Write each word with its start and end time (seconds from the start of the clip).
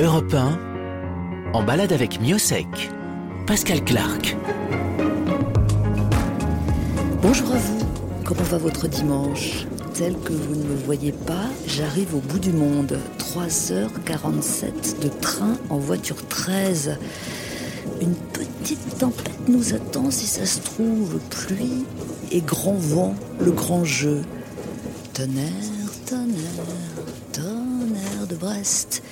Europe 0.00 0.32
1, 0.32 1.52
en 1.54 1.64
balade 1.64 1.92
avec 1.92 2.20
Miosec. 2.20 2.68
Pascal 3.48 3.82
Clark. 3.82 4.36
Bonjour 7.20 7.52
à 7.52 7.56
vous, 7.56 7.80
comment 8.24 8.44
va 8.44 8.58
votre 8.58 8.86
dimanche? 8.86 9.66
Tel 9.94 10.16
que 10.20 10.32
vous 10.32 10.54
ne 10.54 10.62
me 10.62 10.76
voyez 10.76 11.10
pas, 11.10 11.46
j'arrive 11.66 12.14
au 12.14 12.20
bout 12.20 12.38
du 12.38 12.52
monde. 12.52 12.96
3h47 13.18 15.00
de 15.02 15.08
train 15.08 15.56
en 15.68 15.78
voiture 15.78 16.24
13. 16.28 16.96
Une 18.00 18.14
petite 18.14 18.98
tempête 18.98 19.48
nous 19.48 19.74
attend 19.74 20.12
si 20.12 20.28
ça 20.28 20.46
se 20.46 20.60
trouve. 20.60 21.18
Pluie 21.28 21.84
et 22.30 22.40
grand 22.40 22.78
vent, 22.78 23.16
le 23.40 23.50
grand 23.50 23.82
jeu. 23.84 24.22
Tonnerre, 25.12 25.50
tonnerre, 26.06 26.66
tonnerre 27.32 28.26
de 28.28 28.36
Brest. 28.36 29.02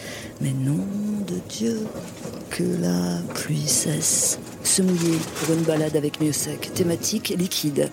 Mais 0.40 0.52
nom 0.52 0.84
de 1.26 1.36
Dieu, 1.48 1.86
que 2.50 2.62
la 2.80 3.18
pluie 3.34 3.66
cesse. 3.66 4.38
Se 4.62 4.82
mouiller 4.82 5.18
pour 5.36 5.54
une 5.54 5.62
balade 5.62 5.96
avec 5.96 6.20
sec. 6.32 6.72
Thématique 6.74 7.34
liquide. 7.36 7.90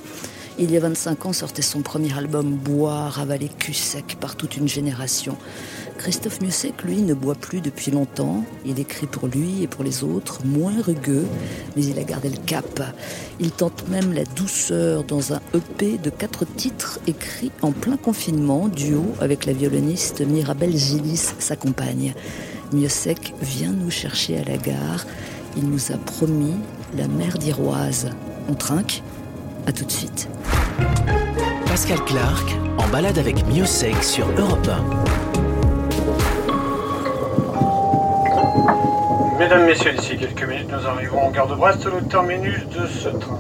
Il 0.60 0.70
y 0.70 0.78
a 0.78 0.82
25 0.82 1.26
ans 1.26 1.34
sortait 1.34 1.62
son 1.62 1.82
premier 1.82 2.16
album 2.18 2.56
Boire, 2.56 3.20
avaler 3.20 3.50
cul 3.50 3.74
sec 3.74 4.18
par 4.20 4.36
toute 4.36 4.58
une 4.58 4.68
génération. 4.68 5.38
Christophe 5.98 6.42
Musek, 6.42 6.84
lui, 6.84 7.02
ne 7.02 7.14
boit 7.14 7.36
plus 7.36 7.62
depuis 7.62 7.92
longtemps. 7.92 8.44
Il 8.66 8.80
écrit 8.80 9.08
pour 9.08 9.28
lui 9.28 9.64
et 9.64 9.68
pour 9.68 9.84
les 9.84 10.04
autres, 10.04 10.46
moins 10.46 10.82
rugueux, 10.82 11.26
mais 11.76 11.86
il 11.86 11.98
a 12.00 12.04
gardé 12.04 12.30
le 12.30 12.38
cap. 12.38 12.82
Il 13.40 13.52
tente 13.52 13.88
même 13.90 14.14
la 14.14 14.24
douceur 14.24 15.04
dans 15.04 15.34
un 15.34 15.42
EP 15.54 15.98
de 15.98 16.10
quatre 16.10 16.46
titres 16.46 17.00
écrits 17.08 17.52
en 17.62 17.72
plein 17.72 17.98
confinement, 17.98 18.68
duo 18.68 19.06
avec 19.20 19.46
la 19.46 19.54
violoniste 19.54 20.22
Mirabelle 20.22 20.76
Gillis, 20.76 21.34
sa 21.40 21.56
compagne. 21.56 22.14
Musek 22.74 23.34
vient 23.42 23.72
nous 23.72 23.92
chercher 23.92 24.40
à 24.40 24.44
la 24.44 24.58
gare. 24.58 25.06
Il 25.56 25.70
nous 25.70 25.92
a 25.92 25.98
promis 25.98 26.56
la 26.98 27.08
mer 27.08 27.38
d'Iroise. 27.38 28.10
On 28.50 28.56
trinque 28.56 29.04
À 29.66 29.72
tout 29.72 29.86
de 29.86 29.92
suite. 29.92 30.28
Pascal 31.66 32.04
Clark 32.06 32.56
en 32.78 32.88
balade 32.90 33.18
avec 33.18 33.46
Miosec 33.48 34.04
sur 34.04 34.30
Europe 34.38 34.68
1. 34.68 35.53
Mesdames, 39.40 39.66
Messieurs, 39.66 39.94
d'ici 39.94 40.18
quelques 40.18 40.44
minutes, 40.48 40.70
nous 40.72 40.88
arriverons 40.88 41.28
en 41.28 41.32
gare 41.32 41.48
de 41.48 41.56
Brest, 41.56 41.86
le 41.86 42.02
terminus 42.08 42.60
de 42.68 42.88
ce 42.88 43.10
train. 43.10 43.40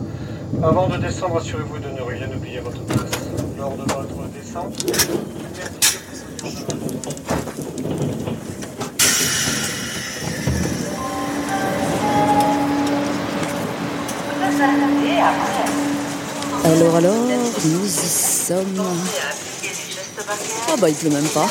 Avant 0.62 0.88
de 0.88 0.98
descendre, 0.98 1.38
assurez-vous 1.38 1.80
de 1.80 1.90
ne 1.90 2.02
rien 2.02 2.28
oublier 2.36 2.60
votre 2.60 2.82
place. 2.84 3.12
Lors 3.58 3.72
de 3.72 3.84
votre 3.84 4.28
descente, 4.34 4.74
Alors, 16.66 16.96
alors, 16.96 17.14
nous 17.66 17.86
y 17.86 17.90
sommes. 17.90 18.84
Ah 20.70 20.76
bah 20.80 20.90
il 20.90 20.96
pleut 20.96 21.10
même 21.10 21.28
pas. 21.30 21.48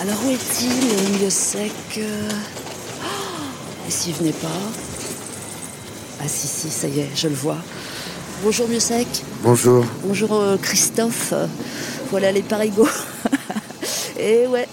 Alors 0.00 0.16
où 0.24 0.30
est-il, 0.30 1.20
mieux 1.20 1.30
sec 1.30 1.72
Et 1.98 3.90
s'il 3.90 4.14
venait 4.14 4.32
pas 4.32 4.48
Ah 6.20 6.28
si 6.28 6.46
si, 6.46 6.70
ça 6.70 6.88
y 6.88 7.00
est, 7.00 7.10
je 7.14 7.28
le 7.28 7.34
vois. 7.34 7.58
Bonjour 8.42 8.66
mieux 8.68 8.80
sec. 8.80 9.06
Bonjour. 9.42 9.84
Bonjour 10.02 10.32
euh, 10.32 10.56
Christophe. 10.56 11.34
Voilà 12.10 12.32
les 12.32 12.42
parigots. 12.42 12.88
Et 14.18 14.46
ouais. 14.46 14.66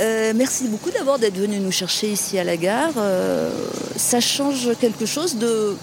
Euh, 0.00 0.32
merci 0.34 0.66
beaucoup 0.66 0.90
d'abord 0.90 1.20
d'être 1.20 1.36
venu 1.36 1.60
nous 1.60 1.70
chercher 1.70 2.10
ici 2.10 2.38
à 2.38 2.44
la 2.44 2.56
gare. 2.56 2.94
Euh, 2.96 3.52
ça 3.96 4.20
change 4.20 4.70
quelque 4.80 5.06
chose 5.06 5.36
de 5.36 5.76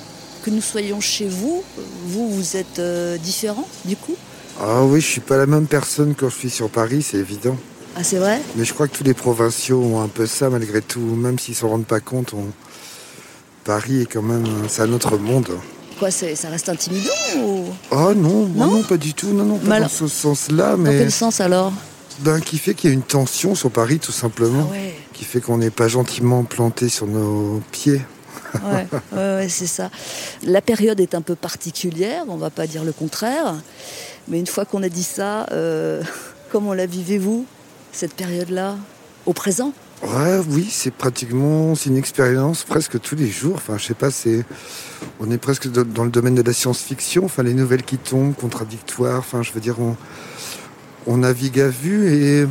que 0.43 0.49
nous 0.49 0.61
soyons 0.61 0.99
chez 0.99 1.27
vous? 1.27 1.63
Vous, 2.05 2.29
vous 2.29 2.57
êtes 2.57 2.81
différent 3.21 3.67
du 3.85 3.95
coup? 3.95 4.15
Ah 4.59 4.83
oui, 4.83 4.99
je 4.99 5.07
suis 5.07 5.21
pas 5.21 5.37
la 5.37 5.45
même 5.45 5.67
personne 5.67 6.15
quand 6.15 6.29
je 6.29 6.35
suis 6.35 6.49
sur 6.49 6.69
Paris, 6.69 7.01
c'est 7.01 7.17
évident. 7.17 7.57
Ah 7.95 8.03
c'est 8.03 8.17
vrai? 8.17 8.41
Mais 8.55 8.65
je 8.65 8.73
crois 8.73 8.87
que 8.87 8.95
tous 8.95 9.03
les 9.03 9.13
provinciaux 9.13 9.81
ont 9.81 10.01
un 10.01 10.07
peu 10.07 10.25
ça 10.25 10.49
malgré 10.49 10.81
tout, 10.81 10.99
même 10.99 11.39
s'ils 11.39 11.55
s'en 11.55 11.69
rendent 11.69 11.85
pas 11.85 11.99
compte. 11.99 12.33
Paris 13.63 14.01
est 14.01 14.05
quand 14.05 14.21
même, 14.21 14.45
c'est 14.67 14.81
un 14.81 14.93
autre 14.93 15.17
monde. 15.17 15.49
Quoi, 15.99 16.11
ça 16.11 16.27
reste 16.49 16.69
intimidant 16.69 17.11
ou... 17.43 17.65
Oh 17.91 18.13
non, 18.15 18.47
non, 18.47 18.83
pas 18.83 18.97
du 18.97 19.13
tout, 19.13 19.33
non, 19.33 19.43
non, 19.43 19.57
pas 19.57 19.81
dans 19.81 19.89
ce 19.89 20.07
sens-là, 20.07 20.77
mais. 20.77 20.93
Dans 20.93 20.99
quel 20.99 21.11
sens 21.11 21.41
alors? 21.41 21.73
Ben, 22.19 22.39
qui 22.41 22.57
fait 22.57 22.73
qu'il 22.73 22.89
y 22.89 22.93
a 22.93 22.93
une 22.93 23.01
tension 23.01 23.55
sur 23.55 23.71
Paris, 23.71 23.99
tout 23.99 24.11
simplement. 24.11 24.67
Ah 24.69 24.73
ouais. 24.73 24.93
Qui 25.13 25.25
fait 25.25 25.41
qu'on 25.41 25.57
n'est 25.57 25.69
pas 25.69 25.87
gentiment 25.87 26.43
planté 26.43 26.89
sur 26.89 27.07
nos 27.07 27.61
pieds. 27.71 28.01
ouais, 28.55 28.87
ouais 29.13 29.49
c'est 29.49 29.67
ça. 29.67 29.89
La 30.43 30.61
période 30.61 30.99
est 30.99 31.15
un 31.15 31.21
peu 31.21 31.35
particulière, 31.35 32.23
on 32.27 32.37
va 32.37 32.49
pas 32.49 32.67
dire 32.67 32.83
le 32.83 32.91
contraire. 32.91 33.55
Mais 34.27 34.39
une 34.39 34.47
fois 34.47 34.65
qu'on 34.65 34.83
a 34.83 34.89
dit 34.89 35.03
ça, 35.03 35.45
euh, 35.51 36.01
comment 36.51 36.73
la 36.73 36.85
vivez-vous, 36.85 37.45
cette 37.91 38.13
période-là, 38.13 38.75
au 39.25 39.33
présent 39.33 39.73
Ouais, 40.01 40.39
oui, 40.49 40.67
c'est 40.71 40.93
pratiquement, 40.93 41.75
c'est 41.75 41.89
une 41.89 41.97
expérience 41.97 42.63
presque 42.63 43.01
tous 43.01 43.15
les 43.15 43.27
jours. 43.27 43.55
Enfin, 43.55 43.77
je 43.77 43.85
sais 43.85 43.93
pas, 43.93 44.11
c'est, 44.11 44.45
on 45.19 45.29
est 45.29 45.37
presque 45.37 45.67
dans 45.69 46.05
le 46.05 46.09
domaine 46.09 46.35
de 46.35 46.41
la 46.41 46.53
science-fiction. 46.53 47.25
Enfin, 47.25 47.43
les 47.43 47.53
nouvelles 47.53 47.83
qui 47.83 47.97
tombent, 47.97 48.33
contradictoires. 48.33 49.19
Enfin, 49.19 49.43
je 49.43 49.51
veux 49.51 49.59
dire, 49.59 49.75
on, 49.79 49.97
on 51.05 51.17
navigue 51.17 51.59
à 51.59 51.67
vue 51.67 52.13
et, 52.13 52.47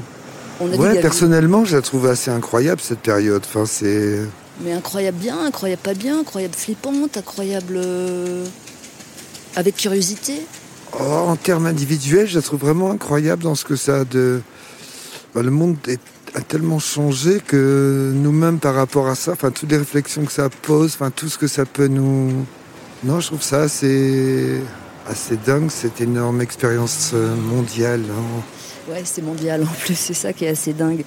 ouais, 0.60 1.00
personnellement, 1.00 1.65
je 1.65 1.76
la 1.76 1.82
trouve 1.82 2.06
assez 2.06 2.31
incroyable 2.31 2.82
cette 2.82 3.00
période. 3.00 3.43
Enfin, 3.47 3.65
c'est. 3.65 4.20
Mais 4.62 4.72
incroyable 4.72 5.16
bien, 5.16 5.43
incroyable 5.47 5.82
pas 5.82 5.94
bien, 5.94 6.20
incroyable 6.20 6.55
flippante, 6.55 7.16
incroyable 7.16 7.75
euh, 7.76 8.44
avec 9.56 9.76
curiosité. 9.76 10.34
Oh, 10.93 11.03
en 11.03 11.37
termes 11.37 11.66
individuels, 11.66 12.26
je 12.26 12.37
la 12.37 12.43
trouve 12.43 12.60
vraiment 12.60 12.91
incroyable 12.91 13.43
dans 13.43 13.55
ce 13.55 13.65
que 13.65 13.76
ça 13.76 14.00
a 14.00 14.05
de. 14.05 14.43
Bah, 15.34 15.42
le 15.42 15.50
monde 15.50 15.76
a 16.34 16.40
tellement 16.40 16.78
changé 16.78 17.40
que 17.46 18.12
nous-mêmes, 18.14 18.58
par 18.58 18.74
rapport 18.74 19.08
à 19.08 19.14
ça, 19.14 19.32
enfin, 19.32 19.50
toutes 19.50 19.70
les 19.70 19.78
réflexions 19.78 20.24
que 20.24 20.32
ça 20.32 20.48
pose, 20.48 20.92
enfin, 20.94 21.10
tout 21.10 21.28
ce 21.28 21.38
que 21.38 21.46
ça 21.46 21.64
peut 21.64 21.88
nous. 21.88 22.46
Non, 23.04 23.20
je 23.20 23.28
trouve 23.28 23.42
ça 23.42 23.62
assez, 23.62 24.60
assez 25.08 25.36
dingue, 25.36 25.70
cette 25.70 26.00
énorme 26.00 26.40
expérience 26.40 27.12
euh, 27.14 27.34
mondiale. 27.36 28.02
Hein. 28.10 28.42
Ouais, 28.90 29.02
c'est 29.04 29.22
mondial 29.22 29.62
en 29.62 29.74
plus, 29.84 29.94
c'est 29.94 30.14
ça 30.14 30.32
qui 30.32 30.46
est 30.46 30.48
assez 30.48 30.72
dingue. 30.72 31.04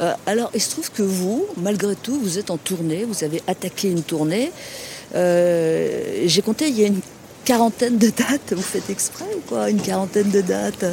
Euh, 0.00 0.12
alors, 0.26 0.50
il 0.54 0.60
se 0.60 0.70
trouve 0.70 0.90
que 0.90 1.02
vous, 1.02 1.46
malgré 1.56 1.96
tout, 1.96 2.18
vous 2.20 2.38
êtes 2.38 2.50
en 2.50 2.58
tournée, 2.58 3.04
vous 3.04 3.24
avez 3.24 3.42
attaqué 3.46 3.90
une 3.90 4.02
tournée. 4.02 4.52
Euh, 5.14 6.24
j'ai 6.26 6.42
compté, 6.42 6.68
il 6.68 6.78
y 6.78 6.84
a 6.84 6.88
une 6.88 7.00
quarantaine 7.44 7.98
de 7.98 8.08
dates. 8.08 8.52
Vous 8.52 8.62
faites 8.62 8.90
exprès 8.90 9.26
ou 9.36 9.40
quoi 9.48 9.70
Une 9.70 9.80
quarantaine 9.80 10.30
de 10.30 10.40
dates? 10.40 10.84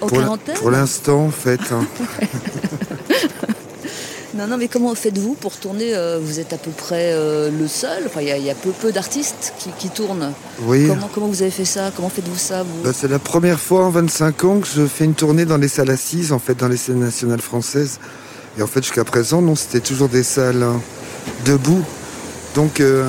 Pour 0.00 0.70
l'instant, 0.70 1.26
en 1.26 1.30
fait. 1.30 1.60
Hein. 1.72 1.86
non, 4.34 4.46
non, 4.46 4.56
mais 4.56 4.68
comment 4.68 4.94
faites-vous 4.94 5.34
pour 5.34 5.56
tourner 5.56 5.94
euh, 5.94 6.18
Vous 6.22 6.40
êtes 6.40 6.52
à 6.52 6.58
peu 6.58 6.70
près 6.70 7.12
euh, 7.12 7.50
le 7.50 7.68
seul. 7.68 8.04
Enfin, 8.06 8.20
il 8.22 8.28
y, 8.28 8.50
a 8.50 8.54
peu, 8.54 8.70
peu 8.70 8.92
d'artistes 8.92 9.52
qui, 9.78 9.88
tournent. 9.88 10.32
Oui. 10.62 10.86
Comment, 10.88 11.10
comment 11.12 11.26
vous 11.26 11.42
avez 11.42 11.50
fait 11.50 11.64
ça? 11.64 11.90
Comment 11.94 12.10
faites-vous 12.10 12.38
ça 12.38 12.64
bah, 12.84 12.92
C'est 12.94 13.08
la 13.08 13.18
première 13.18 13.60
fois 13.60 13.84
en 13.84 13.90
25 13.90 14.44
ans 14.44 14.60
que 14.60 14.66
je 14.66 14.86
fais 14.86 15.04
une 15.04 15.14
tournée 15.14 15.44
dans 15.44 15.58
les 15.58 15.68
salles 15.68 15.90
assises, 15.90 16.32
en 16.32 16.38
fait, 16.38 16.54
dans 16.54 16.68
les 16.68 16.76
scènes 16.76 17.00
nationales 17.00 17.40
françaises. 17.40 17.98
Et 18.58 18.62
en 18.62 18.66
fait, 18.66 18.82
jusqu'à 18.82 19.04
présent, 19.04 19.42
non, 19.42 19.54
c'était 19.54 19.80
toujours 19.80 20.08
des 20.08 20.24
salles 20.24 20.62
hein, 20.62 20.80
debout. 21.44 21.84
Donc, 22.54 22.80
euh, 22.80 23.04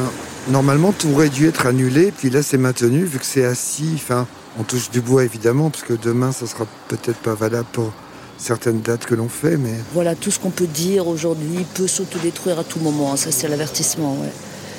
Normalement, 0.49 0.91
tout 0.91 1.09
aurait 1.09 1.29
dû 1.29 1.47
être 1.47 1.67
annulé, 1.67 2.11
puis 2.11 2.29
là, 2.29 2.41
c'est 2.41 2.57
maintenu, 2.57 3.03
vu 3.03 3.19
que 3.19 3.25
c'est 3.25 3.45
assis. 3.45 3.91
Enfin, 3.95 4.27
on 4.59 4.63
touche 4.63 4.89
du 4.91 5.01
bois, 5.01 5.23
évidemment, 5.23 5.69
parce 5.69 5.83
que 5.83 5.93
demain, 5.93 6.31
ça 6.31 6.47
sera 6.47 6.65
peut-être 6.87 7.19
pas 7.19 7.33
valable 7.33 7.67
pour 7.71 7.91
certaines 8.37 8.81
dates 8.81 9.05
que 9.05 9.15
l'on 9.15 9.29
fait, 9.29 9.57
mais... 9.57 9.75
Voilà, 9.93 10.15
tout 10.15 10.31
ce 10.31 10.39
qu'on 10.39 10.49
peut 10.49 10.67
dire 10.67 11.07
aujourd'hui 11.07 11.65
peut 11.75 11.87
s'autodétruire 11.87 12.59
à 12.59 12.63
tout 12.63 12.79
moment, 12.79 13.15
ça 13.15 13.31
c'est 13.31 13.47
l'avertissement, 13.47 14.13
ouais. 14.15 14.31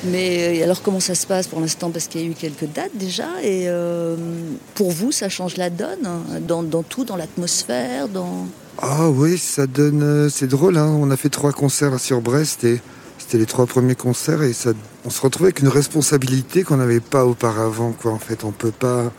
Mais 0.05 0.59
euh, 0.59 0.63
alors 0.65 0.81
comment 0.81 0.99
ça 0.99 1.15
se 1.15 1.25
passe 1.25 1.47
pour 1.47 1.61
l'instant? 1.61 1.89
Parce 1.89 2.07
qu'il 2.07 2.21
y 2.21 2.25
a 2.25 2.27
eu 2.27 2.33
quelques 2.33 2.65
dates 2.65 2.91
déjà, 2.95 3.41
et 3.41 3.69
euh, 3.69 4.17
pour 4.75 4.91
vous, 4.91 5.13
ça 5.13 5.29
change 5.29 5.55
la 5.55 5.69
donne, 5.69 6.05
hein, 6.05 6.39
dans, 6.45 6.83
tout, 6.83 7.05
dans 7.05 7.15
l'atmosphère, 7.15 8.09
dans... 8.09 8.47
Ah 8.81 9.09
oui, 9.09 9.37
ça 9.37 9.65
donne... 9.65 10.03
Euh, 10.03 10.29
c'est 10.29 10.47
drôle, 10.47 10.77
hein. 10.77 10.87
on 10.99 11.09
a 11.09 11.15
fait 11.15 11.29
trois 11.29 11.53
concerts 11.53 11.99
sur 11.99 12.19
Brest, 12.19 12.65
et 12.65 12.81
c'était 13.17 13.37
les 13.37 13.45
trois 13.45 13.65
premiers 13.65 13.95
concerts 13.95 14.43
et 14.43 14.51
ça, 14.51 14.71
on 15.05 15.09
se 15.09 15.21
retrouvait 15.21 15.47
avec 15.47 15.59
une 15.59 15.69
responsabilité 15.69 16.63
qu'on 16.63 16.77
n'avait 16.77 16.99
pas 16.99 17.25
auparavant. 17.25 17.93
Quoi. 17.93 18.11
En 18.11 18.19
fait, 18.19 18.43
on 18.43 18.51
peut 18.51 18.71
pas. 18.71 19.11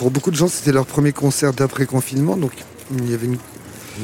Pour 0.00 0.10
beaucoup 0.10 0.30
de 0.30 0.36
gens, 0.36 0.48
c'était 0.48 0.72
leur 0.72 0.86
premier 0.86 1.12
concert 1.12 1.52
d'après 1.52 1.84
confinement, 1.84 2.34
donc 2.34 2.52
il 2.90 3.10
y 3.10 3.12
avait 3.12 3.26
une, 3.26 3.36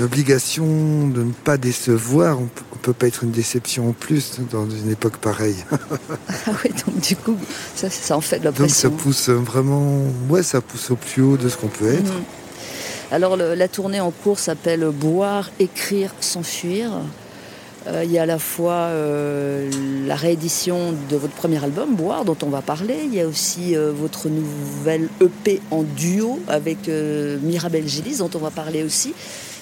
obligation 0.02 1.08
de 1.08 1.22
ne 1.22 1.32
pas 1.32 1.56
décevoir. 1.56 2.38
On 2.38 2.43
ne 2.43 2.81
peut 2.82 2.93
pas 2.93 3.06
être 3.06 3.25
une 3.25 3.31
déception 3.31 3.88
en 3.88 3.93
plus 3.93 4.40
dans 4.52 4.69
une 4.69 4.90
époque 4.90 5.16
pareille. 5.16 5.56
ah 5.70 6.50
oui, 6.62 6.70
donc 6.84 7.00
du 7.00 7.16
coup, 7.16 7.38
ça, 7.75 7.88
ça 7.88 8.14
en 8.14 8.20
fait 8.20 8.40
de 8.40 8.44
la 8.44 8.52
pression. 8.52 8.90
Donc 8.90 8.98
ça 8.98 9.04
pousse 9.04 9.31
vraiment, 9.31 10.02
ouais, 10.28 10.43
ça 10.43 10.60
pousse 10.60 10.90
au 10.90 10.96
plus 10.96 11.22
haut 11.22 11.38
de 11.38 11.48
ce 11.48 11.56
qu'on 11.56 11.69
peut 11.69 11.90
être. 11.90 12.12
Mhm. 12.12 12.25
Alors 13.10 13.38
la 13.38 13.69
tournée 13.69 14.00
en 14.00 14.10
cours 14.10 14.38
s'appelle 14.38 14.87
Boire, 14.90 15.48
écrire, 15.58 16.14
s'enfuir. 16.20 16.90
Euh, 17.86 18.02
il 18.04 18.10
y 18.10 18.18
a 18.18 18.22
à 18.22 18.26
la 18.26 18.38
fois 18.38 18.72
euh, 18.72 19.70
la 20.06 20.16
réédition 20.16 20.94
de 21.08 21.16
votre 21.16 21.34
premier 21.34 21.62
album, 21.62 21.94
Boire, 21.94 22.24
dont 22.24 22.36
on 22.42 22.48
va 22.48 22.62
parler. 22.62 22.96
Il 23.04 23.14
y 23.14 23.20
a 23.20 23.26
aussi 23.26 23.76
euh, 23.76 23.92
votre 23.92 24.28
nouvelle 24.28 25.08
EP 25.20 25.60
en 25.70 25.82
duo 25.82 26.40
avec 26.48 26.88
Mirabel 26.88 27.86
Gillis, 27.86 28.18
dont 28.18 28.30
on 28.34 28.38
va 28.38 28.50
parler 28.50 28.82
aussi. 28.82 29.14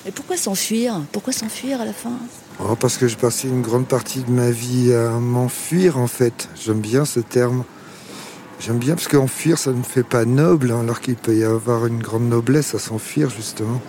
Mais 0.05 0.11
pourquoi 0.11 0.37
s'enfuir? 0.37 1.01
Pourquoi 1.13 1.33
s'enfuir 1.33 1.81
à 1.81 1.85
la 1.85 1.93
fin? 1.93 2.13
Oh, 2.61 2.77
Parce 2.79 2.99
que 2.99 3.09
j'ai 3.09 3.17
passé 3.17 3.49
une 3.49 3.63
grande 3.63 3.87
partie 3.87 4.21
de 4.21 4.31
ma 4.31 4.51
vie 4.51 4.93
à 4.93 5.19
m'enfuir, 5.19 5.99
en 5.99 6.07
fait. 6.07 6.49
J'aime 6.63 6.81
bien 6.81 7.05
ce 7.05 7.21
terme. 7.21 7.65
J'aime 8.61 8.79
bien 8.79 8.95
parce 8.95 9.09
qu'enfuir, 9.09 9.59
ça 9.59 9.73
ne 9.73 9.83
fait 9.83 10.03
pas 10.03 10.25
noble, 10.25 10.71
hein, 10.71 10.81
alors 10.81 11.01
qu'il 11.01 11.17
peut 11.17 11.37
y 11.37 11.45
avoir 11.45 11.87
une 11.87 12.03
grande 12.03 12.29
noblesse 12.29 12.75
à 12.75 12.79
s'enfuir, 12.79 13.29
justement. 13.31 13.81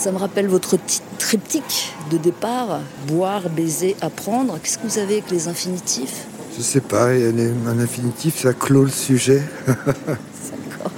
Ça 0.00 0.12
me 0.12 0.16
rappelle 0.16 0.46
votre 0.46 0.78
triptyque 1.18 1.92
de 2.10 2.16
départ, 2.16 2.80
boire, 3.06 3.50
baiser, 3.50 3.96
apprendre. 4.00 4.58
Qu'est-ce 4.62 4.78
que 4.78 4.86
vous 4.86 4.98
avez 4.98 5.18
avec 5.18 5.30
les 5.30 5.46
infinitifs? 5.46 6.24
Je 6.56 6.62
sais 6.62 6.80
pas, 6.80 7.08
un 7.08 7.78
infinitif, 7.78 8.40
ça 8.40 8.54
clôt 8.54 8.84
le 8.84 8.90
sujet. 8.90 9.42
D'accord. 9.66 10.90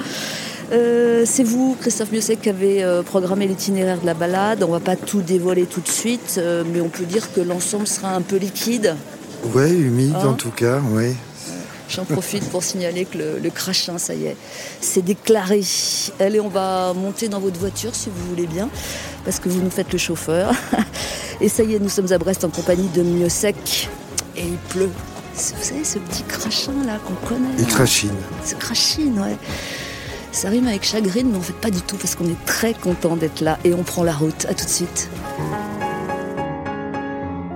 Euh, 0.70 1.24
c'est 1.26 1.42
vous, 1.42 1.76
Christophe 1.80 2.12
Miosek, 2.12 2.42
qui 2.42 2.48
avez 2.48 2.84
euh, 2.84 3.02
programmé 3.02 3.48
l'itinéraire 3.48 4.00
de 4.00 4.06
la 4.06 4.14
balade. 4.14 4.62
On 4.62 4.70
va 4.70 4.78
pas 4.78 4.94
tout 4.94 5.20
dévoiler 5.20 5.66
tout 5.66 5.80
de 5.80 5.88
suite, 5.88 6.36
euh, 6.38 6.62
mais 6.72 6.80
on 6.80 6.88
peut 6.88 7.04
dire 7.04 7.32
que 7.32 7.40
l'ensemble 7.40 7.88
sera 7.88 8.14
un 8.14 8.22
peu 8.22 8.36
liquide. 8.36 8.94
Oui, 9.52 9.68
humide 9.68 10.14
en 10.14 10.30
hein? 10.30 10.34
tout 10.34 10.52
cas, 10.52 10.78
oui. 10.92 11.16
J'en 11.94 12.04
profite 12.04 12.48
pour 12.48 12.62
signaler 12.62 13.04
que 13.04 13.18
le, 13.18 13.50
crachin, 13.50 13.98
ça 13.98 14.14
y 14.14 14.24
est, 14.24 14.36
c'est 14.80 15.02
déclaré. 15.02 15.60
Allez, 16.18 16.40
on 16.40 16.48
va 16.48 16.94
monter 16.94 17.28
dans 17.28 17.38
votre 17.38 17.60
voiture 17.60 17.94
si 17.94 18.08
vous 18.08 18.28
voulez 18.30 18.46
bien, 18.46 18.70
parce 19.26 19.38
que 19.38 19.50
vous 19.50 19.60
nous 19.60 19.70
faites 19.70 19.92
le 19.92 19.98
chauffeur. 19.98 20.54
Et 21.42 21.50
ça 21.50 21.62
y 21.64 21.74
est, 21.74 21.78
nous 21.78 21.90
sommes 21.90 22.10
à 22.10 22.16
Brest 22.16 22.44
en 22.44 22.48
compagnie 22.48 22.88
de 22.94 23.02
Mieux 23.02 23.28
Sec. 23.28 23.90
Et 24.36 24.42
il 24.42 24.56
pleut. 24.70 24.90
Vous 25.34 25.62
savez, 25.62 25.84
ce 25.84 25.98
petit 25.98 26.22
crachin 26.22 26.72
là 26.86 26.98
qu'on 27.06 27.26
connaît. 27.26 27.54
Il 27.58 27.66
crachine. 27.66 28.14
Ce 28.42 28.54
crachine, 28.54 29.18
ouais. 29.20 29.36
Ça 30.30 30.48
rime 30.48 30.68
avec 30.68 30.84
chagrine, 30.84 31.28
mais 31.30 31.36
en 31.36 31.42
fait 31.42 31.52
pas 31.52 31.70
du 31.70 31.82
tout, 31.82 31.96
parce 31.96 32.14
qu'on 32.14 32.26
est 32.26 32.44
très 32.46 32.72
content 32.72 33.16
d'être 33.16 33.42
là 33.42 33.58
et 33.64 33.74
on 33.74 33.82
prend 33.82 34.02
la 34.02 34.14
route. 34.14 34.46
À 34.46 34.54
tout 34.54 34.64
de 34.64 34.70
suite. 34.70 35.10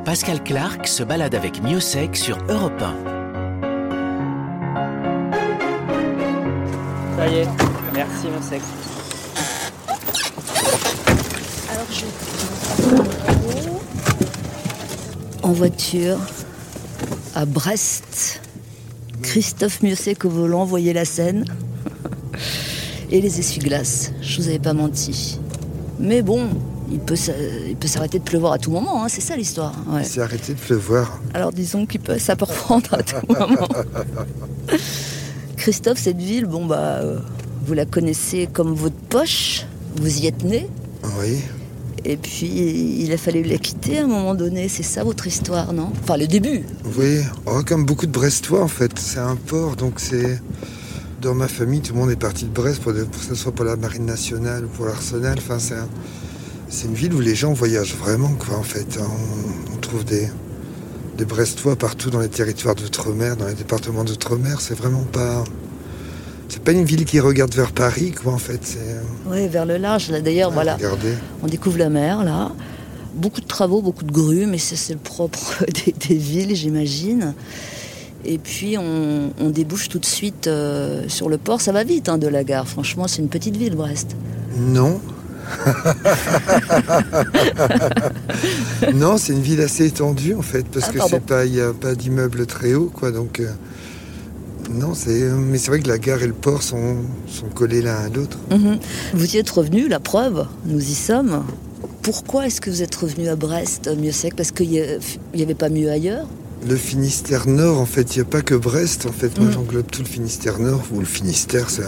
Pascal 0.04 0.44
Clark 0.44 0.86
se 0.86 1.02
balade 1.02 1.34
avec 1.34 1.54
Sec 1.80 2.16
sur 2.16 2.38
Europe 2.50 2.82
1. 2.82 3.15
Merci 7.92 8.28
mon 8.28 8.42
sexe. 8.42 8.64
Alors 11.72 11.86
je 11.90 12.04
en 15.42 15.52
voiture 15.52 16.18
à 17.34 17.44
Brest. 17.44 18.40
Christophe 19.22 19.82
Mieuxec 19.82 20.24
au 20.24 20.28
volant, 20.28 20.64
voyez 20.64 20.92
la 20.92 21.04
scène. 21.04 21.44
Et 23.10 23.20
les 23.20 23.38
essuie-glaces, 23.38 24.12
je 24.20 24.40
vous 24.40 24.48
avais 24.48 24.58
pas 24.58 24.72
menti. 24.72 25.38
Mais 25.98 26.22
bon, 26.22 26.48
il 26.90 26.98
peut, 27.00 27.16
s'arrêter 27.16 28.18
de 28.18 28.24
pleuvoir 28.24 28.52
à 28.52 28.58
tout 28.58 28.70
moment, 28.70 29.04
hein, 29.04 29.08
c'est 29.08 29.20
ça 29.20 29.36
l'histoire. 29.36 29.72
Ouais. 29.88 30.02
Il 30.02 30.06
s'est 30.06 30.20
arrêté 30.20 30.54
de 30.54 30.58
pleuvoir. 30.58 31.20
Alors 31.34 31.52
disons 31.52 31.86
qu'il 31.86 32.00
peut, 32.00 32.18
ça 32.18 32.36
peut 32.36 32.44
reprendre 32.44 32.94
à 32.94 33.02
tout 33.02 33.16
moment. 33.28 33.68
Christophe, 35.66 35.98
cette 35.98 36.18
ville, 36.18 36.46
bon 36.46 36.64
bah, 36.64 37.00
euh, 37.02 37.18
vous 37.66 37.74
la 37.74 37.84
connaissez 37.86 38.48
comme 38.52 38.72
votre 38.72 38.94
poche. 38.94 39.66
Vous 39.96 40.20
y 40.20 40.28
êtes 40.28 40.44
né. 40.44 40.68
Oui. 41.18 41.38
Et 42.04 42.16
puis, 42.16 43.00
il 43.00 43.12
a 43.12 43.16
fallu 43.16 43.42
la 43.42 43.58
quitter 43.58 43.98
à 43.98 44.04
un 44.04 44.06
moment 44.06 44.36
donné. 44.36 44.68
C'est 44.68 44.84
ça 44.84 45.02
votre 45.02 45.26
histoire, 45.26 45.72
non? 45.72 45.90
Enfin, 46.04 46.18
le 46.18 46.28
début. 46.28 46.62
Oui, 46.96 47.18
oh, 47.46 47.62
comme 47.66 47.84
beaucoup 47.84 48.06
de 48.06 48.12
Brestois, 48.12 48.62
en 48.62 48.68
fait. 48.68 48.96
C'est 48.96 49.18
un 49.18 49.34
port, 49.34 49.74
donc 49.74 49.94
c'est. 49.98 50.40
Dans 51.20 51.34
ma 51.34 51.48
famille, 51.48 51.80
tout 51.80 51.94
le 51.94 51.98
monde 51.98 52.12
est 52.12 52.14
parti 52.14 52.44
de 52.44 52.50
Brest, 52.50 52.80
pour, 52.80 52.92
que 52.92 53.00
ce 53.28 53.34
soit 53.34 53.50
pour 53.50 53.64
la 53.64 53.74
Marine 53.74 54.06
nationale 54.06 54.66
ou 54.66 54.68
pour 54.68 54.86
l'Arsenal. 54.86 55.34
Enfin, 55.36 55.58
c'est 55.58 56.86
une 56.86 56.94
ville 56.94 57.12
où 57.12 57.20
les 57.20 57.34
gens 57.34 57.52
voyagent 57.52 57.96
vraiment, 57.96 58.34
quoi, 58.34 58.56
en 58.56 58.62
fait. 58.62 59.00
on 59.74 59.76
trouve 59.78 60.04
des, 60.04 60.28
des 61.16 61.24
Brestois 61.24 61.76
partout 61.76 62.10
dans 62.10 62.20
les 62.20 62.28
territoires 62.28 62.74
d'outre-mer, 62.74 63.36
dans 63.36 63.46
les 63.46 63.54
départements 63.54 64.04
d'outre-mer. 64.04 64.60
C'est 64.60 64.76
vraiment 64.76 65.04
pas. 65.12 65.44
C'est 66.48 66.62
pas 66.62 66.72
une 66.72 66.84
ville 66.84 67.04
qui 67.04 67.18
regarde 67.18 67.52
vers 67.54 67.72
Paris, 67.72 68.12
quoi, 68.12 68.32
en 68.32 68.38
fait. 68.38 68.78
Euh, 68.78 69.00
oui, 69.26 69.48
vers 69.48 69.66
le 69.66 69.78
large. 69.78 70.10
Là, 70.10 70.20
d'ailleurs, 70.20 70.52
voilà. 70.52 70.78
On 71.42 71.48
découvre 71.48 71.78
la 71.78 71.88
mer, 71.88 72.24
là. 72.24 72.52
Beaucoup 73.14 73.40
de 73.40 73.46
travaux, 73.46 73.82
beaucoup 73.82 74.04
de 74.04 74.12
grues, 74.12 74.46
mais 74.46 74.58
c'est 74.58 74.92
le 74.92 74.98
propre 74.98 75.64
des, 76.08 76.14
villes, 76.14 76.54
j'imagine. 76.54 77.34
Et 78.24 78.38
puis, 78.38 78.76
on, 78.78 79.50
débouche 79.50 79.88
tout 79.88 79.98
de 79.98 80.06
suite 80.06 80.46
euh, 80.46 81.08
sur 81.08 81.28
le 81.28 81.38
port. 81.38 81.60
Ça 81.60 81.72
va 81.72 81.82
vite, 81.82 82.08
hein, 82.08 82.18
de 82.18 82.28
la 82.28 82.44
gare. 82.44 82.68
Franchement, 82.68 83.08
c'est 83.08 83.22
une 83.22 83.28
petite 83.28 83.56
ville, 83.56 83.74
Brest. 83.74 84.14
Non, 84.56 85.00
non, 88.94 89.18
c'est 89.18 89.32
une 89.32 89.42
ville 89.42 89.60
assez 89.60 89.86
étendue 89.86 90.34
en 90.34 90.42
fait, 90.42 90.66
parce 90.66 90.86
ah, 90.88 90.92
que 90.92 90.98
c'est 91.08 91.20
pas, 91.20 91.44
il 91.44 91.52
n'y 91.52 91.60
a 91.60 91.72
pas 91.72 91.94
d'immeubles 91.94 92.46
très 92.46 92.74
hauts, 92.74 92.90
quoi. 92.92 93.10
Donc, 93.10 93.40
euh, 93.40 93.50
non, 94.70 94.94
c'est, 94.94 95.30
mais 95.30 95.58
c'est 95.58 95.68
vrai 95.68 95.80
que 95.80 95.88
la 95.88 95.98
gare 95.98 96.22
et 96.22 96.26
le 96.26 96.32
port 96.32 96.62
sont, 96.62 96.96
sont 97.28 97.48
collés 97.48 97.82
l'un 97.82 97.96
à 97.96 98.08
l'autre. 98.08 98.38
Mhm. 98.50 98.78
Vous 99.14 99.34
y 99.34 99.38
êtes 99.38 99.50
revenu, 99.50 99.88
la 99.88 100.00
preuve, 100.00 100.46
nous 100.64 100.80
y 100.80 100.94
sommes. 100.94 101.44
Pourquoi 102.02 102.46
est-ce 102.46 102.60
que 102.60 102.70
vous 102.70 102.82
êtes 102.82 102.94
revenu 102.94 103.28
à 103.28 103.36
Brest, 103.36 103.90
mieux 103.96 104.12
sec 104.12 104.34
Parce 104.36 104.52
qu'il 104.52 104.70
n'y 104.70 105.42
avait 105.42 105.54
pas 105.54 105.68
mieux 105.68 105.90
ailleurs? 105.90 106.26
Le 106.68 106.76
Finistère 106.76 107.48
Nord, 107.48 107.80
en 107.80 107.86
fait, 107.86 108.14
il 108.14 108.20
n'y 108.20 108.22
a 108.22 108.28
pas 108.28 108.42
que 108.42 108.54
Brest. 108.54 109.06
En 109.06 109.12
fait, 109.12 109.38
moi, 109.38 109.48
mhm. 109.48 109.52
j'englobe 109.52 109.86
tout 109.90 110.02
le 110.02 110.08
Finistère 110.08 110.58
Nord, 110.58 110.82
ou 110.92 111.00
le 111.00 111.06
Finistère, 111.06 111.70
c'est 111.70 111.84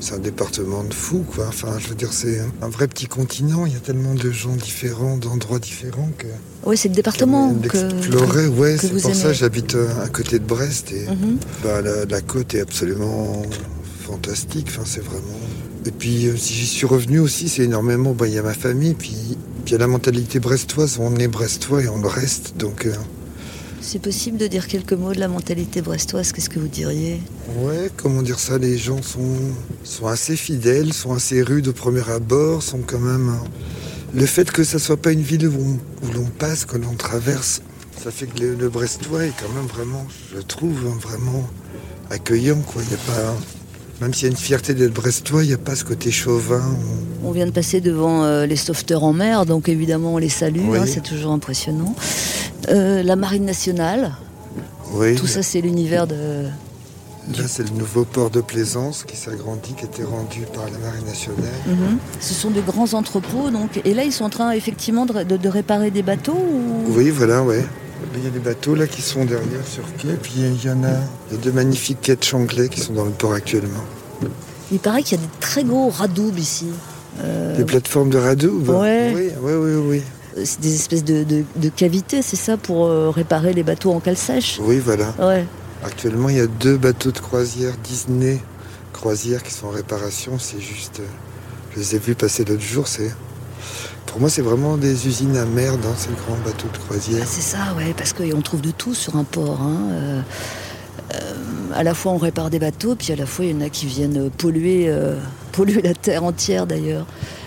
c'est 0.00 0.14
un 0.14 0.18
département 0.18 0.84
de 0.84 0.92
fou, 0.92 1.24
quoi. 1.34 1.46
Enfin, 1.48 1.78
je 1.78 1.88
veux 1.88 1.94
dire, 1.94 2.12
c'est 2.12 2.40
un 2.62 2.68
vrai 2.68 2.88
petit 2.88 3.06
continent. 3.06 3.66
Il 3.66 3.72
y 3.72 3.76
a 3.76 3.80
tellement 3.80 4.14
de 4.14 4.30
gens 4.30 4.54
différents, 4.54 5.16
d'endroits 5.16 5.58
différents 5.58 6.10
que. 6.18 6.26
Oui, 6.64 6.76
c'est 6.76 6.88
le 6.88 6.94
département 6.94 7.54
que. 7.54 7.66
Explorer, 7.66 8.48
ouais. 8.48 8.76
C'est 8.78 8.90
pour 8.90 9.14
ça 9.14 9.28
que 9.28 9.34
j'habite 9.34 9.74
euh, 9.74 9.88
à 10.04 10.08
côté 10.08 10.38
de 10.38 10.44
Brest 10.44 10.92
et 10.92 11.06
mhm. 11.06 11.38
bah, 11.62 11.80
la, 11.82 12.20
côte 12.20 12.54
est 12.54 12.60
absolument 12.60 13.42
fantastique. 14.06 14.66
Enfin, 14.68 14.82
c'est 14.84 15.04
vraiment. 15.04 15.38
Et 15.86 15.90
puis, 15.90 16.26
euh, 16.26 16.36
si 16.36 16.54
j'y 16.54 16.66
suis 16.66 16.86
revenu 16.86 17.18
aussi, 17.20 17.48
c'est 17.48 17.62
énormément. 17.62 18.12
Bah, 18.12 18.26
il 18.26 18.34
y 18.34 18.38
a 18.38 18.42
ma 18.42 18.54
famille, 18.54 18.94
puis 18.94 19.14
il 19.66 19.72
y 19.72 19.74
a 19.74 19.78
la 19.78 19.86
mentalité 19.86 20.40
brestoise. 20.40 20.98
On 21.00 21.16
est 21.16 21.28
brestois 21.28 21.82
et 21.82 21.88
on 21.88 22.00
le 22.00 22.08
reste, 22.08 22.56
donc. 22.56 22.86
Euh, 22.86 22.92
c'est 23.84 23.98
possible 23.98 24.38
de 24.38 24.46
dire 24.46 24.66
quelques 24.66 24.94
mots 24.94 25.12
de 25.12 25.20
la 25.20 25.28
mentalité 25.28 25.82
brestoise, 25.82 26.32
qu'est-ce 26.32 26.48
que 26.48 26.58
vous 26.58 26.68
diriez? 26.68 27.20
Ouais, 27.58 27.90
comment 27.96 28.22
dire 28.22 28.38
ça, 28.38 28.56
les 28.56 28.78
gens 28.78 29.02
sont, 29.02 29.36
sont 29.84 30.06
assez 30.06 30.36
fidèles, 30.36 30.92
sont 30.92 31.12
assez 31.12 31.42
rudes 31.42 31.68
au 31.68 31.72
premier 31.72 32.08
abord, 32.10 32.62
sont 32.62 32.80
quand 32.84 32.98
même... 32.98 33.28
Hein. 33.28 33.44
Le 34.14 34.26
fait 34.26 34.50
que 34.50 34.64
ça 34.64 34.78
soit 34.78 34.96
pas 34.96 35.12
une 35.12 35.22
ville 35.22 35.48
où, 35.48 35.78
l'on 36.14 36.24
passe, 36.38 36.64
que 36.64 36.78
l'on 36.78 36.94
traverse, 36.94 37.62
ça 38.02 38.10
fait 38.10 38.26
que 38.26 38.42
le, 38.42 38.68
Brestois 38.68 39.26
est 39.26 39.32
quand 39.38 39.52
même 39.54 39.66
vraiment, 39.66 40.06
je 40.34 40.40
trouve, 40.40 40.78
hein, 40.86 40.96
vraiment 41.00 41.46
accueillant, 42.10 42.60
quoi. 42.60 42.80
Il 42.86 42.90
y 42.90 42.94
a 42.94 42.98
pas... 42.98 43.36
Même 44.00 44.12
s'il 44.12 44.24
y 44.24 44.26
a 44.26 44.30
une 44.30 44.36
fierté 44.36 44.74
d'être 44.74 44.92
brestois, 44.92 45.44
il 45.44 45.48
n'y 45.48 45.54
a 45.54 45.58
pas 45.58 45.76
ce 45.76 45.84
côté 45.84 46.10
chauvin. 46.10 46.62
On 47.22 47.30
vient 47.30 47.46
de 47.46 47.52
passer 47.52 47.80
devant 47.80 48.24
euh, 48.24 48.44
les 48.44 48.56
sauveteurs 48.56 49.04
en 49.04 49.12
mer, 49.12 49.46
donc 49.46 49.68
évidemment 49.68 50.14
on 50.14 50.18
les 50.18 50.28
salue, 50.28 50.74
hein, 50.74 50.84
c'est 50.84 51.02
toujours 51.02 51.30
impressionnant. 51.30 51.94
Euh, 52.68 53.02
la 53.02 53.16
Marine 53.16 53.44
nationale, 53.44 54.12
oui. 54.92 55.16
tout 55.16 55.26
ça 55.26 55.42
c'est 55.42 55.60
l'univers 55.60 56.06
de... 56.06 56.44
Là 57.36 57.44
c'est 57.46 57.62
le 57.62 57.76
nouveau 57.76 58.04
port 58.04 58.30
de 58.30 58.40
Plaisance 58.40 59.04
qui 59.04 59.16
s'agrandit, 59.16 59.74
qui 59.74 59.84
a 59.84 59.86
été 59.86 60.04
rendu 60.04 60.40
par 60.54 60.64
la 60.64 60.78
Marine 60.78 61.06
nationale. 61.06 61.50
Mhm. 61.66 61.98
Ce 62.20 62.34
sont 62.34 62.50
de 62.50 62.60
grands 62.60 62.92
entrepôts, 62.94 63.50
donc, 63.50 63.80
et 63.84 63.94
là 63.94 64.04
ils 64.04 64.12
sont 64.12 64.24
en 64.24 64.30
train 64.30 64.52
effectivement 64.52 65.06
de, 65.06 65.48
réparer 65.48 65.90
des 65.90 66.02
bateaux 66.02 66.38
Oui, 66.88 67.10
voilà, 67.10 67.42
ouais. 67.42 67.64
Il 68.16 68.24
y 68.24 68.26
a 68.26 68.30
des 68.30 68.38
bateaux 68.38 68.74
là 68.74 68.86
qui 68.86 69.02
sont 69.02 69.24
derrière 69.24 69.66
sur 69.66 69.84
quai, 69.96 70.14
puis 70.20 70.34
il 70.36 70.64
y 70.64 70.70
en 70.70 70.84
a, 70.84 70.96
il 71.32 71.40
deux 71.40 71.52
magnifiques 71.52 71.98
quais 72.02 72.16
de 72.16 72.22
Changlais 72.22 72.68
qui 72.68 72.80
sont 72.80 72.92
dans 72.92 73.04
le 73.04 73.10
port 73.10 73.32
actuellement. 73.32 73.84
Il 74.70 74.78
paraît 74.78 75.02
qu'il 75.02 75.18
y 75.18 75.22
a 75.22 75.24
des 75.24 75.32
très 75.40 75.64
gros 75.64 75.88
radoubs 75.88 76.38
ici. 76.38 76.66
Euh, 77.20 77.56
des 77.56 77.64
plateformes 77.64 78.10
de 78.10 78.18
radoubs 78.18 78.68
ouais. 78.68 79.12
Oui, 79.14 79.30
oui, 79.40 79.52
oui, 79.52 79.74
oui. 79.88 80.02
Euh, 80.36 80.42
c'est 80.44 80.60
des 80.60 80.74
espèces 80.74 81.04
de, 81.04 81.44
cavités, 81.76 82.22
c'est 82.22 82.36
ça, 82.36 82.56
pour 82.56 82.86
euh, 82.86 83.10
réparer 83.10 83.52
les 83.52 83.62
bateaux 83.62 83.92
en 83.92 84.00
cale 84.00 84.16
sèche 84.16 84.58
Oui, 84.62 84.78
voilà. 84.78 85.14
Ouais. 85.18 85.44
Actuellement, 85.84 86.28
il 86.28 86.36
y 86.36 86.40
a 86.40 86.46
deux 86.46 86.76
bateaux 86.76 87.12
de 87.12 87.18
croisière 87.18 87.72
Disney 87.82 88.40
croisière 88.92 89.42
qui 89.42 89.52
sont 89.52 89.66
en 89.66 89.70
réparation. 89.70 90.38
C'est 90.38 90.60
juste. 90.60 91.02
Je 91.74 91.80
les 91.80 91.96
ai 91.96 91.98
vus 91.98 92.14
passer 92.14 92.44
l'autre 92.44 92.62
jour. 92.62 92.88
C'est 92.88 93.10
pour 94.14 94.20
moi, 94.20 94.30
c'est 94.30 94.42
vraiment 94.42 94.76
des 94.76 95.08
usines 95.08 95.36
à 95.36 95.44
merde, 95.44 95.80
hein, 95.84 95.94
ces 95.96 96.10
grands 96.10 96.38
bateaux 96.44 96.68
de 96.72 96.78
croisière. 96.78 97.22
Ah, 97.24 97.28
c'est 97.28 97.40
ça, 97.40 97.74
ouais, 97.76 97.92
parce 97.96 98.12
qu'on 98.12 98.40
trouve 98.42 98.60
de 98.60 98.70
tout 98.70 98.94
sur 98.94 99.16
un 99.16 99.24
port. 99.24 99.60
Hein. 99.60 99.76
Euh, 99.90 100.20
euh, 101.14 101.34
à 101.74 101.82
la 101.82 101.94
fois, 101.94 102.12
on 102.12 102.16
répare 102.16 102.48
des 102.48 102.60
bateaux, 102.60 102.94
puis 102.94 103.12
à 103.12 103.16
la 103.16 103.26
fois, 103.26 103.44
il 103.44 103.50
y 103.50 103.54
en 103.54 103.60
a 103.60 103.70
qui 103.70 103.86
viennent 103.86 104.30
polluer, 104.30 104.84
euh, 104.88 105.18
polluer 105.54 105.82
la 105.82 105.94
terre 105.94 106.24
entière 106.24 106.66
d'ailleurs. 106.66 107.06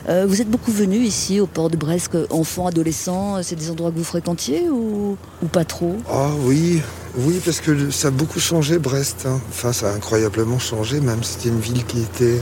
Euh, 0.10 0.26
vous 0.28 0.42
êtes 0.42 0.50
beaucoup 0.50 0.72
venu 0.72 0.98
ici 0.98 1.40
au 1.40 1.48
port 1.48 1.70
de 1.70 1.76
Brest, 1.76 2.18
enfant, 2.30 2.68
adolescent, 2.68 3.44
c'est 3.44 3.56
des 3.56 3.70
endroits 3.70 3.92
que 3.92 3.98
vous 3.98 4.04
fréquentiez 4.06 4.70
ou, 4.70 5.18
ou 5.44 5.48
pas 5.48 5.66
trop? 5.66 5.96
Ah 6.10 6.30
oui, 6.46 6.82
oui, 7.18 7.42
parce 7.44 7.60
que 7.60 7.90
ça 7.92 8.08
a 8.08 8.12
beaucoup 8.12 8.40
changé 8.40 8.80
Brest. 8.80 9.26
hein. 9.28 9.40
Enfin, 9.50 9.74
ça 9.74 9.90
a 9.92 9.94
incroyablement 9.94 10.60
changé, 10.60 11.02
même 11.02 11.24
c'était 11.24 11.50
une 11.50 11.60
ville 11.60 11.84
qui 11.86 12.00
était. 12.02 12.42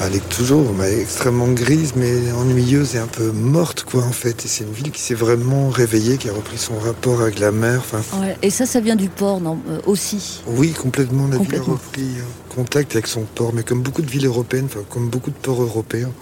Enfin, 0.00 0.08
elle 0.12 0.16
est 0.16 0.28
toujours 0.30 0.72
mais 0.78 0.98
extrêmement 0.98 1.48
grise, 1.48 1.92
mais 1.94 2.32
ennuyeuse 2.32 2.94
et 2.94 2.98
un 2.98 3.06
peu 3.06 3.32
morte, 3.32 3.82
quoi, 3.84 4.02
en 4.02 4.12
fait. 4.12 4.46
Et 4.46 4.48
c'est 4.48 4.64
une 4.64 4.72
ville 4.72 4.90
qui 4.92 5.00
s'est 5.02 5.14
vraiment 5.14 5.68
réveillée, 5.68 6.16
qui 6.16 6.30
a 6.30 6.32
repris 6.32 6.56
son 6.56 6.78
rapport 6.78 7.20
avec 7.20 7.38
la 7.38 7.52
mer. 7.52 7.80
Enfin, 7.80 8.00
Ouais, 8.18 8.34
Et 8.40 8.48
ça, 8.48 8.64
ça 8.64 8.80
vient 8.80 8.96
du 8.96 9.10
port, 9.10 9.42
non 9.42 9.58
euh, 9.68 9.78
Aussi. 9.84 10.40
oui, 10.46 10.70
complètement. 10.70 11.28
La 11.28 11.36
ville 11.36 11.54
a 11.54 11.60
repris 11.60 12.00
euh, 12.16 12.54
contact 12.54 12.92
avec 12.94 13.08
son 13.08 13.24
port, 13.34 13.52
mais 13.52 13.62
comme 13.62 13.82
beaucoup 13.82 14.00
de 14.00 14.10
villes 14.10 14.24
européennes, 14.24 14.68
enfin, 14.70 14.80
comme 14.88 15.10
beaucoup 15.10 15.30
de 15.30 15.36
ports 15.36 15.60
européens, 15.60 16.12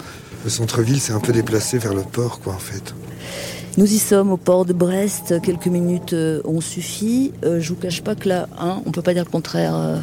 le 0.42 0.50
centre-ville 0.50 1.00
s'est 1.00 1.12
un 1.12 1.20
peu 1.20 1.32
déplacé 1.32 1.78
vers 1.78 1.94
le 1.94 2.02
port, 2.02 2.40
quoi, 2.40 2.54
en 2.54 2.58
fait. 2.58 2.94
Nous 3.76 3.92
y 3.92 3.98
sommes 4.00 4.32
au 4.32 4.36
port 4.36 4.64
de 4.64 4.72
Brest, 4.72 5.40
quelques 5.40 5.68
minutes 5.68 6.14
euh, 6.14 6.40
ont 6.44 6.60
suffi. 6.60 7.32
Euh, 7.44 7.60
je 7.60 7.68
vous 7.68 7.76
cache 7.76 8.02
pas 8.02 8.16
que 8.16 8.28
là, 8.28 8.48
hein, 8.58 8.82
on 8.86 8.90
peut 8.90 9.02
pas 9.02 9.14
dire 9.14 9.24
le 9.24 9.30
contraire. 9.30 10.00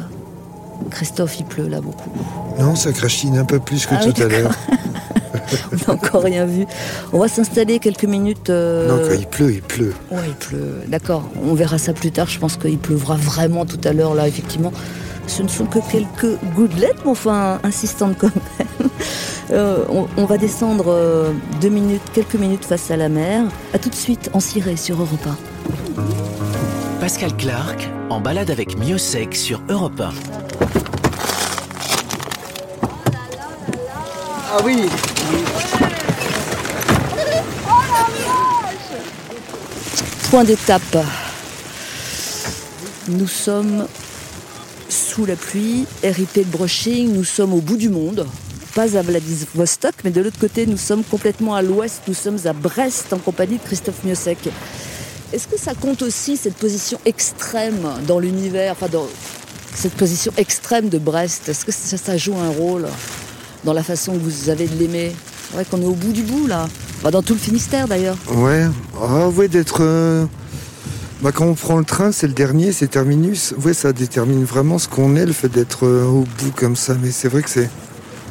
Christophe, 0.90 1.38
il 1.40 1.44
pleut 1.46 1.68
là 1.68 1.80
beaucoup. 1.80 2.10
Non, 2.58 2.74
ça 2.74 2.92
crachine 2.92 3.36
un 3.38 3.44
peu 3.44 3.58
plus 3.58 3.86
que 3.86 3.94
Ah 3.94 4.00
oui, 4.06 4.12
tout 4.12 4.22
à 4.22 4.26
l'heure. 4.26 4.52
On 5.72 5.76
n'a 5.76 5.94
encore 5.94 6.22
rien 6.22 6.44
vu. 6.44 6.66
On 7.12 7.18
va 7.18 7.28
s'installer 7.28 7.78
quelques 7.78 8.04
minutes. 8.04 8.50
euh, 8.50 8.88
Non, 8.88 9.08
quand 9.08 9.14
il 9.18 9.26
pleut, 9.26 9.52
il 9.52 9.62
pleut. 9.62 9.94
Ouais, 10.10 10.18
il 10.26 10.34
pleut. 10.34 10.80
D'accord, 10.88 11.22
on 11.44 11.54
verra 11.54 11.78
ça 11.78 11.92
plus 11.92 12.10
tard. 12.10 12.28
Je 12.28 12.38
pense 12.40 12.56
qu'il 12.56 12.78
pleuvra 12.78 13.16
vraiment 13.16 13.64
tout 13.64 13.78
à 13.84 13.92
l'heure, 13.92 14.14
là, 14.14 14.26
effectivement. 14.26 14.72
Ce 15.28 15.42
ne 15.42 15.48
sont 15.48 15.66
que 15.66 15.78
quelques 15.90 16.38
gouttelettes, 16.56 16.96
mais 17.04 17.10
enfin 17.10 17.58
insistantes 17.62 18.16
quand 18.18 18.30
même. 18.58 18.88
Euh, 19.52 19.84
on, 19.90 20.08
on 20.16 20.24
va 20.24 20.38
descendre 20.38 20.86
euh, 20.88 21.30
deux 21.60 21.68
minutes, 21.68 22.02
quelques 22.12 22.34
minutes 22.34 22.64
face 22.64 22.90
à 22.90 22.96
la 22.96 23.08
mer. 23.08 23.44
À 23.72 23.78
tout 23.78 23.88
de 23.88 23.94
suite 23.94 24.28
en 24.32 24.40
ciré 24.40 24.74
sur 24.74 24.96
Europa. 25.00 25.36
Pascal 27.06 27.36
Clark 27.36 27.88
en 28.10 28.20
balade 28.20 28.50
avec 28.50 28.76
Miosec 28.78 29.36
sur 29.36 29.62
Europe 29.68 30.00
1. 30.00 30.10
Ah 34.50 34.58
oui 34.64 34.88
Point 40.30 40.42
d'étape. 40.42 40.82
Nous 43.06 43.28
sommes 43.28 43.86
sous 44.88 45.26
la 45.26 45.36
pluie, 45.36 45.86
RIP 46.02 46.38
de 46.38 46.42
brushing, 46.42 47.12
nous 47.12 47.22
sommes 47.22 47.52
au 47.52 47.60
bout 47.60 47.76
du 47.76 47.88
monde. 47.88 48.26
Pas 48.74 48.96
à 48.98 49.02
Vladivostok, 49.02 49.94
mais 50.02 50.10
de 50.10 50.22
l'autre 50.22 50.40
côté, 50.40 50.66
nous 50.66 50.76
sommes 50.76 51.04
complètement 51.04 51.54
à 51.54 51.62
l'ouest, 51.62 52.02
nous 52.08 52.14
sommes 52.14 52.38
à 52.46 52.52
Brest 52.52 53.12
en 53.12 53.18
compagnie 53.18 53.58
de 53.58 53.62
Christophe 53.62 54.02
Miosek. 54.02 54.48
Est-ce 55.36 55.48
que 55.48 55.58
ça 55.60 55.74
compte 55.74 56.00
aussi 56.00 56.38
cette 56.38 56.54
position 56.54 56.98
extrême 57.04 57.86
dans 58.08 58.18
l'univers, 58.18 58.72
enfin 58.72 58.86
dans 58.90 59.06
cette 59.74 59.92
position 59.92 60.32
extrême 60.38 60.88
de 60.88 60.96
Brest? 60.96 61.50
Est-ce 61.50 61.66
que 61.66 61.72
ça, 61.72 61.98
ça 61.98 62.16
joue 62.16 62.34
un 62.38 62.48
rôle 62.48 62.86
dans 63.62 63.74
la 63.74 63.82
façon 63.82 64.14
que 64.14 64.18
vous 64.18 64.48
avez 64.48 64.66
de 64.66 64.74
l'aimer? 64.78 65.14
C'est 65.50 65.56
vrai 65.56 65.66
qu'on 65.70 65.82
est 65.82 65.86
au 65.86 65.92
bout 65.92 66.12
du 66.12 66.22
bout 66.22 66.46
là. 66.46 66.66
Dans 67.12 67.20
tout 67.20 67.34
le 67.34 67.38
Finistère 67.38 67.86
d'ailleurs. 67.86 68.16
Ouais, 68.32 68.66
ah 68.98 69.28
ouais, 69.28 69.48
d'être. 69.48 69.80
euh, 69.82 70.24
Bah, 71.20 71.32
quand 71.32 71.44
on 71.44 71.52
prend 71.54 71.76
le 71.76 71.84
train, 71.84 72.12
c'est 72.12 72.28
le 72.28 72.32
dernier, 72.32 72.72
c'est 72.72 72.88
terminus. 72.88 73.52
Ouais, 73.62 73.74
ça 73.74 73.92
détermine 73.92 74.42
vraiment 74.44 74.78
ce 74.78 74.88
qu'on 74.88 75.16
est, 75.16 75.26
le 75.26 75.34
fait 75.34 75.50
d'être 75.50 75.84
euh, 75.84 76.06
au 76.06 76.24
bout 76.38 76.50
comme 76.56 76.76
ça. 76.76 76.96
Mais 77.02 77.10
c'est 77.10 77.28
vrai 77.28 77.42
que 77.42 77.50
c'est. 77.50 77.68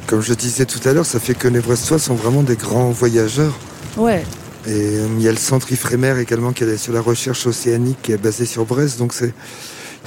Comme 0.08 0.22
je 0.22 0.34
disais 0.34 0.66
tout 0.66 0.80
à 0.90 0.94
l'heure, 0.94 1.06
ça 1.06 1.20
fait 1.20 1.36
que 1.36 1.48
les 1.48 1.60
Brestois 1.60 2.00
sont 2.00 2.16
vraiment 2.16 2.42
des 2.42 2.56
grands 2.56 2.90
voyageurs. 2.90 3.54
Ouais, 3.96 4.24
Et 4.68 4.72
euh, 4.72 5.08
il 5.18 5.24
y 5.24 5.28
a 5.28 5.32
le 5.32 5.38
centre 5.38 5.72
Ifremer 5.72 6.20
également 6.20 6.52
qui 6.54 6.64
est 6.64 6.78
sur 6.78 6.94
la 6.94 7.02
recherche 7.02 7.46
océanique 7.46 7.98
qui 8.02 8.12
est 8.12 8.18
basé 8.18 8.46
sur 8.46 8.66
Brest. 8.66 8.98
Donc 9.00 9.14
c'est. 9.14 9.34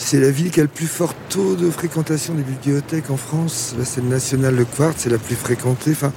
C'est 0.00 0.20
la 0.20 0.30
ville 0.30 0.52
qui 0.52 0.60
a 0.60 0.62
le 0.62 0.68
plus 0.68 0.86
fort 0.86 1.12
taux 1.28 1.56
de 1.56 1.68
fréquentation 1.72 2.32
des 2.34 2.44
bibliothèques 2.44 3.10
en 3.10 3.16
France. 3.16 3.74
Là, 3.76 3.84
c'est 3.84 4.00
le 4.00 4.06
national 4.06 4.54
Le 4.54 4.64
Quartz, 4.64 4.94
c'est 4.98 5.10
la 5.10 5.18
plus 5.18 5.34
fréquentée. 5.34 5.90
Enfin, 5.90 6.12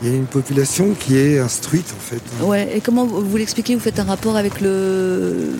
il 0.00 0.08
y 0.08 0.10
a 0.10 0.14
une 0.16 0.24
population 0.24 0.94
qui 0.98 1.18
est 1.18 1.38
instruite 1.38 1.92
en 1.94 2.00
fait. 2.00 2.22
Ouais, 2.46 2.74
et 2.74 2.80
comment 2.80 3.04
vous 3.04 3.36
l'expliquez? 3.36 3.74
Vous 3.74 3.80
faites 3.82 3.98
un 3.98 4.04
rapport 4.04 4.38
avec 4.38 4.62
le, 4.62 5.50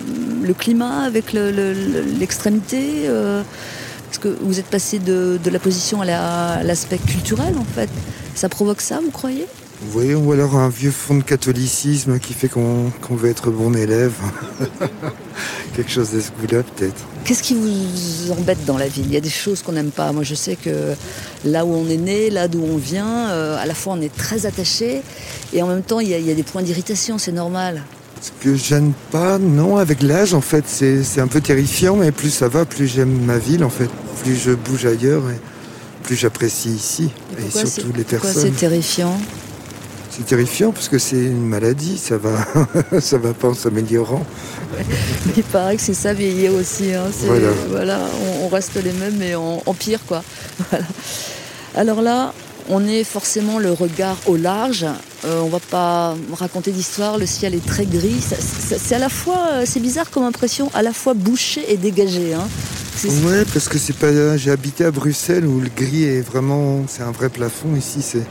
le 0.43 0.53
climat, 0.55 1.03
avec 1.03 1.33
le- 1.33 1.51
le- 1.51 1.73
le- 1.73 2.01
l'extrémité 2.19 3.03
euh, 3.05 3.43
Est-ce 4.11 4.17
que 4.17 4.35
vous 4.41 4.57
êtes 4.57 4.65
passé 4.65 4.97
de, 4.97 5.37
de 5.43 5.49
la 5.51 5.59
position 5.59 6.01
à 6.01 6.05
la- 6.05 6.53
à 6.53 6.63
l'aspect 6.63 6.97
culturel 6.97 7.53
en 7.59 7.65
fait 7.75 7.89
Ça 8.33 8.49
provoque 8.49 8.81
ça, 8.81 8.99
vous 9.03 9.11
croyez? 9.11 9.45
Ou 9.93 10.31
alors 10.31 10.55
un 10.55 10.69
vieux 10.69 10.89
fond 10.91 11.15
de 11.15 11.23
catholicisme 11.23 12.17
qui 12.19 12.33
fait 12.33 12.47
qu'on 12.49 12.91
veut 13.11 13.29
être 13.29 13.51
bon 13.51 13.75
élève. 13.75 14.13
Quelque 15.75 15.91
chose 15.91 16.09
de 16.11 16.19
ce 16.19 16.29
goût-là, 16.31 16.63
peut-être. 16.63 16.95
Qu'est-ce 17.23 17.43
qui 17.43 17.53
vous 17.53 18.31
embête 18.31 18.65
dans 18.65 18.77
la 18.77 18.87
ville? 18.87 19.05
Il 19.05 19.13
y 19.13 19.17
a 19.17 19.21
des 19.21 19.29
choses 19.29 19.61
qu'on 19.61 19.73
n'aime 19.73 19.91
pas. 19.91 20.11
Moi, 20.11 20.23
je 20.23 20.33
sais 20.33 20.55
que 20.55 20.93
là 21.45 21.63
où 21.65 21.73
on 21.73 21.87
est 21.89 21.97
né, 21.97 22.29
là 22.31 22.47
d'où 22.47 22.63
on 22.63 22.77
vient, 22.77 23.29
euh, 23.29 23.55
à 23.61 23.65
la 23.67 23.75
fois 23.75 23.93
on 23.93 24.01
est 24.01 24.15
très 24.15 24.45
attaché 24.47 25.01
et 25.53 25.61
en 25.61 25.67
même 25.67 25.83
temps 25.83 25.99
il 25.99 26.09
y 26.09 26.13
a, 26.15 26.17
il 26.17 26.25
y 26.25 26.31
a 26.31 26.35
des 26.35 26.43
points 26.43 26.63
d'irritation, 26.63 27.17
c'est 27.19 27.31
normal. 27.31 27.83
Ce 28.19 28.31
que 28.43 28.55
j'aime 28.55 28.93
pas, 29.11 29.37
non, 29.37 29.77
avec 29.77 30.01
l'âge, 30.01 30.33
en 30.33 30.41
fait, 30.41 30.63
c'est 30.67 31.21
un 31.21 31.27
peu 31.27 31.39
terrifiant, 31.39 31.97
mais 31.97 32.11
plus 32.11 32.31
ça 32.31 32.47
va, 32.47 32.65
plus 32.65 32.87
j'aime 32.87 33.11
ma 33.25 33.37
ville, 33.37 33.63
en 33.63 33.69
fait. 33.69 33.89
Plus 34.23 34.35
je 34.35 34.51
bouge 34.53 34.87
ailleurs, 34.87 35.21
et 35.29 35.39
plus 36.01 36.15
j'apprécie 36.15 36.69
ici. 36.71 37.11
Et, 37.37 37.41
Pourquoi 37.43 37.61
c'est- 37.61 37.67
surtout 37.81 37.93
les 37.95 38.03
pourquoi 38.03 38.31
personnes. 38.31 38.51
c'est 38.53 38.59
terrifiant? 38.59 39.19
C'est 40.17 40.25
terrifiant 40.25 40.71
parce 40.71 40.89
que 40.89 40.97
c'est 40.97 41.15
une 41.17 41.45
maladie, 41.47 41.97
ça 41.97 42.17
va, 42.17 42.31
ça 42.99 43.17
va 43.19 43.33
pas 43.33 43.49
en 43.49 43.53
s'améliorant. 43.53 44.25
Il 45.37 45.43
paraît 45.43 45.75
que 45.75 45.81
c'est 45.81 45.93
ça 45.93 46.13
vieillir 46.13 46.53
aussi. 46.53 46.93
hein. 46.93 47.03
Voilà. 47.25 47.49
voilà, 47.69 47.99
on, 48.41 48.45
on 48.45 48.47
reste 48.49 48.75
les 48.83 48.93
mêmes 48.93 49.15
mais 49.19 49.35
en, 49.35 49.61
en 49.65 49.73
pire 49.73 49.99
quoi. 50.07 50.23
Voilà. 50.71 50.85
Alors 51.75 52.01
là, 52.01 52.33
on 52.69 52.85
est 52.87 53.03
forcément 53.03 53.59
le 53.59 53.71
regard 53.71 54.17
au 54.25 54.35
large. 54.35 54.85
Euh, 55.25 55.39
on 55.41 55.49
va 55.49 55.59
pas 55.59 56.15
raconter 56.33 56.71
d'histoire. 56.71 57.19
Le 57.19 57.27
ciel 57.27 57.53
est 57.53 57.63
très 57.65 57.85
gris. 57.85 58.19
C'est 58.19 58.95
à 58.95 58.99
la 58.99 59.09
fois, 59.09 59.45
euh, 59.53 59.63
c'est 59.67 59.79
bizarre 59.79 60.09
comme 60.09 60.23
impression, 60.23 60.71
à 60.73 60.81
la 60.81 60.93
fois 60.93 61.13
bouché 61.13 61.71
et 61.71 61.77
dégagé. 61.77 62.33
hein. 62.33 62.47
Ouais, 63.23 63.45
parce 63.53 63.69
que 63.69 63.77
c'est 63.77 63.95
pas. 63.95 64.35
J'ai 64.37 64.49
habité 64.49 64.83
à 64.85 64.89
Bruxelles 64.91 65.45
où 65.45 65.59
le 65.59 65.69
gris 65.75 66.05
est 66.05 66.21
vraiment. 66.21 66.83
C'est 66.87 67.03
un 67.03 67.11
vrai 67.11 67.29
plafond. 67.29 67.75
Ici, 67.77 68.01
c'est. 68.01 68.23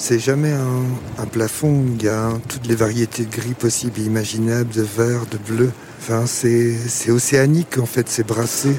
C'est 0.00 0.20
jamais 0.20 0.52
un, 0.52 1.26
plafond 1.26 1.82
il 1.98 2.04
y 2.04 2.08
a 2.08 2.30
toutes 2.48 2.68
les 2.68 2.76
variétés 2.76 3.24
de 3.24 3.30
gris 3.30 3.54
possibles 3.54 4.00
et 4.00 4.04
imaginables, 4.04 4.70
de 4.70 4.82
vert, 4.82 5.26
de 5.28 5.38
bleu. 5.38 5.72
Enfin, 6.00 6.24
c'est 6.26 7.10
océanique 7.10 7.78
en 7.78 7.84
fait, 7.84 8.08
c'est 8.08 8.24
brassé. 8.24 8.70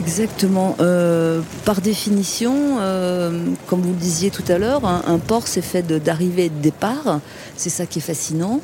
Exactement. 0.00 0.76
Euh, 0.80 1.40
par 1.64 1.80
définition, 1.80 2.78
euh, 2.80 3.44
comme 3.68 3.80
vous 3.80 3.92
le 3.92 3.94
disiez 3.94 4.30
tout 4.30 4.42
à 4.48 4.58
l'heure, 4.58 4.84
un, 4.84 5.18
port 5.18 5.46
c'est 5.46 5.62
fait 5.62 5.86
d'arrivée 5.86 6.46
et 6.46 6.50
de 6.50 6.60
départ. 6.60 7.20
C'est 7.56 7.70
ça 7.70 7.86
qui 7.86 8.00
est 8.00 8.02
fascinant. 8.02 8.60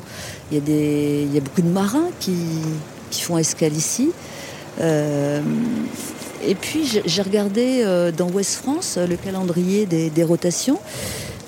Il 0.51 0.57
y 0.57 1.37
a, 1.37 1.41
beaucoup 1.41 1.61
de 1.61 1.69
marins 1.69 2.09
qui, 2.19 2.35
font 3.11 3.37
escale 3.37 3.73
ici. 3.73 4.11
Euh, 4.81 5.41
et 6.45 6.55
puis 6.55 7.01
j'ai 7.05 7.21
regardé 7.21 7.85
dans 8.17 8.29
Ouest 8.29 8.55
France 8.55 8.97
le 8.97 9.15
calendrier 9.15 9.85
des 9.85 10.23
rotations. 10.23 10.79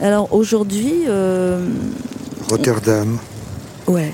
Alors 0.01 0.33
aujourd'hui, 0.33 1.03
euh, 1.07 1.65
Rotterdam. 2.49 3.17
ouais. 3.87 4.13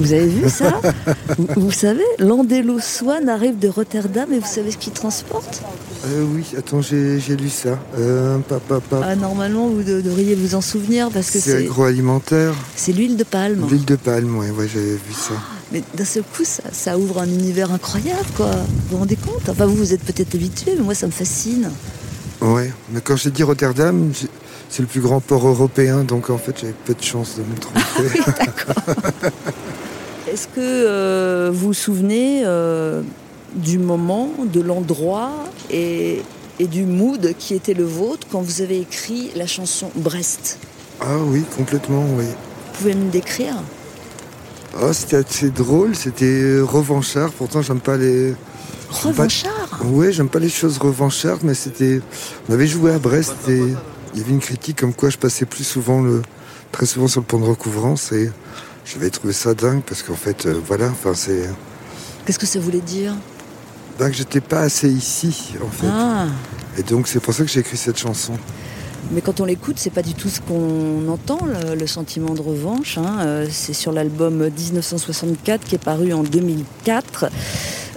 Vous 0.00 0.12
avez 0.12 0.26
vu 0.26 0.50
ça 0.50 0.80
vous, 1.38 1.46
vous 1.56 1.70
savez, 1.70 2.02
l'Andelo 2.18 2.80
Swan 2.80 3.28
arrive 3.28 3.60
de 3.60 3.68
Rotterdam 3.68 4.32
et 4.32 4.40
vous 4.40 4.46
savez 4.46 4.72
ce 4.72 4.76
qu'il 4.76 4.92
transporte 4.92 5.62
Euh, 6.08 6.24
oui, 6.34 6.44
attends, 6.58 6.82
j'ai 6.82 7.20
lu 7.36 7.48
ça. 7.48 7.78
Euh, 7.96 8.38
pa, 8.38 8.58
pa, 8.58 8.80
pa. 8.80 9.02
Ah, 9.04 9.14
normalement, 9.14 9.68
vous 9.68 9.84
de- 9.84 10.00
devriez 10.00 10.34
vous 10.34 10.56
en 10.56 10.60
souvenir 10.60 11.10
parce 11.10 11.30
que 11.30 11.38
c'est 11.38 11.50
c'est 11.52 11.56
agroalimentaire. 11.66 12.54
c'est 12.74 12.90
l'huile 12.92 13.16
de 13.16 13.22
palme. 13.22 13.64
L'huile 13.70 13.84
de 13.84 13.94
palme, 13.94 14.36
ouais, 14.36 14.50
ouais 14.50 14.66
j'avais 14.66 14.94
vu 14.96 15.12
ça. 15.12 15.34
Mais 15.72 15.82
d'un 15.96 16.04
seul 16.04 16.24
coup, 16.24 16.42
ça, 16.44 16.64
ça 16.72 16.98
ouvre 16.98 17.20
un 17.20 17.28
univers 17.28 17.70
incroyable, 17.72 18.26
quoi. 18.36 18.50
Vous 18.50 18.90
vous 18.90 18.96
rendez 18.98 19.16
compte? 19.16 19.48
Enfin, 19.48 19.64
vous, 19.66 19.76
vous 19.76 19.92
êtes 19.94 20.02
peut-être 20.02 20.34
habitué, 20.34 20.72
mais 20.76 20.82
moi, 20.82 20.94
ça 20.96 21.06
me 21.06 21.12
fascine. 21.12 21.70
Ouais, 22.40 22.72
mais 22.92 23.00
quand 23.00 23.14
j'ai 23.16 23.30
dit 23.30 23.44
Rotterdam, 23.44 24.10
c'est 24.74 24.82
le 24.82 24.88
plus 24.88 25.00
grand 25.00 25.20
port 25.20 25.46
européen, 25.46 26.02
donc 26.02 26.30
en 26.30 26.38
fait 26.38 26.58
j'avais 26.60 26.74
peu 26.84 26.94
de 26.94 27.02
chance 27.02 27.36
de 27.36 27.42
me 27.42 27.56
tromper. 27.56 28.18
Est-ce 30.28 30.48
que 30.48 30.58
euh, 30.58 31.50
vous 31.52 31.68
vous 31.68 31.74
souvenez 31.74 32.42
euh, 32.44 33.02
du 33.54 33.78
moment, 33.78 34.30
de 34.52 34.60
l'endroit 34.60 35.30
et, 35.70 36.22
et 36.58 36.66
du 36.66 36.86
mood 36.86 37.34
qui 37.38 37.54
était 37.54 37.74
le 37.74 37.84
vôtre 37.84 38.26
quand 38.32 38.40
vous 38.40 38.62
avez 38.62 38.80
écrit 38.80 39.30
la 39.36 39.46
chanson 39.46 39.92
Brest? 39.94 40.58
Ah 41.00 41.18
oui, 41.24 41.44
complètement, 41.56 42.04
oui. 42.16 42.24
Vous 42.24 42.78
pouvez 42.78 42.94
me 42.94 43.12
décrire? 43.12 43.54
Ah, 44.76 44.92
c'était 44.92 45.18
assez 45.18 45.50
drôle, 45.50 45.94
c'était 45.94 46.58
revanchard, 46.60 47.30
pourtant 47.30 47.62
j'aime 47.62 47.78
pas 47.78 47.96
les... 47.96 48.34
Revanchard? 48.90 49.82
Ouais, 49.84 50.10
j'aime 50.10 50.28
pas 50.28 50.40
les 50.40 50.48
choses 50.48 50.78
revanchardes, 50.78 51.42
mais 51.44 51.54
c'était... 51.54 52.00
On 52.48 52.54
avait 52.54 52.66
joué 52.66 52.92
à 52.92 52.98
Brest 52.98 53.36
et 53.48 53.62
il 54.14 54.20
y 54.20 54.22
avait 54.22 54.32
une 54.32 54.40
critique 54.40 54.78
comme 54.80 54.94
quoi 54.94 55.10
je 55.10 55.18
passais 55.18 55.44
plus 55.44 55.64
souvent 55.64 56.00
le, 56.00 56.22
très 56.72 56.86
souvent 56.86 57.08
sur 57.08 57.20
le 57.20 57.26
pont 57.26 57.38
de 57.38 57.44
recouvrance 57.44 58.12
et 58.12 58.30
j'avais 58.84 59.10
trouvé 59.10 59.32
ça 59.32 59.54
dingue 59.54 59.82
parce 59.82 60.02
qu'en 60.02 60.14
fait, 60.14 60.46
euh, 60.46 60.60
voilà, 60.66 60.88
enfin 60.90 61.12
c'est 61.14 61.48
Qu'est-ce 62.24 62.38
que 62.38 62.46
ça 62.46 62.58
voulait 62.58 62.80
dire? 62.80 63.14
dingue, 63.98 64.12
j'étais 64.12 64.40
pas 64.40 64.60
assez 64.60 64.88
ici 64.90 65.54
en 65.64 65.70
fait. 65.70 65.86
Ah, 65.88 66.26
Et 66.78 66.82
donc 66.82 67.06
c'est 67.06 67.20
pour 67.20 67.32
ça 67.34 67.44
que 67.44 67.50
j'ai 67.50 67.60
écrit 67.60 67.76
cette 67.76 67.98
chanson. 67.98 68.34
Mais 69.12 69.20
quand 69.20 69.40
on 69.40 69.44
l'écoute, 69.44 69.76
c'est 69.78 69.90
pas 69.90 70.02
du 70.02 70.14
tout 70.14 70.28
ce 70.28 70.40
qu'on 70.40 71.08
entend, 71.08 71.38
le, 71.44 71.74
le 71.74 71.86
sentiment 71.86 72.34
de 72.34 72.40
revanche. 72.40 72.98
hein. 72.98 73.18
Euh, 73.20 73.46
C'est 73.50 73.72
sur 73.74 73.92
l'album 73.92 74.48
1964 74.48 75.64
qui 75.64 75.74
est 75.74 75.78
paru 75.78 76.12
en 76.12 76.22
2004. 76.22 77.26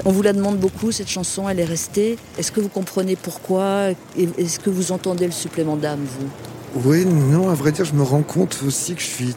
On 0.06 0.12
vous 0.12 0.22
la 0.22 0.34
demande 0.34 0.58
beaucoup, 0.58 0.92
cette 0.92 1.10
chanson, 1.10 1.50
elle 1.50 1.60
est 1.60 1.66
restée. 1.66 2.18
Est-ce 2.38 2.52
que 2.52 2.60
vous 2.60 2.70
comprenez 2.70 3.16
pourquoi 3.16 3.90
Est-ce 4.18 4.60
que 4.60 4.70
vous 4.70 4.92
entendez 4.92 5.26
le 5.26 5.32
supplément 5.32 5.76
d'âme, 5.76 6.00
vous? 6.20 6.82
Oui, 6.90 7.06
non, 7.06 7.50
à 7.50 7.54
vrai 7.56 7.72
dire, 7.72 7.86
je 7.86 7.94
me 7.94 8.04
rends 8.04 8.22
compte 8.22 8.60
aussi 8.66 8.94
que 8.94 9.02
je 9.02 9.08
suis 9.08 9.36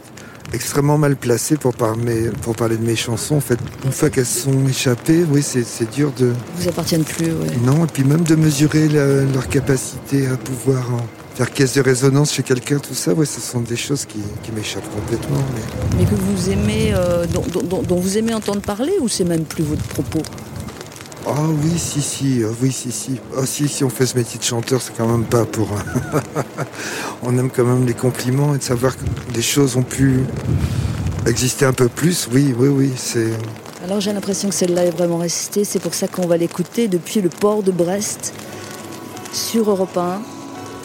extrêmement 0.53 0.99
mal 0.99 1.17
placé 1.17 1.57
pour 1.57 1.73
parler, 1.75 2.29
pour 2.43 2.55
parler 2.57 2.77
de 2.77 2.85
mes 2.85 2.97
chansons. 2.97 3.37
En 3.37 3.41
fait, 3.41 3.59
une 3.85 3.93
fois 3.93 4.11
qu'elles 4.11 4.27
sont 4.27 4.67
échappées, 4.69 5.25
oui, 5.31 5.43
c'est 5.43 5.91
dur 5.91 6.13
de. 6.19 6.33
Vous 6.57 6.69
appartiennent 6.69 7.05
plus, 7.05 7.27
ouais. 7.27 7.57
Non, 7.65 7.85
et 7.85 7.89
puis 7.89 8.05
même 8.05 8.23
de 8.25 8.35
mesurer 8.35 8.89
la- 8.89 9.23
leur 9.25 9.49
capacité 9.49 10.27
à 10.27 10.37
pouvoir 10.37 10.91
faire 11.41 11.55
caisse 11.55 11.73
de 11.73 11.81
résonance 11.81 12.35
chez 12.35 12.43
quelqu'un, 12.43 12.79
tout 12.79 12.93
ça, 12.93 13.15
ouais, 13.15 13.25
ce 13.25 13.41
sont 13.41 13.63
des 13.63 13.77
choses 13.77 14.05
qui, 14.05 14.19
qui 14.43 14.53
m'échappent 14.53 14.91
complètement. 14.95 15.39
Mais... 15.55 15.97
Mais 16.01 16.05
que 16.05 16.15
vous 16.15 16.51
aimez, 16.51 16.93
euh, 16.93 17.25
dont, 17.25 17.43
dont- 17.51 17.63
dont- 17.63 17.83
dont 17.83 17.97
vous 17.97 18.19
aimez 18.19 18.35
entendre 18.35 18.61
parler, 18.61 18.93
ou 19.01 19.09
c'est 19.09 19.25
même 19.25 19.45
plus 19.45 19.63
votre 19.65 19.83
propos? 19.85 20.21
Ah 21.27 21.33
oui, 21.49 21.79
si, 21.79 22.03
si, 22.03 22.43
euh, 22.43 22.51
oui, 22.61 22.71
si, 22.71 22.93
si. 22.93 23.19
Ah 23.39 23.47
si, 23.47 23.69
si 23.69 23.85
on 23.85 23.89
fait 23.89 24.05
ce 24.05 24.19
métier 24.19 24.39
de 24.39 24.45
chanteur, 24.45 24.83
c'est 24.83 24.95
quand 24.95 25.09
même 25.09 25.25
pas 25.25 25.47
pour... 25.47 25.69
on 27.23 27.39
aime 27.39 27.49
quand 27.51 27.65
même 27.65 27.87
les 27.87 27.95
compliments 27.95 28.55
et 28.55 28.59
de 28.59 28.63
savoir 28.63 28.95
que 28.95 29.05
des 29.33 29.41
choses 29.43 29.77
ont 29.77 29.83
pu 29.83 30.21
exister 31.27 31.65
un 31.65 31.73
peu 31.73 31.89
plus. 31.89 32.29
Oui, 32.35 32.55
oui, 32.59 32.69
oui, 32.69 32.93
c'est... 32.99 33.31
Alors 33.83 34.03
j'ai 34.03 34.13
l'impression 34.13 34.51
que 34.51 34.55
celle-là 34.55 34.85
est 34.85 34.91
vraiment 34.91 35.17
restée, 35.17 35.65
c'est 35.65 35.79
pour 35.79 35.95
ça 35.95 36.07
qu'on 36.07 36.27
va 36.27 36.37
l'écouter 36.37 36.87
depuis 36.87 37.23
le 37.23 37.31
port 37.31 37.63
de 37.63 37.71
Brest, 37.73 38.35
sur 39.33 39.71
Europe 39.71 39.97
1, 39.97 40.21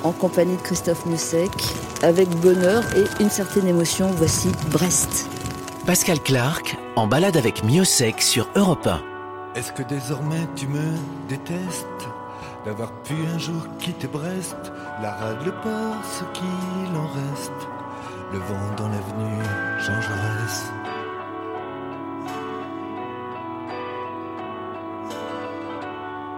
en 0.05 0.11
compagnie 0.11 0.55
de 0.55 0.61
Christophe 0.61 1.05
Musek, 1.07 1.51
avec 2.03 2.29
bonheur 2.41 2.83
et 2.95 3.23
une 3.23 3.29
certaine 3.29 3.67
émotion. 3.67 4.07
Voici 4.17 4.51
Brest. 4.69 5.27
Pascal 5.87 6.19
Clark 6.19 6.77
en 6.95 7.07
balade 7.07 7.35
avec 7.35 7.63
Miosec 7.63 8.21
sur 8.21 8.47
Europe 8.55 8.85
1. 8.85 9.01
Est-ce 9.55 9.71
que 9.71 9.83
désormais 9.83 10.47
tu 10.55 10.67
me 10.67 10.93
détestes 11.27 11.87
d'avoir 12.65 12.91
pu 13.03 13.15
un 13.33 13.39
jour 13.39 13.61
quitter 13.79 14.07
Brest, 14.07 14.57
la 15.01 15.11
rade, 15.11 15.43
le 15.43 15.51
port, 15.51 15.97
ce 16.03 16.23
qu'il 16.37 16.95
en 16.95 17.07
reste, 17.07 17.67
le 18.31 18.39
vent 18.39 18.75
dans 18.77 18.87
l'avenue 18.87 19.43
Jean 19.79 20.01
Jaurès 20.01 20.71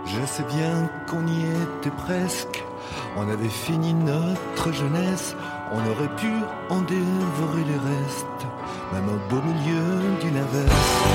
Je 0.06 0.26
sais 0.26 0.44
bien 0.44 0.90
qu'on 1.10 1.28
y 1.28 1.42
était 1.42 1.96
presque, 1.96 2.64
on 3.18 3.30
avait 3.30 3.50
fini 3.50 3.94
notre 3.94 4.72
jeunesse, 4.72 5.36
on 5.72 5.80
aurait 5.92 6.16
pu 6.16 6.32
en 6.70 6.82
dévorer 6.82 7.64
les 7.66 7.80
restes, 7.92 8.48
même 8.94 9.10
au 9.10 9.20
beau 9.30 9.42
milieu 9.42 10.20
d'une 10.22 10.38
averse. 10.38 11.08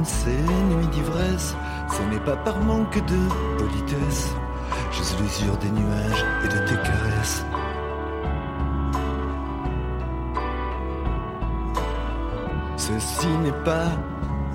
Des 0.00 0.04
Siam, 0.04 0.04
c'est 0.04 0.74
nuit 0.74 0.86
d'ivresse, 0.88 1.54
ce 1.90 2.02
n'est 2.10 2.20
pas 2.20 2.36
par 2.36 2.58
manque 2.58 2.98
de 3.06 3.18
politesse, 3.58 4.34
juste 4.92 5.18
l'usure 5.20 5.56
des 5.58 5.70
nuages 5.70 6.24
et 6.44 6.48
de 6.48 6.58
tes 6.66 6.76
caresses. 6.76 7.44
Ceci 12.76 13.28
n'est 13.42 13.64
pas 13.64 13.88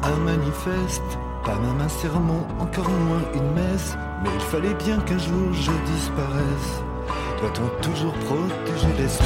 un 0.04 0.18
manifeste, 0.24 1.18
pas 1.44 1.56
même 1.56 1.82
un 1.82 1.90
sermon, 1.90 2.46
encore 2.60 2.90
moins 2.90 3.22
une 3.34 3.52
messe, 3.54 3.98
mais 4.24 4.30
il 4.34 4.42
fallait 4.42 4.76
bien 4.86 4.98
qu'un 5.00 5.18
jour 5.18 5.54
je 5.54 5.72
disparaisse. 5.94 6.84
Doit-on 7.40 7.68
toujours 7.82 8.14
protéger 8.14 8.94
l'espèce? 8.98 9.26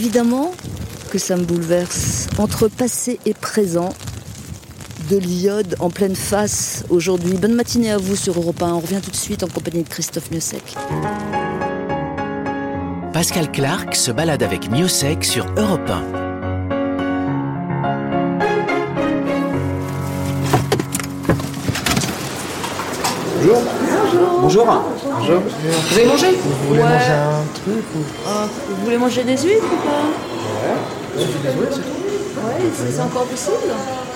Évidemment 0.00 0.52
que 1.10 1.18
ça 1.18 1.36
me 1.36 1.44
bouleverse. 1.44 2.26
Entre 2.38 2.68
passé 2.68 3.20
et 3.26 3.34
présent, 3.34 3.90
de 5.10 5.18
l'iode 5.18 5.76
en 5.78 5.90
pleine 5.90 6.16
face 6.16 6.84
aujourd'hui. 6.88 7.34
Bonne 7.34 7.52
matinée 7.52 7.90
à 7.90 7.98
vous 7.98 8.16
sur 8.16 8.38
Europe 8.38 8.62
1. 8.62 8.72
On 8.72 8.80
revient 8.80 9.02
tout 9.04 9.10
de 9.10 9.16
suite 9.16 9.42
en 9.42 9.48
compagnie 9.48 9.82
de 9.82 9.88
Christophe 9.90 10.30
Miosek. 10.30 10.62
Pascal 13.12 13.52
Clark 13.52 13.94
se 13.94 14.10
balade 14.10 14.42
avec 14.42 14.70
Miosec 14.70 15.22
sur 15.22 15.44
Europe 15.58 15.90
1. 15.90 16.02
Bonjour. 23.36 23.79
Bonjour. 24.40 24.64
Vous 24.66 25.96
avez 25.96 26.06
mangé 26.06 26.26
Vous 26.32 26.68
voulez 26.68 26.80
manger 26.82 27.12
un 27.12 27.42
truc 27.62 27.84
Vous 27.94 28.84
voulez 28.84 28.98
manger 28.98 29.22
des 29.24 29.36
huîtres 29.36 29.64
ou 29.64 29.76
pas 29.86 30.04
Ouais, 31.16 32.52
c'est 32.74 32.92
c'est 32.94 33.02
encore 33.02 33.24
possible 33.24 33.56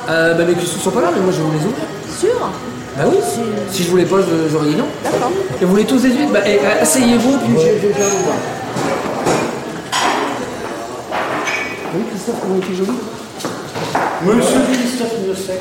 euh, 0.09 0.35
bah, 0.35 0.45
Mes 0.45 0.55
cuissons 0.55 0.79
sont 0.79 0.91
pas 0.91 1.01
là, 1.03 1.09
mais 1.15 1.21
moi 1.21 1.33
je 1.33 1.43
vous 1.43 1.51
les 1.53 1.59
ouvre. 1.65 1.75
Sûr 2.19 2.51
Bah 2.97 3.05
oui, 3.09 3.17
si, 3.23 3.41
si 3.77 3.83
je 3.85 3.91
voulais 3.91 4.05
pas, 4.05 4.17
je- 4.21 4.49
j'aurais 4.51 4.69
dit 4.69 4.77
non. 4.77 4.85
D'accord. 5.05 5.31
Et 5.61 5.65
vous 5.65 5.71
voulez 5.73 5.85
tous 5.85 5.99
des 6.01 6.11
huîtres 6.11 6.33
Bah 6.33 6.41
eh, 6.47 6.59
euh, 6.59 6.83
asseyez-vous, 6.83 7.37
puis 7.39 7.55
je, 7.59 7.81
je, 7.83 7.87
vous. 7.89 8.33
Oui, 11.97 12.03
Christophe, 12.11 12.37
comment 12.43 12.57
est-il 12.57 12.77
joli 12.77 12.93
Monsieur 14.25 14.61
Christophe 14.73 15.13
Miosek. 15.27 15.61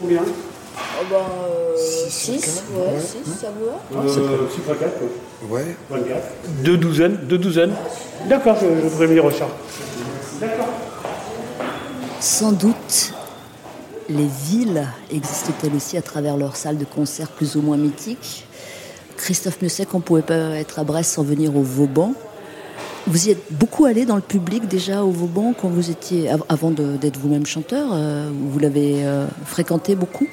Combien? 0.00 0.22
Oh 0.24 1.04
bah, 1.10 1.26
6, 1.92 2.10
Six, 2.10 2.62
ouais, 2.74 2.94
ouais. 2.94 3.00
6, 3.00 3.40
ça 3.40 3.48
vous 3.58 3.66
va 3.66 4.02
Euh, 4.02 4.48
six 4.54 4.60
fois 4.60 4.74
quatre, 4.76 4.98
quoi. 4.98 5.08
Ouais. 5.58 5.76
Vingt-quatre. 5.90 6.28
Deux 6.64 6.76
douzaines, 6.76 7.18
deux 7.24 7.38
douzaines. 7.38 7.72
D'accord, 8.28 8.56
je, 8.60 8.66
je 8.66 8.88
venir 9.06 9.26
Richard. 9.26 9.48
Sans 12.20 12.52
doute, 12.52 13.12
les 14.08 14.28
villes 14.48 14.86
existent-elles 15.10 15.74
aussi 15.74 15.96
à 15.96 16.02
travers 16.02 16.36
leurs 16.36 16.56
salles 16.56 16.78
de 16.78 16.84
concert 16.84 17.28
plus 17.28 17.56
ou 17.56 17.62
moins 17.62 17.76
mythiques? 17.76 18.44
Christophe 19.16 19.60
Musset, 19.62 19.86
on 19.92 19.98
ne 19.98 20.02
pouvait 20.02 20.22
pas 20.22 20.34
être 20.56 20.78
à 20.78 20.84
Brest 20.84 21.12
sans 21.12 21.22
venir 21.22 21.56
au 21.56 21.62
Vauban. 21.62 22.14
Vous 23.08 23.26
y 23.28 23.32
êtes 23.32 23.42
beaucoup 23.50 23.84
allé 23.84 24.04
dans 24.04 24.14
le 24.14 24.22
public 24.22 24.68
déjà 24.68 25.02
au 25.02 25.10
Vauban 25.10 25.54
quand 25.60 25.68
vous 25.68 25.90
étiez, 25.90 26.30
av- 26.30 26.44
avant 26.48 26.70
d'être 26.70 27.18
vous-même 27.18 27.46
chanteur, 27.46 27.88
euh, 27.92 28.30
vous 28.32 28.58
l'avez 28.60 29.04
euh, 29.04 29.26
fréquenté 29.44 29.96
beaucoup? 29.96 30.28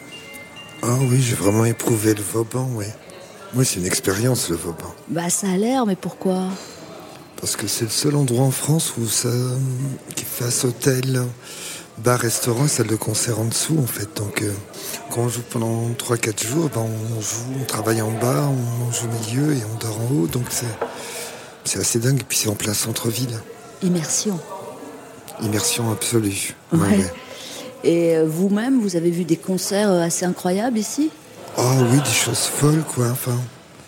Ah 0.82 0.96
oui, 1.10 1.22
j'ai 1.22 1.36
vraiment 1.36 1.66
éprouvé 1.66 2.14
le 2.14 2.22
Vauban, 2.22 2.70
oui. 2.74 2.86
Oui, 3.56 3.66
c'est 3.66 3.80
une 3.80 3.86
expérience, 3.86 4.50
le 4.50 4.56
Vauban. 4.56 4.94
Bah 5.08 5.30
ça 5.30 5.48
a 5.50 5.58
l'air, 5.58 5.86
mais 5.86 5.96
pourquoi? 5.96 6.44
Parce 7.40 7.56
que 7.56 7.68
c'est 7.68 7.86
le 7.86 7.90
seul 7.90 8.16
endroit 8.16 8.46
en 8.46 8.52
France 8.52 8.94
où 8.98 9.08
ça, 9.08 9.30
qui 10.16 10.26
fasse 10.26 10.66
hôtel, 10.66 11.24
bar, 11.98 12.20
restaurant, 12.20 12.68
salle 12.68 12.88
de 12.88 12.96
concert 12.96 13.40
en 13.40 13.46
dessous, 13.46 13.78
en 13.80 13.88
fait. 13.88 14.10
Donc, 14.18 14.42
euh, 14.42 14.52
quand 15.12 15.22
on 15.22 15.30
joue 15.30 15.42
pendant 15.50 15.90
3-4 15.98 16.46
jours, 16.46 16.70
ben, 16.74 16.82
on 16.82 17.22
joue, 17.22 17.60
on 17.62 17.66
travaille 17.66 18.02
en 18.02 18.12
bas, 18.12 18.50
on 18.50 18.92
joue 18.92 19.08
au 19.08 19.32
milieu 19.32 19.56
et 19.56 19.62
on 19.74 19.78
dort 19.78 20.00
en 20.00 20.14
haut. 20.14 20.28
Donc, 20.28 20.46
c'est, 20.50 20.66
c'est 21.64 21.80
assez 21.80 22.00
dingue. 22.00 22.20
Et 22.20 22.26
puis, 22.26 22.38
c'est 22.38 22.50
en 22.50 22.56
plein 22.56 22.74
centre-ville. 22.74 23.40
Immersion. 23.82 24.40
Immersion 25.42 25.92
absolue. 25.92 26.56
Ouais. 26.74 27.10
Et 27.84 28.16
euh, 28.18 28.26
vous-même, 28.28 28.82
vous 28.82 28.96
avez 28.96 29.10
vu 29.10 29.24
des 29.24 29.38
concerts 29.38 29.90
euh, 29.92 30.02
assez 30.04 30.26
incroyables 30.26 30.78
ici? 30.78 31.12
Oh 31.58 31.62
oui, 31.92 31.98
des 32.00 32.10
choses 32.14 32.40
folles, 32.40 32.84
quoi. 32.94 33.08
Enfin, 33.10 33.38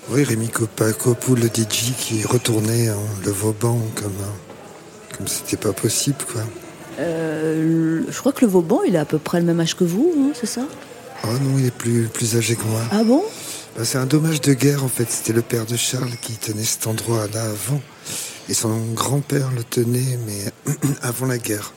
oui, 0.09 0.23
Rémi 0.23 0.47
Copa- 0.49 0.93
Copoul, 0.93 1.39
le 1.39 1.47
DJ, 1.47 1.93
qui 1.97 2.23
retournait 2.25 2.87
hein, 2.89 2.95
le 3.25 3.31
Vauban 3.31 3.79
comme, 3.95 4.05
euh, 4.21 5.15
comme 5.17 5.27
c'était 5.27 5.57
pas 5.57 5.73
possible, 5.73 6.17
quoi. 6.31 6.41
Euh, 6.99 8.03
Je 8.09 8.19
crois 8.19 8.31
que 8.31 8.45
le 8.45 8.51
Vauban, 8.51 8.79
il 8.87 8.95
a 8.97 9.01
à 9.01 9.05
peu 9.05 9.17
près 9.19 9.39
le 9.39 9.45
même 9.45 9.59
âge 9.59 9.75
que 9.75 9.83
vous, 9.83 10.13
hein, 10.17 10.31
c'est 10.39 10.45
ça? 10.47 10.61
Oh 11.23 11.27
non, 11.41 11.57
il 11.59 11.65
est 11.67 11.71
plus, 11.73 12.07
plus 12.11 12.35
âgé 12.35 12.55
que 12.55 12.63
moi. 12.63 12.81
Ah 12.91 13.03
bon? 13.03 13.23
Bah, 13.77 13.85
c'est 13.85 13.97
un 13.97 14.05
dommage 14.05 14.41
de 14.41 14.53
guerre 14.53 14.83
en 14.83 14.87
fait. 14.87 15.05
C'était 15.09 15.33
le 15.33 15.41
père 15.41 15.65
de 15.65 15.77
Charles 15.77 16.09
qui 16.21 16.33
tenait 16.33 16.63
cet 16.63 16.87
endroit-là 16.87 17.43
avant. 17.43 17.81
Et 18.49 18.53
son 18.53 18.75
grand-père 18.95 19.49
le 19.55 19.63
tenait, 19.63 20.17
mais 20.25 20.73
avant 21.03 21.27
la 21.27 21.37
guerre. 21.37 21.73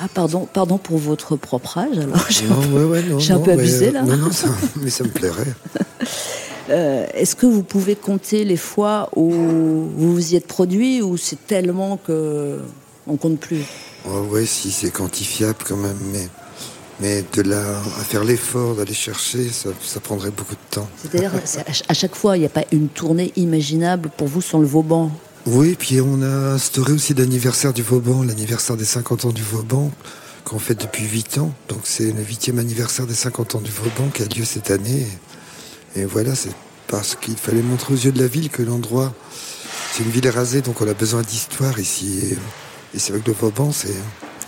Ah 0.00 0.08
pardon, 0.12 0.48
pardon 0.52 0.76
pour 0.78 0.98
votre 0.98 1.36
propre 1.36 1.78
âge 1.78 1.98
alors. 1.98 2.24
j'ai 2.28 2.46
un 2.46 2.54
peu- 2.54 2.84
ouais, 2.84 2.84
ouais, 2.84 3.02
non, 3.02 3.18
j'ai 3.18 3.32
un 3.32 3.36
non, 3.38 3.42
peu 3.44 3.52
mais, 3.52 3.58
abusé, 3.62 3.90
là. 3.92 4.02
Non, 4.02 4.16
non, 4.16 4.32
ça, 4.32 4.48
mais 4.76 4.90
ça 4.90 5.04
me 5.04 5.10
plairait. 5.10 5.54
Euh, 6.70 7.04
Est-ce 7.12 7.36
que 7.36 7.44
vous 7.44 7.62
pouvez 7.62 7.94
compter 7.94 8.42
les 8.42 8.56
fois 8.56 9.10
où 9.16 9.30
vous 9.30 10.14
vous 10.14 10.32
y 10.32 10.36
êtes 10.36 10.46
produit 10.46 11.02
ou 11.02 11.18
c'est 11.18 11.46
tellement 11.46 11.98
que 11.98 12.58
on 13.06 13.16
compte 13.16 13.38
plus? 13.38 13.60
Oh, 14.08 14.20
ouais, 14.30 14.46
si, 14.46 14.70
c'est 14.70 14.90
quantifiable 14.90 15.58
quand 15.68 15.76
même, 15.76 15.98
mais, 16.10 16.26
mais 17.00 17.24
de 17.34 17.42
là 17.42 17.60
à 18.00 18.02
faire 18.04 18.24
l'effort 18.24 18.76
d'aller 18.76 18.94
chercher, 18.94 19.50
ça, 19.50 19.68
ça 19.84 20.00
prendrait 20.00 20.30
beaucoup 20.30 20.54
de 20.54 20.74
temps. 20.74 20.88
C'est-à-dire 21.02 21.32
à 21.86 21.92
chaque 21.94 22.14
fois, 22.14 22.38
il 22.38 22.40
n'y 22.40 22.46
a 22.46 22.50
pas 22.50 22.64
une 22.72 22.88
tournée 22.88 23.30
imaginable 23.36 24.08
pour 24.16 24.28
vous 24.28 24.40
sans 24.40 24.58
le 24.58 24.66
Vauban? 24.66 25.10
Oui, 25.46 25.76
puis 25.78 26.00
on 26.00 26.22
a 26.22 26.54
instauré 26.54 26.92
aussi 26.92 27.12
l'anniversaire 27.12 27.74
du 27.74 27.82
Vauban, 27.82 28.22
l'anniversaire 28.22 28.78
des 28.78 28.86
50 28.86 29.26
ans 29.26 29.30
du 29.30 29.42
Vauban, 29.42 29.90
qu'on 30.42 30.58
fait 30.58 30.74
depuis 30.74 31.04
8 31.04 31.36
ans. 31.36 31.52
Donc 31.68 31.80
c'est 31.84 32.12
le 32.12 32.22
huitième 32.22 32.58
anniversaire 32.58 33.06
des 33.06 33.14
50 33.14 33.56
ans 33.56 33.60
du 33.60 33.70
Vauban 33.70 34.08
qui 34.14 34.22
a 34.22 34.26
lieu 34.26 34.46
cette 34.46 34.70
année. 34.70 35.06
Et, 35.96 36.06
voilà, 36.06 36.34
c'est 36.34 36.54
parce 36.88 37.14
qu'il 37.14 37.36
fallait 37.36 37.60
montrer 37.60 37.92
aux 37.92 37.98
yeux 37.98 38.10
de 38.12 38.20
la 38.20 38.26
ville 38.26 38.48
que 38.48 38.62
l'endroit, 38.62 39.12
c'est 39.92 40.02
une 40.02 40.10
ville 40.10 40.28
rasée, 40.30 40.62
donc 40.62 40.80
on 40.80 40.88
a 40.88 40.94
besoin 40.94 41.20
d'histoire 41.20 41.78
ici. 41.78 42.20
Et, 42.94 42.98
c'est 42.98 43.12
vrai 43.12 43.20
que 43.20 43.30
le 43.30 43.36
Vauban, 43.36 43.70
c'est, 43.70 43.94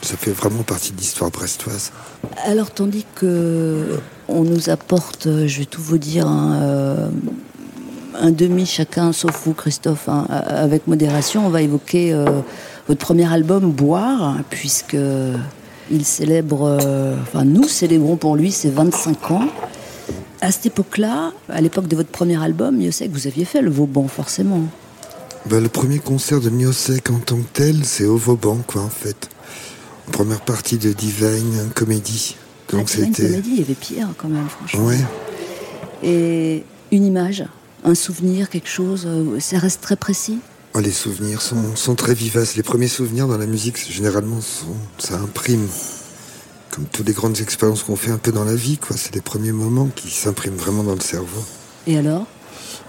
ça 0.01 0.17
fait 0.17 0.33
vraiment 0.33 0.63
partie 0.63 0.93
de 0.93 0.99
l'histoire 0.99 1.31
brestoise. 1.31 1.93
Alors 2.47 2.71
tandis 2.71 3.05
que 3.15 4.01
on 4.29 4.45
nous 4.45 4.71
apporte, 4.71 5.29
je 5.47 5.59
vais 5.59 5.67
tout 5.67 5.83
vous 5.83 5.99
dire, 5.99 6.27
un, 6.27 6.63
euh, 6.63 7.09
un 8.21 8.31
demi 8.31 8.67
chacun, 8.67 9.13
sauf 9.13 9.43
vous 9.45 9.55
Christophe, 9.55 10.09
hein, 10.09 10.27
avec 10.31 10.87
modération, 10.87 11.47
on 11.47 11.51
va 11.51 11.63
évoquer 11.63 12.13
euh, 12.13 12.25
votre 12.89 13.01
premier 13.01 13.31
album 13.33 13.71
Boire, 13.71 14.39
puisque 14.51 14.97
il 15.91 16.05
célèbre, 16.05 16.79
euh, 16.81 17.17
enfin 17.23 17.45
nous 17.45 17.69
célébrons 17.69 18.17
pour 18.17 18.37
lui 18.37 18.51
ses 18.51 18.71
25 18.71 19.31
ans. 19.31 19.49
À 20.41 20.53
cette 20.53 20.67
époque-là, 20.67 21.33
à 21.49 21.61
l'époque 21.61 21.89
de 21.89 21.97
votre 21.97 22.11
premier 22.11 22.43
album, 22.43 22.79
que 22.79 23.09
vous 23.11 23.27
aviez 23.27 23.45
fait 23.45 23.63
le 23.63 23.71
Vauban 23.71 24.07
forcément. 24.07 24.63
Ben, 25.47 25.63
le 25.63 25.69
premier 25.69 25.99
concert 25.99 26.41
de 26.41 26.51
Miosek 26.51 27.11
en 27.11 27.19
tant 27.19 27.37
que 27.37 27.49
tel, 27.53 27.85
c'est 27.85 28.05
au 28.05 28.17
Vauban, 28.17 28.59
quoi, 28.67 28.83
en 28.83 28.91
fait. 28.91 29.29
En 30.09 30.11
première 30.11 30.41
partie 30.41 30.77
de 30.77 30.93
Divine 30.93 31.71
Comedy. 31.75 32.37
Donc 32.71 32.83
ah, 32.89 32.97
Divine 32.97 33.15
c'était. 33.15 33.29
Comedy, 33.29 33.51
il 33.53 33.59
y 33.59 33.63
avait 33.63 33.75
Pierre 33.75 34.09
quand 34.19 34.29
même, 34.29 34.49
franchement. 34.49 34.87
Ouais. 34.87 34.99
Et 36.03 36.65
une 36.91 37.05
image, 37.05 37.45
un 37.87 37.95
souvenir, 37.95 38.51
quelque 38.51 38.69
chose, 38.69 39.05
euh, 39.07 39.41
ça 39.41 39.59
reste 39.59 39.81
très 39.81 39.97
précis? 39.97 40.39
Oh, 40.75 40.81
les 40.81 40.91
souvenirs 40.93 41.41
sont, 41.41 41.75
sont 41.77 41.95
très 41.95 42.13
vivaces. 42.15 42.55
Les 42.57 42.63
premiers 42.63 42.89
souvenirs 42.89 43.29
dans 43.29 43.39
la 43.39 43.47
musique, 43.47 43.79
généralement, 43.91 44.41
sont- 44.43 44.77
ça 44.99 45.15
imprime. 45.19 45.67
Comme 46.71 46.85
toutes 46.93 47.07
les 47.07 47.15
grandes 47.15 47.41
expériences 47.41 47.83
qu'on 47.83 47.97
fait 47.97 48.11
un 48.11 48.19
peu 48.19 48.33
dans 48.33 48.45
la 48.45 48.55
vie, 48.57 48.77
quoi. 48.77 48.97
C'est 48.99 49.15
les 49.15 49.23
premiers 49.23 49.53
moments 49.53 49.87
qui 49.95 50.11
s'impriment 50.11 50.57
vraiment 50.57 50.83
dans 50.83 50.95
le 50.95 51.01
cerveau. 51.01 51.43
Et 51.87 51.97
alors? 51.97 52.27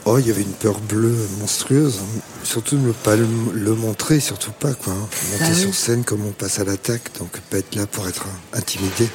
Oh, 0.03 0.17
il 0.17 0.27
y 0.27 0.31
avait 0.31 0.41
une 0.41 0.51
peur 0.53 0.79
bleue 0.81 1.15
monstrueuse. 1.39 1.99
Surtout 2.43 2.77
ne 2.77 2.91
pas 2.91 3.15
le, 3.15 3.27
le 3.53 3.73
montrer, 3.75 4.19
surtout 4.19 4.51
pas, 4.51 4.73
quoi. 4.73 4.93
hein. 4.93 5.07
Monter 5.31 5.43
Ah 5.45 5.49
oui. 5.53 5.61
sur 5.61 5.73
scène 5.73 6.03
comme 6.03 6.25
on 6.25 6.31
passe 6.31 6.59
à 6.59 6.63
l'attaque, 6.65 7.11
donc 7.19 7.29
pas 7.49 7.59
être 7.59 7.75
là 7.75 7.85
pour 7.87 8.07
être 8.07 8.25
intimidé. 8.53 9.07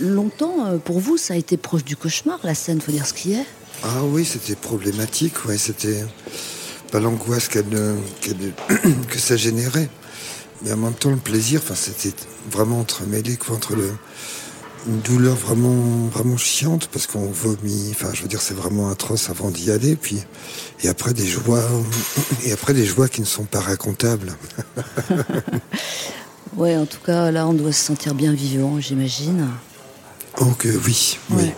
Longtemps, 0.00 0.66
euh, 0.66 0.78
pour 0.78 1.00
vous, 1.00 1.16
ça 1.16 1.34
a 1.34 1.36
été 1.36 1.56
proche 1.56 1.84
du 1.84 1.96
cauchemar, 1.96 2.38
la 2.44 2.54
scène, 2.54 2.80
faut 2.80 2.92
dire 2.92 3.06
ce 3.06 3.14
qui 3.14 3.32
est. 3.32 3.44
Ah 3.84 4.02
oui, 4.04 4.24
c'était 4.24 4.56
problématique, 4.56 5.44
ouais, 5.46 5.56
c'était 5.58 6.04
pas 6.90 7.00
l'angoisse 7.00 7.48
qu'elle, 7.48 7.64
euh, 7.74 7.96
qu'elle- 8.20 8.52
que 9.08 9.18
ça 9.18 9.36
générait, 9.36 9.88
mais 10.62 10.72
en 10.72 10.76
même 10.76 10.94
temps 10.94 11.10
le 11.10 11.16
plaisir, 11.16 11.60
enfin 11.62 11.74
c'était 11.76 12.14
vraiment 12.50 12.80
entremêlé, 12.80 13.36
quoi, 13.36 13.54
entre 13.56 13.76
le, 13.76 13.92
une 14.88 15.00
douleur 15.00 15.36
vraiment, 15.36 16.08
vraiment 16.12 16.36
chiante, 16.36 16.88
parce 16.88 17.06
qu'on 17.06 17.26
vomit, 17.30 17.90
enfin 17.92 18.08
je 18.12 18.22
veux 18.22 18.28
dire 18.28 18.40
c'est 18.40 18.54
vraiment 18.54 18.90
atroce 18.90 19.30
avant 19.30 19.50
d'y 19.50 19.70
aller, 19.70 19.94
puis 19.96 20.18
et 20.82 20.88
après 20.88 21.14
des 21.14 21.26
joies, 21.26 21.62
et 22.44 22.52
après 22.52 22.74
des 22.74 22.84
joies 22.86 23.08
qui 23.08 23.20
ne 23.20 23.26
sont 23.26 23.44
pas 23.44 23.60
racontables. 23.60 24.34
Ouais, 26.56 26.76
en 26.76 26.86
tout 26.86 26.98
cas, 27.04 27.30
là, 27.30 27.46
on 27.46 27.52
doit 27.52 27.70
se 27.70 27.84
sentir 27.84 28.14
bien 28.14 28.32
vivant, 28.32 28.80
j'imagine. 28.80 29.46
Oh 30.40 30.46
que 30.58 30.68
oui, 30.68 31.18
oui. 31.30 31.52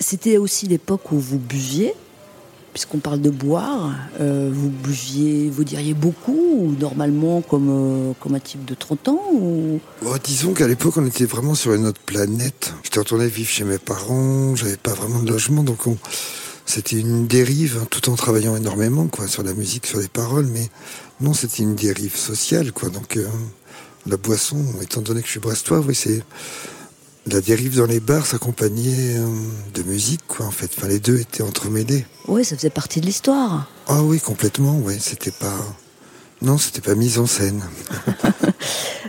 C'était 0.00 0.36
aussi 0.38 0.66
l'époque 0.66 1.12
où 1.12 1.18
vous 1.18 1.38
buviez, 1.38 1.94
puisqu'on 2.72 2.98
parle 2.98 3.20
de 3.20 3.30
boire. 3.30 3.92
euh, 4.20 4.50
vous 4.52 4.68
buviez, 4.68 5.50
vous 5.50 5.64
diriez 5.64 5.94
beaucoup, 5.94 6.32
ou 6.32 6.76
normalement 6.78 7.40
comme, 7.40 7.68
euh, 7.70 8.12
comme 8.20 8.34
un 8.34 8.40
type 8.40 8.64
de 8.64 8.74
30 8.74 9.08
ans 9.08 9.22
ou... 9.32 9.80
Oh, 10.06 10.14
disons 10.22 10.54
qu'à 10.54 10.68
l'époque, 10.68 10.96
on 10.96 11.06
était 11.06 11.24
vraiment 11.24 11.54
sur 11.54 11.74
une 11.74 11.86
autre 11.86 12.00
planète. 12.00 12.72
J'étais 12.84 13.00
retourné 13.00 13.26
vivre 13.26 13.48
chez 13.48 13.64
mes 13.64 13.78
parents, 13.78 14.54
j'avais 14.54 14.76
pas 14.76 14.92
vraiment 14.92 15.20
de 15.20 15.30
logement, 15.30 15.64
donc 15.64 15.86
on... 15.86 15.96
c'était 16.66 17.00
une 17.00 17.26
dérive, 17.26 17.78
hein, 17.82 17.86
tout 17.90 18.08
en 18.10 18.14
travaillant 18.14 18.56
énormément, 18.56 19.08
quoi, 19.08 19.26
sur 19.26 19.42
la 19.42 19.54
musique, 19.54 19.86
sur 19.86 19.98
les 19.98 20.08
paroles, 20.08 20.46
mais 20.46 20.68
non, 21.20 21.34
c'était 21.34 21.64
une 21.64 21.74
dérive 21.74 22.16
sociale, 22.16 22.70
quoi. 22.72 22.90
Donc, 22.90 23.16
euh, 23.16 23.26
la 24.06 24.16
boisson, 24.16 24.64
étant 24.80 25.00
donné 25.00 25.20
que 25.20 25.26
je 25.26 25.32
suis 25.32 25.40
brestois, 25.40 25.80
oui, 25.80 25.94
c'est 25.94 26.22
la 27.34 27.40
dérive 27.40 27.76
dans 27.76 27.86
les 27.86 28.00
bars 28.00 28.26
s'accompagnait 28.26 29.16
euh, 29.18 29.26
de 29.74 29.82
musique, 29.82 30.22
quoi, 30.26 30.46
en 30.46 30.50
fait. 30.50 30.70
Enfin, 30.76 30.88
les 30.88 31.00
deux 31.00 31.18
étaient 31.18 31.42
entremêlés. 31.42 32.06
Ouais, 32.26 32.44
ça 32.44 32.56
faisait 32.56 32.70
partie 32.70 33.00
de 33.00 33.06
l'histoire. 33.06 33.70
Ah 33.86 34.02
oui, 34.02 34.20
complètement, 34.20 34.78
ouais. 34.78 34.98
C'était 35.00 35.30
pas, 35.30 35.58
non, 36.42 36.58
c'était 36.58 36.80
pas 36.80 36.94
mis 36.94 37.18
en 37.18 37.26
scène. 37.26 37.62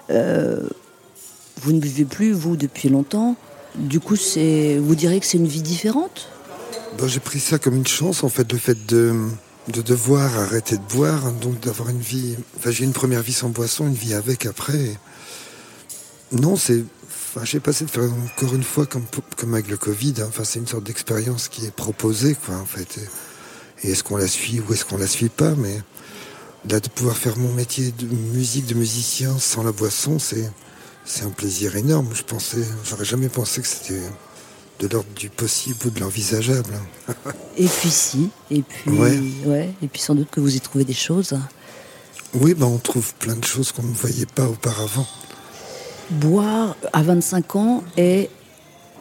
Vous 1.62 1.74
ne 1.74 1.80
buvez 1.80 2.06
plus, 2.06 2.32
vous, 2.32 2.56
depuis 2.56 2.90
longtemps. 2.90 3.36
Du 3.76 4.00
coup, 4.00 4.16
c'est, 4.16 4.78
vous 4.78 4.96
direz 4.96 5.20
que 5.20 5.26
c'est 5.26 5.38
une 5.38 5.48
vie 5.48 5.62
différente? 5.62 6.30
Bon, 6.98 7.08
j'ai 7.08 7.20
pris 7.20 7.40
ça 7.40 7.60
comme 7.60 7.76
une 7.76 7.88
chance, 7.88 8.24
en 8.24 8.30
fait, 8.30 8.52
le 8.52 8.58
fait 8.58 8.86
de, 8.86 9.14
de 9.68 9.82
devoir 9.82 10.38
arrêter 10.40 10.78
de 10.78 10.96
boire, 10.96 11.26
hein, 11.26 11.36
donc 11.42 11.60
d'avoir 11.60 11.90
une 11.90 12.00
vie. 12.00 12.36
Enfin, 12.58 12.72
j'ai 12.72 12.86
une 12.86 12.94
première 12.94 13.22
vie 13.22 13.34
sans 13.34 13.50
boisson, 13.50 13.88
une 13.88 13.94
vie 13.94 14.14
avec 14.14 14.46
après. 14.46 14.98
Non, 16.32 16.56
c'est. 16.56 16.84
Enfin, 17.32 17.46
je 17.46 17.52
sais 17.52 17.60
pas, 17.60 17.74
c'est 17.74 17.86
de 17.86 17.92
faire 17.92 18.04
encore 18.12 18.56
une 18.56 18.64
fois 18.64 18.86
comme, 18.88 19.06
comme 19.38 19.54
avec 19.54 19.70
le 19.70 19.78
Covid. 19.78 20.16
hein. 20.20 20.26
Enfin, 20.30 20.44
c'est 20.44 20.60
une 20.60 20.68
sorte 20.68 20.84
d'expérience 20.84 21.48
qui 21.48 21.66
est 21.66 21.72
proposée, 21.72 22.36
quoi, 22.46 22.56
en 22.56 22.66
fait. 22.66 22.98
Et, 23.84 23.88
et 23.88 23.92
est-ce 23.92 24.04
qu'on 24.04 24.18
la 24.18 24.28
suit 24.28 24.60
ou 24.62 24.74
est-ce 24.74 24.84
qu'on 24.86 24.98
la 24.98 25.08
suit 25.08 25.30
pas 25.30 25.54
Mais 25.56 25.80
là, 26.68 26.80
de 26.80 26.90
pouvoir 26.90 27.16
faire 27.18 27.38
mon 27.38 27.54
métier 27.54 27.92
de 27.92 28.08
musique, 28.08 28.66
de 28.66 28.74
musicien 28.74 29.38
sans 29.38 29.64
la 29.64 29.72
boisson, 29.72 30.20
c'est. 30.20 30.50
C'est 31.06 31.24
un 31.24 31.30
plaisir 31.32 31.76
énorme. 31.76 32.10
Je 32.14 32.22
pensais, 32.22 32.64
j'aurais 32.88 33.06
jamais 33.06 33.30
pensé 33.30 33.62
que 33.62 33.68
c'était 33.68 34.00
de 34.80 34.88
l'ordre 34.88 35.10
du 35.16 35.30
possible 35.32 35.80
ou 35.88 35.90
de 35.90 36.00
l'envisageable. 36.02 36.72
Et 37.58 37.66
puis 37.66 37.90
si, 37.90 38.30
et 38.52 38.62
puis 38.62 38.92
Ouais. 38.92 39.20
ouais, 39.46 39.74
et 39.82 39.88
puis 39.88 40.00
sans 40.02 40.14
doute 40.14 40.30
que 40.30 40.40
vous 40.40 40.56
y 40.56 40.60
trouvez 40.62 40.84
des 40.84 40.94
choses. 40.94 41.34
Oui, 42.36 42.54
ben 42.54 42.68
on 42.68 42.78
trouve 42.78 43.12
plein 43.16 43.36
de 43.36 43.44
choses 43.44 43.72
qu'on 43.72 43.82
ne 43.82 43.94
voyait 43.94 44.28
pas 44.28 44.46
auparavant. 44.46 45.08
Boire 46.12 46.76
à 46.94 47.04
25 47.04 47.56
ans 47.56 47.84
et 47.98 48.30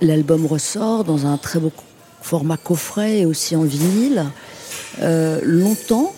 l'album 0.01 0.47
ressort 0.47 1.05
dans 1.05 1.27
un 1.27 1.39
très 1.39 1.59
beau 1.59 1.73
format 2.21 2.57
coffret 2.57 3.21
et 3.21 3.27
aussi 3.27 3.57
en 3.57 3.63
vinyle. 3.63 4.27
Euh, 5.01 5.41
longtemps, 5.43 6.13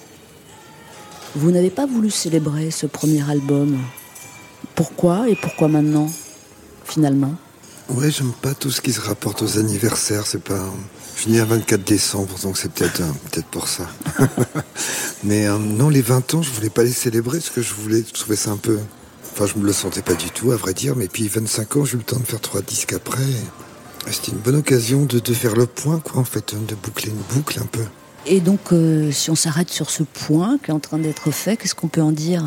vous 1.37 1.51
n'avez 1.51 1.71
pas 1.71 1.87
voulu 1.87 2.11
célébrer 2.11 2.71
ce 2.71 2.87
premier 2.87 3.29
album. 3.31 3.79
Pourquoi 4.75 5.29
et 5.29 5.37
pourquoi 5.37 5.69
maintenant, 5.69 6.11
finalement? 6.85 7.35
Ouais, 7.91 8.11
j'aime 8.11 8.33
pas 8.33 8.55
tout 8.55 8.71
ce 8.71 8.81
qui 8.81 8.93
se 8.93 9.01
rapporte 9.01 9.43
aux 9.43 9.59
anniversaires. 9.59 10.27
C'est 10.27 10.43
pas. 10.43 10.65
Je 11.17 11.29
né 11.29 11.41
à 11.41 11.45
24 11.45 11.85
décembre, 11.85 12.35
donc 12.43 12.57
c'est 12.57 12.73
peut-être 12.73 13.03
peut-être 13.31 13.49
pour 13.49 13.69
ça. 13.69 13.87
Mais 15.25 15.47
euh, 15.47 15.59
non, 15.59 15.89
les 15.89 16.01
20 16.01 16.35
ans, 16.35 16.43
je 16.43 16.51
voulais 16.51 16.71
pas 16.71 16.83
les 16.83 16.93
célébrer 16.93 17.39
parce 17.39 17.51
que 17.51 17.63
je 17.63 17.75
voulais. 17.75 18.03
Je 18.07 18.13
trouvais 18.19 18.37
ça 18.37 18.51
un 18.51 18.57
peu. 18.57 18.79
Enfin, 19.33 19.47
je 19.47 19.59
me 19.59 19.67
le 19.67 19.73
sentais 19.73 20.03
pas 20.03 20.15
du 20.15 20.31
tout, 20.31 20.53
à 20.53 20.57
vrai 20.57 20.75
dire. 20.75 20.97
Mais 20.97 21.09
puis 21.09 21.29
25 21.29 21.77
ans, 21.77 21.85
j'ai 21.85 21.95
eu 21.95 21.99
le 21.99 22.03
temps 22.05 22.19
de 22.19 22.25
faire 22.27 22.41
trois 22.41 22.63
disques 22.63 22.93
après. 22.93 23.23
C'était 24.11 24.33
une 24.33 24.39
bonne 24.39 24.57
occasion 24.57 25.05
de, 25.05 25.19
de 25.19 25.35
faire 25.35 25.55
le 25.55 25.67
point, 25.67 25.99
quoi, 26.01 26.21
en 26.21 26.25
fait, 26.25 26.55
de 26.55 26.75
boucler 26.75 27.11
une 27.11 27.37
boucle 27.37 27.59
un 27.61 27.67
peu. 27.67 27.85
Et 28.27 28.41
donc, 28.41 28.73
euh, 28.73 29.11
si 29.13 29.31
on 29.31 29.35
s'arrête 29.35 29.71
sur 29.71 29.91
ce 29.91 30.03
point 30.03 30.59
qui 30.63 30.71
est 30.71 30.75
en 30.75 30.81
train 30.81 30.99
d'être 30.99 31.31
fait, 31.31 31.57
qu'est-ce 31.57 31.75
qu'on 31.75 31.89
peut 31.89 32.03
en 32.03 32.13
dire 32.13 32.45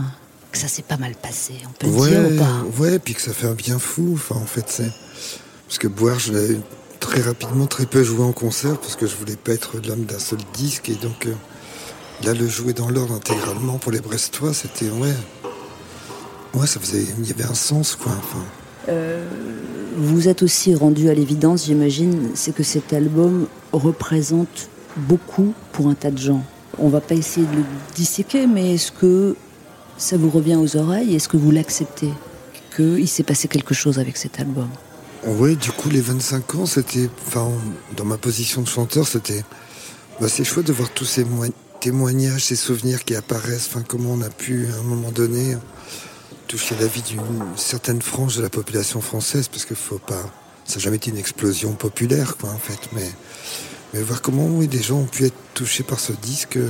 Que 0.51 0.57
ça 0.57 0.67
s'est 0.67 0.83
pas 0.83 0.97
mal 0.97 1.15
passé, 1.15 1.53
on 1.67 1.71
peut 1.71 1.87
le 1.87 2.09
dire 2.09 2.31
ou 2.31 2.37
pas? 2.43 2.83
ouais, 2.83 2.99
puis 2.99 3.13
que 3.15 3.21
ça 3.21 3.33
fait 3.33 3.47
un 3.47 3.53
bien 3.53 3.79
fou. 3.79 4.11
Enfin, 4.13 4.35
en 4.35 4.45
fait, 4.45 4.65
c'est 4.67 4.91
parce 5.67 5.77
que 5.79 5.87
boire, 5.87 6.19
je 6.19 6.33
l'avais 6.33 6.59
très 6.99 7.21
rapidement, 7.21 7.65
très 7.65 7.85
peu 7.85 8.03
joué 8.03 8.23
en 8.23 8.33
concert 8.33 8.77
parce 8.79 8.95
que 8.95 9.07
je 9.07 9.15
voulais 9.15 9.35
pas 9.35 9.53
être 9.53 9.77
l'homme 9.87 10.05
d'un 10.05 10.19
seul 10.19 10.39
disque 10.53 10.89
et 10.89 10.95
donc 10.95 11.25
euh, 11.25 11.33
là, 12.23 12.33
le 12.33 12.47
jouer 12.47 12.73
dans 12.73 12.89
l'ordre 12.89 13.13
intégralement 13.15 13.77
pour 13.77 13.91
les 13.91 13.99
Brestois, 13.99 14.53
c'était 14.53 14.89
ouais, 14.89 15.13
ouais, 16.53 16.67
ça 16.67 16.79
faisait, 16.79 17.05
il 17.19 17.27
y 17.27 17.31
avait 17.31 17.43
un 17.45 17.53
sens 17.53 17.95
quoi. 17.95 18.11
Enfin, 18.17 18.93
Vous 19.97 20.27
êtes 20.27 20.41
aussi 20.43 20.73
rendu 20.75 21.09
à 21.09 21.13
l'évidence, 21.13 21.65
j'imagine, 21.65 22.29
c'est 22.35 22.53
que 22.53 22.63
cet 22.63 22.93
album 22.93 23.47
représente 23.71 24.69
beaucoup 24.97 25.53
pour 25.71 25.87
un 25.87 25.93
tas 25.95 26.11
de 26.11 26.17
gens. 26.17 26.43
On 26.79 26.89
va 26.89 27.01
pas 27.01 27.13
essayer 27.15 27.45
de 27.45 27.55
le 27.57 27.63
disséquer, 27.95 28.47
mais 28.47 28.73
est-ce 28.73 28.91
que 28.91 29.35
ça 29.97 30.17
vous 30.17 30.29
revient 30.31 30.55
aux 30.55 30.75
oreilles? 30.75 31.15
Est-ce 31.15 31.27
que 31.27 31.37
vous 31.37 31.51
l'acceptez? 31.51 32.09
Qu'il 32.75 33.07
s'est 33.07 33.23
passé 33.23 33.47
quelque 33.47 33.75
chose 33.75 33.99
avec 33.99 34.17
cet 34.17 34.39
album? 34.39 34.67
Ouais, 35.25 35.55
du 35.55 35.71
coup, 35.71 35.89
les 35.89 36.01
25 36.01 36.55
ans, 36.55 36.65
c'était, 36.65 37.07
enfin, 37.27 37.47
dans 37.95 38.03
ma 38.05 38.17
position 38.17 38.63
de 38.63 38.67
chanteur, 38.67 39.07
c'était, 39.07 39.43
bah, 40.19 40.27
c'est 40.27 40.43
chouette 40.43 40.65
de 40.67 40.73
voir 40.73 40.89
tous 40.89 41.05
ces 41.05 41.23
moi- 41.23 41.47
témoignages, 41.79 42.45
ces 42.45 42.55
souvenirs 42.55 43.03
qui 43.03 43.15
apparaissent. 43.15 43.69
Enfin, 43.71 43.83
comment 43.87 44.09
on 44.13 44.21
a 44.21 44.29
pu, 44.29 44.67
à 44.75 44.79
un 44.79 44.83
moment 44.83 45.11
donné, 45.11 45.55
toucher 46.53 46.75
la 46.79 46.85
vie 46.85 47.01
d'une 47.01 47.23
certaine 47.55 47.99
frange 47.99 48.37
de 48.37 48.43
la 48.43 48.49
population 48.49 49.01
française, 49.01 49.47
parce 49.47 49.65
qu'il 49.65 49.75
faut 49.75 49.97
pas, 49.97 50.21
ça 50.65 50.75
n'a 50.75 50.81
jamais 50.81 50.97
été 50.97 51.09
une 51.09 51.17
explosion 51.17 51.71
populaire, 51.71 52.37
quoi, 52.37 52.51
en 52.51 52.59
fait, 52.59 52.77
mais, 52.93 53.09
mais 53.91 54.03
voir 54.03 54.21
comment, 54.21 54.45
oui, 54.45 54.67
des 54.67 54.83
gens 54.83 54.97
ont 54.97 55.05
pu 55.05 55.25
être 55.25 55.33
touchés 55.55 55.81
par 55.81 55.99
ce 55.99 56.13
disque, 56.13 56.57
euh, 56.57 56.69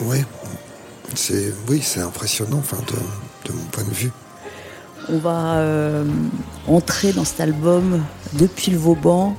ouais, 0.00 0.24
c'est, 1.14 1.54
oui, 1.68 1.80
c'est 1.84 2.00
impressionnant, 2.00 2.58
enfin, 2.58 2.78
de, 2.78 3.48
de 3.48 3.56
mon 3.56 3.62
point 3.66 3.84
de 3.84 3.94
vue. 3.94 4.10
On 5.08 5.18
va 5.18 5.58
euh, 5.58 6.04
entrer 6.66 7.12
dans 7.12 7.24
cet 7.24 7.38
album 7.38 8.02
depuis 8.32 8.72
le 8.72 8.78
Vauban. 8.78 9.36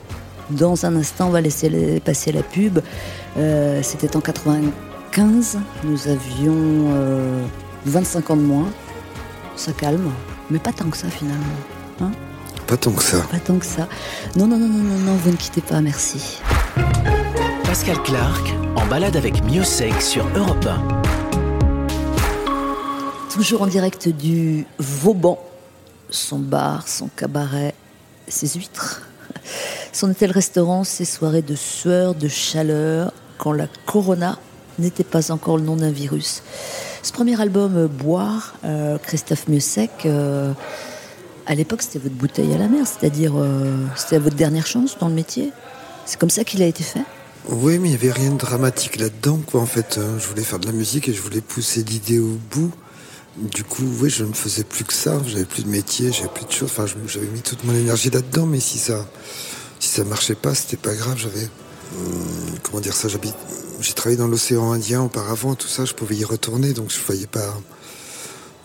Dans 0.49 0.85
un 0.85 0.95
instant, 0.95 1.27
on 1.27 1.31
va 1.31 1.41
laisser 1.41 1.99
passer 2.05 2.31
la 2.31 2.41
pub. 2.41 2.79
Euh, 3.35 3.81
C'était 3.83 4.15
en 4.15 4.21
95. 4.21 5.57
Nous 5.83 6.07
avions 6.07 6.55
euh, 6.55 7.43
25 7.85 8.29
ans 8.29 8.37
de 8.37 8.43
moins. 8.43 8.71
Ça 9.57 9.73
calme, 9.73 10.11
mais 10.51 10.59
pas 10.59 10.71
tant 10.71 10.89
que 10.89 10.95
ça 10.95 11.09
finalement. 11.09 11.43
Pas 12.67 12.77
tant 12.77 12.91
que 12.91 13.01
ça. 13.01 13.21
Pas 13.31 13.39
tant 13.39 13.57
que 13.57 13.65
ça. 13.65 13.87
Non, 14.35 14.45
non, 14.45 14.57
non, 14.57 14.67
non, 14.67 14.83
non, 14.83 14.99
non, 14.99 15.15
vous 15.15 15.31
ne 15.31 15.35
quittez 15.35 15.61
pas, 15.61 15.81
merci. 15.81 16.39
Pascal 17.63 18.01
Clark 18.03 18.53
en 18.75 18.85
balade 18.85 19.15
avec 19.15 19.43
Miosec 19.43 19.99
sur 20.01 20.27
Europe 20.35 20.67
1. 20.67 21.01
Toujours 23.33 23.63
en 23.63 23.67
direct 23.67 24.09
du 24.09 24.67
Vauban. 24.77 25.39
Son 26.09 26.39
bar, 26.39 26.87
son 26.87 27.07
cabaret, 27.07 27.73
ses 28.27 28.59
huîtres. 28.59 29.01
Son 29.91 30.11
hôtel-restaurant, 30.11 30.83
ses 30.83 31.05
soirées 31.05 31.41
de 31.41 31.55
sueur, 31.55 32.13
de 32.13 32.27
chaleur, 32.27 33.11
quand 33.37 33.53
la 33.53 33.67
corona 33.85 34.37
n'était 34.77 35.03
pas 35.03 35.31
encore 35.31 35.57
le 35.57 35.63
nom 35.63 35.77
d'un 35.77 35.91
virus. 35.91 36.43
Ce 37.07 37.13
premier 37.13 37.39
album, 37.39 37.77
euh, 37.77 37.87
Boire, 37.87 38.55
euh, 38.65 38.97
Christophe 38.97 39.47
Mieusec, 39.47 39.91
euh, 40.05 40.51
à 41.45 41.55
l'époque, 41.55 41.81
c'était 41.81 41.99
votre 41.99 42.15
bouteille 42.15 42.53
à 42.53 42.57
la 42.57 42.67
mer, 42.67 42.85
c'est-à-dire 42.85 43.31
c'était 43.95 44.19
votre 44.19 44.35
dernière 44.35 44.67
chance 44.67 44.97
dans 44.99 45.07
le 45.07 45.13
métier. 45.13 45.53
C'est 46.05 46.19
comme 46.19 46.29
ça 46.29 46.43
qu'il 46.43 46.61
a 46.61 46.65
été 46.65 46.83
fait? 46.83 47.05
Oui, 47.47 47.79
mais 47.79 47.87
il 47.87 47.91
n'y 47.91 47.95
avait 47.95 48.11
rien 48.11 48.31
de 48.31 48.37
dramatique 48.37 48.97
là-dedans, 48.97 49.39
quoi. 49.45 49.61
En 49.61 49.65
fait, 49.65 49.97
Euh, 49.97 50.19
je 50.19 50.27
voulais 50.27 50.43
faire 50.43 50.59
de 50.59 50.65
la 50.65 50.73
musique 50.73 51.07
et 51.07 51.13
je 51.13 51.21
voulais 51.21 51.39
pousser 51.39 51.81
l'idée 51.81 52.19
au 52.19 52.37
bout. 52.51 52.73
Du 53.37 53.63
coup, 53.63 53.85
oui, 54.01 54.09
je 54.09 54.25
ne 54.25 54.33
faisais 54.33 54.65
plus 54.65 54.83
que 54.83 54.93
ça. 54.93 55.17
J'avais 55.25 55.45
plus 55.45 55.63
de 55.63 55.69
métier, 55.69 56.11
j'avais 56.11 56.27
plus 56.27 56.43
de 56.43 56.51
choses. 56.51 56.71
Enfin, 56.77 56.87
j'avais 57.07 57.27
mis 57.27 57.39
toute 57.39 57.63
mon 57.63 57.73
énergie 57.73 58.09
là-dedans, 58.09 58.47
mais 58.47 58.59
si 58.59 58.79
ça, 58.79 59.05
si 59.79 59.87
ça 59.87 60.03
marchait 60.03 60.35
pas, 60.35 60.53
c'était 60.53 60.75
pas 60.75 60.93
grave. 60.93 61.17
J'avais, 61.17 61.47
comment 62.63 62.79
dire 62.81 62.93
ça, 62.93 63.07
j'habite, 63.07 63.35
j'ai 63.81 63.93
travaillé 63.93 64.17
dans 64.17 64.27
l'océan 64.27 64.71
Indien 64.71 65.01
auparavant, 65.01 65.55
tout 65.55 65.67
ça, 65.67 65.85
je 65.85 65.93
pouvais 65.93 66.15
y 66.15 66.23
retourner, 66.25 66.73
donc 66.73 66.89
je 66.91 66.99
voyais 67.05 67.27
pas. 67.27 67.53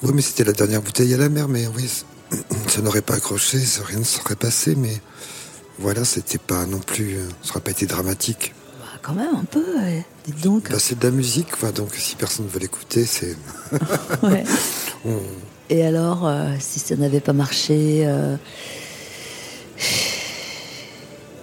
Oui, 0.02 0.10
mais 0.14 0.22
c'était 0.22 0.44
la 0.44 0.52
dernière 0.52 0.82
bouteille 0.82 1.14
à 1.14 1.16
la 1.16 1.28
mer, 1.28 1.48
mais 1.48 1.66
oui, 1.68 1.88
ça 2.68 2.80
n'aurait 2.82 3.02
pas 3.02 3.14
accroché, 3.14 3.58
ça, 3.60 3.82
rien 3.84 4.00
ne 4.00 4.04
serait 4.04 4.34
passé, 4.36 4.74
mais 4.74 5.00
voilà, 5.78 6.04
c'était 6.04 6.38
pas 6.38 6.66
non 6.66 6.78
plus, 6.80 7.16
euh, 7.16 7.28
ça 7.42 7.48
n'aurait 7.50 7.60
pas 7.60 7.70
été 7.70 7.86
dramatique. 7.86 8.54
Bah, 8.80 8.86
Quand 9.02 9.14
même, 9.14 9.34
un 9.34 9.44
peu, 9.44 9.64
ouais. 9.78 10.04
dites 10.26 10.42
donc. 10.42 10.70
Bah, 10.70 10.78
c'est 10.78 10.98
de 10.98 11.04
la 11.04 11.10
musique, 11.12 11.50
quoi, 11.58 11.70
donc 11.72 11.94
si 11.94 12.16
personne 12.16 12.46
ne 12.46 12.50
veut 12.50 12.60
l'écouter, 12.60 13.04
c'est. 13.06 13.36
Ouais. 14.22 14.44
on- 15.04 15.18
Et 15.70 15.84
alors, 15.84 16.26
euh, 16.26 16.52
si 16.60 16.80
ça 16.80 16.96
n'avait 16.96 17.20
pas 17.20 17.32
marché, 17.32 18.02
euh, 18.06 18.36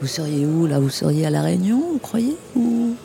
vous 0.02 0.08
seriez 0.08 0.46
où 0.46 0.66
là? 0.68 0.80
Vous 0.80 0.90
seriez 0.90 1.26
à 1.26 1.30
La 1.30 1.42
Réunion, 1.42 1.82
vous 1.94 2.00
croyez 2.00 2.36
Ou? 2.56 2.96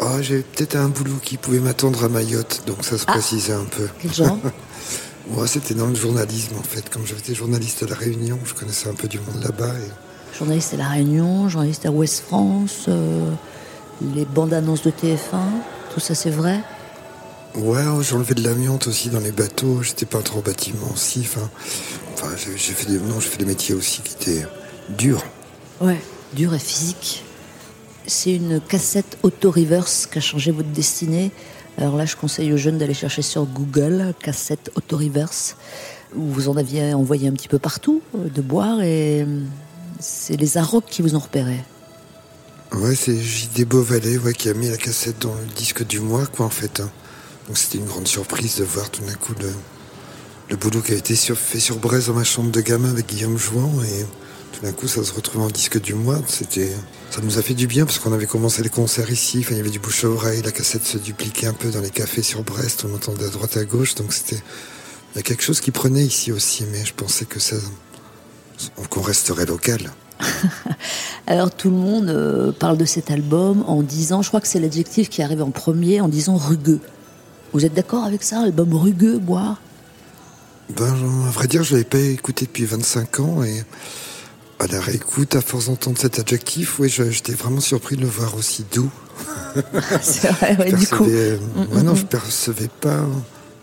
Oh, 0.00 0.04
j'ai 0.20 0.40
peut-être 0.40 0.76
un 0.76 0.88
boulot 0.88 1.16
qui 1.22 1.36
pouvait 1.38 1.58
m'attendre 1.60 2.04
à 2.04 2.08
Mayotte, 2.08 2.62
donc 2.66 2.84
ça 2.84 2.98
se 2.98 3.04
Ah. 3.08 3.12
précisait 3.12 3.52
un 3.54 3.64
peu. 3.64 3.88
quel 4.00 4.12
genre? 4.12 4.38
Moi, 5.30 5.46
c'était 5.48 5.74
dans 5.74 5.86
le 5.86 5.94
journalisme, 5.94 6.54
en 6.58 6.62
fait. 6.62 6.88
Comme 6.88 7.04
j'étais 7.06 7.34
journaliste 7.34 7.82
à 7.82 7.86
La 7.86 7.96
Réunion, 7.96 8.38
je 8.44 8.54
connaissais 8.54 8.88
un 8.88 8.94
peu 8.94 9.08
du 9.08 9.18
monde 9.18 9.42
là-bas. 9.42 9.72
Et... 9.74 10.36
Journaliste 10.38 10.74
à 10.74 10.76
La 10.76 10.88
Réunion, 10.88 11.48
journaliste 11.48 11.84
à 11.86 11.90
Ouest 11.90 12.20
France, 12.28 12.84
euh, 12.88 13.30
les 14.14 14.24
bandes 14.24 14.52
annonces 14.52 14.82
de 14.82 14.90
TF1, 14.90 15.40
tout 15.92 15.98
ça 16.00 16.14
c'est 16.14 16.30
vrai? 16.30 16.60
Ouais, 17.56 17.82
oh, 17.88 18.02
j'enlevais 18.02 18.34
de 18.34 18.44
l'amiante 18.44 18.86
aussi 18.86 19.08
dans 19.08 19.18
les 19.18 19.32
bateaux. 19.32 19.82
J'étais 19.82 20.04
peintre 20.04 20.36
en 20.36 20.40
bâtiment 20.40 20.88
aussi. 20.92 21.20
Enfin, 21.22 21.48
enfin 22.12 22.28
j'ai 22.36 22.56
j'ai 22.56 22.72
fait 22.74 22.84
des... 22.86 22.98
Non, 22.98 23.18
j'ai 23.18 23.30
fait 23.30 23.38
des 23.38 23.46
métiers 23.46 23.74
aussi 23.74 24.02
qui 24.02 24.14
étaient 24.14 24.46
durs. 24.90 25.24
Ouais, 25.80 25.98
et 26.44 26.58
physique. 26.58 27.24
C'est 28.06 28.34
une 28.34 28.60
cassette 28.60 29.18
auto-reverse 29.22 30.06
qui 30.06 30.18
a 30.18 30.20
changé 30.20 30.50
votre 30.52 30.68
destinée. 30.68 31.32
Alors 31.78 31.96
là, 31.96 32.06
je 32.06 32.14
conseille 32.16 32.52
aux 32.52 32.56
jeunes 32.56 32.78
d'aller 32.78 32.94
chercher 32.94 33.22
sur 33.22 33.44
Google 33.46 34.14
cassette 34.20 34.70
auto-reverse. 34.76 35.56
Vous 36.14 36.48
en 36.48 36.56
aviez 36.56 36.94
envoyé 36.94 37.28
un 37.28 37.32
petit 37.32 37.48
peu 37.48 37.58
partout 37.58 38.00
euh, 38.14 38.28
de 38.28 38.40
boire 38.40 38.80
et 38.82 39.22
euh, 39.22 39.40
c'est 39.98 40.36
les 40.36 40.56
Arocs 40.56 40.86
qui 40.88 41.02
vous 41.02 41.16
ont 41.16 41.20
repéré. 41.20 41.64
Ouais, 42.72 42.94
c'est 42.94 43.16
J.D. 43.18 43.64
Beauvalet 43.64 44.18
ouais, 44.18 44.32
qui 44.32 44.48
a 44.48 44.54
mis 44.54 44.68
la 44.68 44.76
cassette 44.76 45.20
dans 45.20 45.34
le 45.34 45.46
disque 45.56 45.86
du 45.86 46.00
mois, 46.00 46.26
quoi, 46.26 46.46
en 46.46 46.50
fait. 46.50 46.80
hein. 46.80 46.90
Donc 47.48 47.58
c'était 47.58 47.78
une 47.78 47.86
grande 47.86 48.08
surprise 48.08 48.56
de 48.56 48.64
voir 48.64 48.90
tout 48.90 49.02
d'un 49.04 49.14
coup 49.14 49.32
le, 49.40 49.52
le 50.50 50.56
boulot 50.56 50.80
qui 50.80 50.92
a 50.92 50.96
été 50.96 51.14
fait 51.16 51.60
sur 51.60 51.76
Brest 51.76 52.08
dans 52.08 52.14
ma 52.14 52.24
chambre 52.24 52.50
de 52.50 52.60
gamin 52.60 52.90
avec 52.90 53.06
Guillaume 53.06 53.38
Jouan. 53.38 53.70
Et 53.84 54.04
tout 54.52 54.62
d'un 54.62 54.72
coup, 54.72 54.88
ça 54.88 55.04
se 55.04 55.12
retrouve 55.12 55.42
en 55.42 55.48
disque 55.48 55.80
du 55.80 55.94
mois. 55.94 56.18
C'était, 56.26 56.72
ça 57.10 57.20
nous 57.20 57.38
a 57.38 57.42
fait 57.42 57.54
du 57.54 57.66
bien 57.66 57.84
parce 57.84 57.98
qu'on 57.98 58.12
avait 58.12 58.26
commencé 58.26 58.62
les 58.62 58.68
concerts 58.68 59.10
ici. 59.10 59.38
Enfin, 59.40 59.52
il 59.52 59.58
y 59.58 59.60
avait 59.60 59.70
du 59.70 59.78
bouche 59.78 60.04
à 60.04 60.08
oreille. 60.08 60.42
La 60.42 60.52
cassette 60.52 60.84
se 60.84 60.98
dupliquait 60.98 61.46
un 61.46 61.52
peu 61.52 61.70
dans 61.70 61.80
les 61.80 61.90
cafés 61.90 62.22
sur 62.22 62.42
Brest. 62.42 62.86
On 62.90 62.94
entendait 62.94 63.26
à 63.26 63.28
droite 63.28 63.56
à 63.56 63.64
gauche. 63.64 63.94
Donc 63.94 64.12
c'était, 64.12 64.42
il 65.14 65.16
y 65.16 65.18
a 65.18 65.22
quelque 65.22 65.42
chose 65.42 65.60
qui 65.60 65.70
prenait 65.70 66.04
ici 66.04 66.32
aussi. 66.32 66.64
Mais 66.72 66.84
je 66.84 66.94
pensais 66.94 67.26
que 67.26 67.38
ça, 67.38 67.56
qu'on 68.90 69.02
resterait 69.02 69.46
local. 69.46 69.92
Alors 71.26 71.50
tout 71.50 71.70
le 71.70 71.76
monde 71.76 72.08
euh, 72.08 72.52
parle 72.52 72.78
de 72.78 72.84
cet 72.84 73.10
album 73.10 73.62
en 73.66 73.82
disant, 73.82 74.22
je 74.22 74.28
crois 74.28 74.40
que 74.40 74.48
c'est 74.48 74.60
l'adjectif 74.60 75.08
qui 75.08 75.22
arrive 75.22 75.42
en 75.42 75.50
premier, 75.50 76.00
en 76.00 76.08
disant 76.08 76.36
rugueux. 76.36 76.80
Vous 77.52 77.64
êtes 77.64 77.74
d'accord 77.74 78.04
avec 78.04 78.22
ça, 78.22 78.40
album 78.40 78.74
rugueux, 78.74 79.18
boire? 79.18 79.60
Ben, 80.76 80.94
à 81.26 81.30
vrai 81.30 81.46
dire, 81.46 81.62
je 81.62 81.72
l'avais 81.72 81.84
pas 81.84 81.98
écouté 81.98 82.46
depuis 82.46 82.64
25 82.64 83.20
ans 83.20 83.42
et 83.44 83.62
À 84.58 84.66
la 84.68 84.80
réécoute, 84.80 85.36
à 85.36 85.40
force 85.42 85.66
d'entendre 85.66 85.98
cet 85.98 86.18
adjectif, 86.18 86.78
oui, 86.78 86.88
j'étais 86.88 87.32
vraiment 87.34 87.60
surpris 87.60 87.96
de 87.96 88.00
le 88.02 88.06
voir 88.08 88.34
aussi 88.36 88.64
doux. 88.72 88.90
C'est 90.00 90.28
vrai, 90.30 90.56
ouais, 90.58 90.72
du 90.72 90.86
coup. 90.86 91.04
percevais- 91.04 91.38
Mm, 91.54 91.76
ouais, 91.76 91.82
non, 91.82 91.92
mm, 91.92 91.96
je 91.96 92.04
percevais 92.04 92.70
pas 92.80 93.04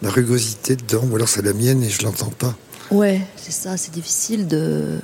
la 0.02 0.10
rugosité 0.10 0.76
dedans, 0.76 1.04
ou 1.10 1.16
alors 1.16 1.30
c'est 1.30 1.42
la 1.42 1.54
mienne 1.54 1.82
et 1.84 1.90
je 1.90 2.04
l'entends 2.04 2.30
pas. 2.32 2.56
Ouais, 2.92 3.22
c'est 3.38 3.52
ça, 3.54 3.76
c'est 3.78 3.92
difficile 3.94 4.48
de, 4.48 5.00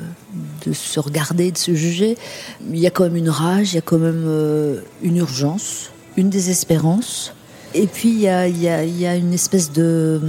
de 0.65 0.73
se 0.73 0.99
regarder, 0.99 1.51
de 1.51 1.57
se 1.57 1.73
juger. 1.73 2.17
Il 2.69 2.77
y 2.77 2.85
a 2.85 2.91
quand 2.91 3.03
même 3.05 3.15
une 3.15 3.29
rage, 3.29 3.71
il 3.73 3.75
y 3.75 3.79
a 3.79 3.81
quand 3.81 3.97
même 3.97 4.25
euh, 4.27 4.81
une 5.01 5.17
urgence, 5.17 5.89
une 6.17 6.29
désespérance. 6.29 7.33
Et 7.73 7.87
puis 7.87 8.09
il 8.09 8.19
y 8.19 8.27
a, 8.27 8.47
il 8.47 8.61
y 8.61 8.67
a- 8.67 8.83
il 8.83 8.99
y 8.99 9.05
a 9.07 9.15
une 9.15 9.33
espèce 9.33 9.71
de, 9.71 10.19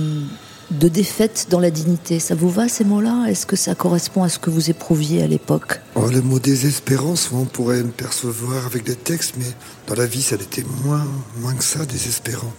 de 0.70 0.88
défaite 0.88 1.48
dans 1.50 1.58
la 1.58 1.70
dignité. 1.70 2.20
Ça 2.20 2.34
vous 2.34 2.50
va 2.50 2.68
ces 2.68 2.84
mots-là? 2.84 3.26
Est-ce 3.28 3.46
que 3.46 3.56
ça 3.56 3.74
correspond 3.74 4.22
à 4.22 4.28
ce 4.28 4.38
que 4.38 4.50
vous 4.50 4.70
éprouviez 4.70 5.22
à 5.22 5.26
l'époque? 5.26 5.80
Oh, 5.94 6.06
le 6.08 6.22
mot 6.22 6.38
désespérance, 6.38 7.30
on 7.32 7.44
pourrait 7.44 7.82
me 7.82 7.90
percevoir 7.90 8.66
avec 8.66 8.84
des 8.84 8.96
textes, 8.96 9.34
mais 9.38 9.46
dans 9.86 9.94
la 9.94 10.06
vie, 10.06 10.22
ça 10.22 10.36
l'était 10.36 10.64
moins, 10.84 11.06
moins 11.38 11.54
que 11.54 11.64
ça, 11.64 11.84
désespérant. 11.84 12.52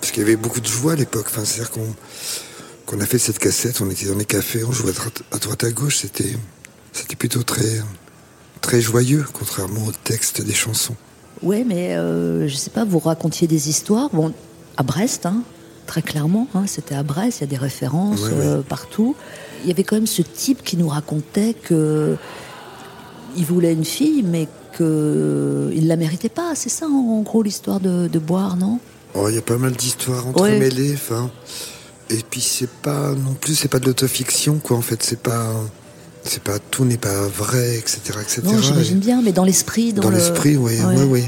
Parce 0.00 0.10
qu'il 0.10 0.22
y 0.22 0.26
avait 0.26 0.36
beaucoup 0.36 0.60
de 0.60 0.66
joie 0.66 0.92
à 0.92 0.96
l'époque. 0.96 1.26
Enfin, 1.28 1.44
c'est-à-dire 1.44 1.70
qu'on 2.86 3.00
a 3.00 3.06
fait 3.06 3.18
cette 3.18 3.38
cassette, 3.38 3.80
on 3.80 3.90
était 3.90 4.06
dans 4.06 4.18
les 4.18 4.24
cafés, 4.24 4.64
on 4.64 4.72
jouait 4.72 4.92
à 5.32 5.38
droite 5.38 5.64
à, 5.64 5.70
gauche, 5.70 5.98
c'était 5.98 6.36
c'était 6.92 7.16
plutôt 7.16 7.44
très, 7.44 7.80
très 8.60 8.80
joyeux, 8.80 9.24
contrairement 9.32 9.86
au 9.86 9.92
texte 9.92 10.42
des 10.42 10.54
chansons. 10.54 10.96
Ouais, 11.42 11.64
mais 11.64 11.94
euh, 11.94 12.48
je 12.48 12.56
sais 12.56 12.70
pas, 12.70 12.84
vous 12.84 12.98
racontiez 12.98 13.46
des 13.46 13.68
histoires. 13.68 14.10
Bon, 14.12 14.34
à 14.76 14.82
Brest, 14.82 15.26
hein, 15.26 15.42
très 15.90 16.02
clairement, 16.02 16.46
hein, 16.54 16.64
c'était 16.68 16.94
à 16.94 17.02
Brest, 17.02 17.38
il 17.38 17.40
y 17.40 17.44
a 17.44 17.46
des 17.48 17.56
références 17.56 18.20
euh, 18.40 18.62
partout. 18.62 19.16
Il 19.64 19.68
y 19.68 19.72
avait 19.72 19.82
quand 19.82 19.96
même 19.96 20.06
ce 20.06 20.22
type 20.22 20.62
qui 20.62 20.76
nous 20.76 20.86
racontait 20.86 21.52
que 21.54 22.16
il 23.36 23.44
voulait 23.44 23.72
une 23.72 23.84
fille, 23.84 24.22
mais 24.22 24.46
que 24.78 25.70
il 25.74 25.88
la 25.88 25.96
méritait 25.96 26.28
pas. 26.28 26.54
C'est 26.54 26.68
ça, 26.68 26.86
en 26.86 27.22
gros, 27.22 27.42
l'histoire 27.42 27.80
de, 27.80 28.06
de 28.06 28.18
boire, 28.20 28.56
non? 28.56 28.78
Oh, 29.14 29.28
il 29.28 29.34
y 29.34 29.38
a 29.38 29.42
pas 29.42 29.58
mal 29.58 29.72
d'histoires 29.72 30.28
entremêlées, 30.28 30.92
enfin. 30.94 31.28
Et 32.08 32.18
puis 32.30 32.40
c'est 32.40 32.70
pas 32.70 33.10
non 33.10 33.34
plus, 33.34 33.56
c'est 33.56 33.66
pas 33.68 33.80
de 33.80 33.86
l'autofiction, 33.86 34.58
quoi. 34.62 34.76
En 34.76 34.82
fait, 34.82 35.02
c'est 35.02 35.18
pas, 35.20 35.46
c'est 36.22 36.42
pas 36.42 36.60
tout 36.60 36.84
n'est 36.84 36.98
pas 36.98 37.26
vrai, 37.26 37.76
etc., 37.78 37.98
etc. 38.22 38.42
Non, 38.44 38.60
j'imagine 38.60 38.98
bien, 39.00 39.22
mais 39.22 39.32
dans 39.32 39.44
l'esprit, 39.44 39.92
dans, 39.92 40.02
Dans 40.02 40.10
le- 40.10 40.18
l'esprit, 40.18 40.56
oui, 40.56 40.74
oui, 40.86 41.02
oui. 41.08 41.24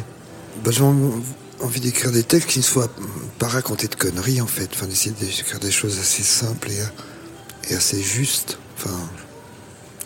Envie 1.62 1.80
d'écrire 1.80 2.10
des 2.12 2.22
textes 2.22 2.48
qui 2.50 2.58
ne 2.58 2.64
soient 2.64 2.90
pas 3.38 3.48
racontés 3.48 3.88
de 3.88 3.94
conneries, 3.94 4.40
en 4.40 4.46
fait. 4.46 4.68
Enfin, 4.74 4.86
d'essayer 4.86 5.14
d'écrire 5.18 5.58
des 5.60 5.70
choses 5.70 5.98
assez 5.98 6.22
simples 6.22 6.70
et, 6.70 7.72
et 7.72 7.76
assez 7.76 8.02
justes. 8.02 8.58
Enfin, 8.76 8.94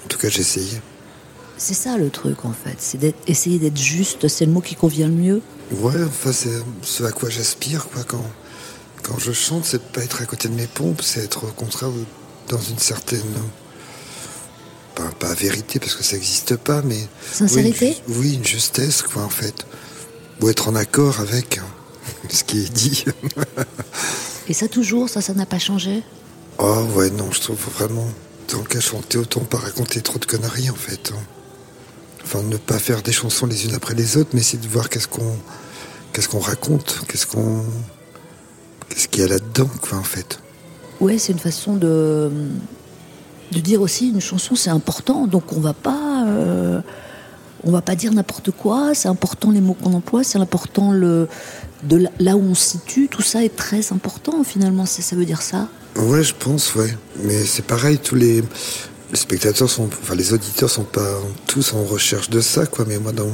en 0.04 0.08
tout 0.08 0.18
cas, 0.18 0.28
j'essayais. 0.28 0.80
C'est 1.58 1.74
ça 1.74 1.96
le 1.96 2.10
truc, 2.10 2.44
en 2.44 2.52
fait. 2.52 2.76
C'est 2.78 2.98
d'être- 2.98 3.18
essayer 3.26 3.58
d'être 3.58 3.78
juste. 3.78 4.28
C'est 4.28 4.44
le 4.46 4.52
mot 4.52 4.60
qui 4.60 4.74
convient 4.74 5.08
le 5.08 5.14
mieux. 5.14 5.42
Ouais, 5.72 6.02
enfin, 6.04 6.32
c'est 6.32 6.50
ce 6.82 7.02
à 7.04 7.12
quoi 7.12 7.30
j'aspire, 7.30 7.88
quoi. 7.88 8.04
Quand, 8.04 8.24
quand 9.02 9.18
je 9.18 9.32
chante, 9.32 9.64
c'est 9.64 9.78
de 9.78 9.82
pas 9.92 10.02
être 10.04 10.20
à 10.22 10.26
côté 10.26 10.48
de 10.48 10.54
mes 10.54 10.66
pompes, 10.66 11.00
c'est 11.02 11.20
être 11.24 11.44
au 11.44 11.52
contraire 11.52 11.90
dans 12.48 12.60
une 12.60 12.78
certaine. 12.78 13.22
Pas, 14.94 15.10
pas 15.18 15.34
vérité, 15.34 15.78
parce 15.78 15.94
que 15.94 16.02
ça 16.02 16.16
n'existe 16.16 16.56
pas, 16.56 16.82
mais. 16.82 17.06
Sincérité 17.32 17.96
oui 18.08 18.14
une, 18.14 18.20
oui, 18.20 18.34
une 18.34 18.46
justesse, 18.46 19.02
quoi, 19.02 19.22
en 19.24 19.28
fait. 19.30 19.66
Ou 20.40 20.48
être 20.50 20.68
en 20.68 20.74
accord 20.74 21.20
avec 21.20 21.58
hein, 21.58 21.66
ce 22.30 22.44
qui 22.44 22.60
est 22.60 22.72
dit. 22.72 23.04
Et 24.48 24.52
ça, 24.54 24.68
toujours, 24.68 25.08
ça, 25.08 25.20
ça 25.20 25.34
n'a 25.34 25.46
pas 25.46 25.58
changé? 25.58 26.02
Oh 26.58 26.84
ouais, 26.94 27.10
non, 27.10 27.30
je 27.32 27.40
trouve 27.40 27.58
vraiment, 27.76 28.06
tant 28.46 28.62
qu'à 28.62 28.80
chanter, 28.80 29.18
autant 29.18 29.40
pas 29.40 29.58
raconter 29.58 30.00
trop 30.00 30.18
de 30.18 30.24
conneries 30.24 30.70
en 30.70 30.74
fait. 30.74 31.12
hein. 31.14 31.20
Enfin, 32.24 32.42
ne 32.42 32.56
pas 32.56 32.78
faire 32.78 33.02
des 33.02 33.12
chansons 33.12 33.46
les 33.46 33.66
unes 33.66 33.74
après 33.74 33.94
les 33.94 34.16
autres, 34.16 34.30
mais 34.32 34.40
essayer 34.40 34.58
de 34.58 34.68
voir 34.68 34.88
qu'est-ce 34.88 35.08
qu'on 35.08 35.36
qu'est-ce 36.12 36.28
qu'on 36.28 36.40
raconte, 36.40 37.00
qu'est-ce 37.08 37.26
qu'on 37.26 37.62
qu'est-ce 38.88 39.08
qu'il 39.08 39.22
y 39.22 39.24
a 39.24 39.28
là-dedans, 39.28 39.68
quoi, 39.82 39.98
en 39.98 40.02
fait. 40.02 40.38
Ouais, 41.00 41.18
c'est 41.18 41.32
une 41.32 41.38
façon 41.38 41.74
de, 41.74 42.30
de 43.52 43.60
dire 43.60 43.80
aussi 43.82 44.08
une 44.08 44.20
chanson, 44.20 44.54
c'est 44.56 44.70
important. 44.70 45.26
Donc 45.26 45.52
on 45.52 45.60
va 45.60 45.74
pas, 45.74 46.24
euh, 46.26 46.80
on 47.66 47.72
va 47.72 47.82
pas 47.82 47.96
dire 47.96 48.12
n'importe 48.12 48.52
quoi. 48.52 48.94
C'est 48.94 49.08
important 49.08 49.50
les 49.50 49.60
mots 49.60 49.74
qu'on 49.74 49.92
emploie, 49.92 50.22
c'est 50.22 50.38
important 50.38 50.92
le 50.92 51.28
de 51.82 52.06
là, 52.18 52.36
où 52.36 52.40
on 52.40 52.54
se 52.54 52.70
situe. 52.70 53.08
Tout 53.08 53.22
ça 53.22 53.44
est 53.44 53.54
très 53.54 53.92
important 53.92 54.44
finalement. 54.44 54.86
Ça 54.86 55.16
veut 55.16 55.26
dire 55.26 55.42
ça. 55.42 55.68
Ouais, 55.96 56.22
je 56.22 56.32
pense, 56.32 56.74
ouais. 56.76 56.96
Mais 57.24 57.44
c'est 57.44 57.64
pareil, 57.64 57.98
tous 57.98 58.14
les, 58.14 58.40
les 58.40 59.16
spectateurs 59.16 59.68
sont, 59.68 59.86
enfin 59.86 60.14
les 60.14 60.32
auditeurs 60.32 60.70
sont 60.70 60.84
pas 60.84 61.18
tous 61.46 61.74
en 61.74 61.82
recherche 61.82 62.30
de 62.30 62.40
ça, 62.40 62.66
quoi. 62.66 62.84
Mais 62.88 62.98
moi, 62.98 63.12
dans 63.12 63.32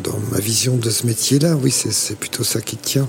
dans 0.00 0.18
ma 0.32 0.38
vision 0.38 0.76
de 0.76 0.90
ce 0.90 1.06
métier-là, 1.06 1.56
oui, 1.56 1.70
c'est 1.70 1.92
c'est 1.92 2.16
plutôt 2.16 2.44
ça 2.44 2.60
qui 2.60 2.76
tient. 2.76 3.08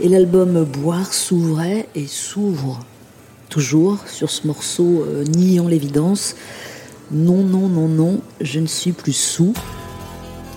Et 0.00 0.08
l'album 0.08 0.64
Boire 0.64 1.12
s'ouvrait 1.12 1.88
et 1.94 2.06
s'ouvre 2.06 2.84
toujours 3.48 3.98
sur 4.06 4.30
ce 4.30 4.46
morceau 4.46 5.04
euh, 5.08 5.24
niant 5.24 5.66
l'évidence. 5.66 6.36
Non, 7.10 7.42
non, 7.42 7.68
non, 7.68 7.88
non, 7.88 8.20
je 8.40 8.60
ne 8.60 8.66
suis 8.66 8.92
plus 8.92 9.14
sous. 9.14 9.54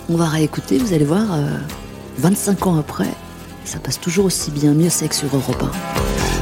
On 0.10 0.16
va 0.18 0.28
réécouter, 0.28 0.78
vous 0.78 0.94
allez 0.94 1.06
voir, 1.06 1.34
euh, 1.34 1.58
25 2.18 2.68
ans 2.68 2.78
après, 2.78 3.08
ça 3.64 3.80
passe 3.80 4.00
toujours 4.00 4.26
aussi 4.26 4.52
bien, 4.52 4.74
mieux 4.74 4.90
sec 4.90 5.14
sur 5.14 5.34
Europe 5.34 5.64
1. 5.64 5.72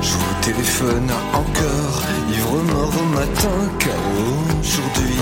Je 0.01 0.13
vous 0.13 0.41
téléphone 0.41 1.11
encore, 1.33 2.03
ivre 2.31 2.63
mort 2.73 2.91
au 2.99 3.15
matin, 3.15 3.57
car 3.77 3.93
aujourd'hui 4.59 5.15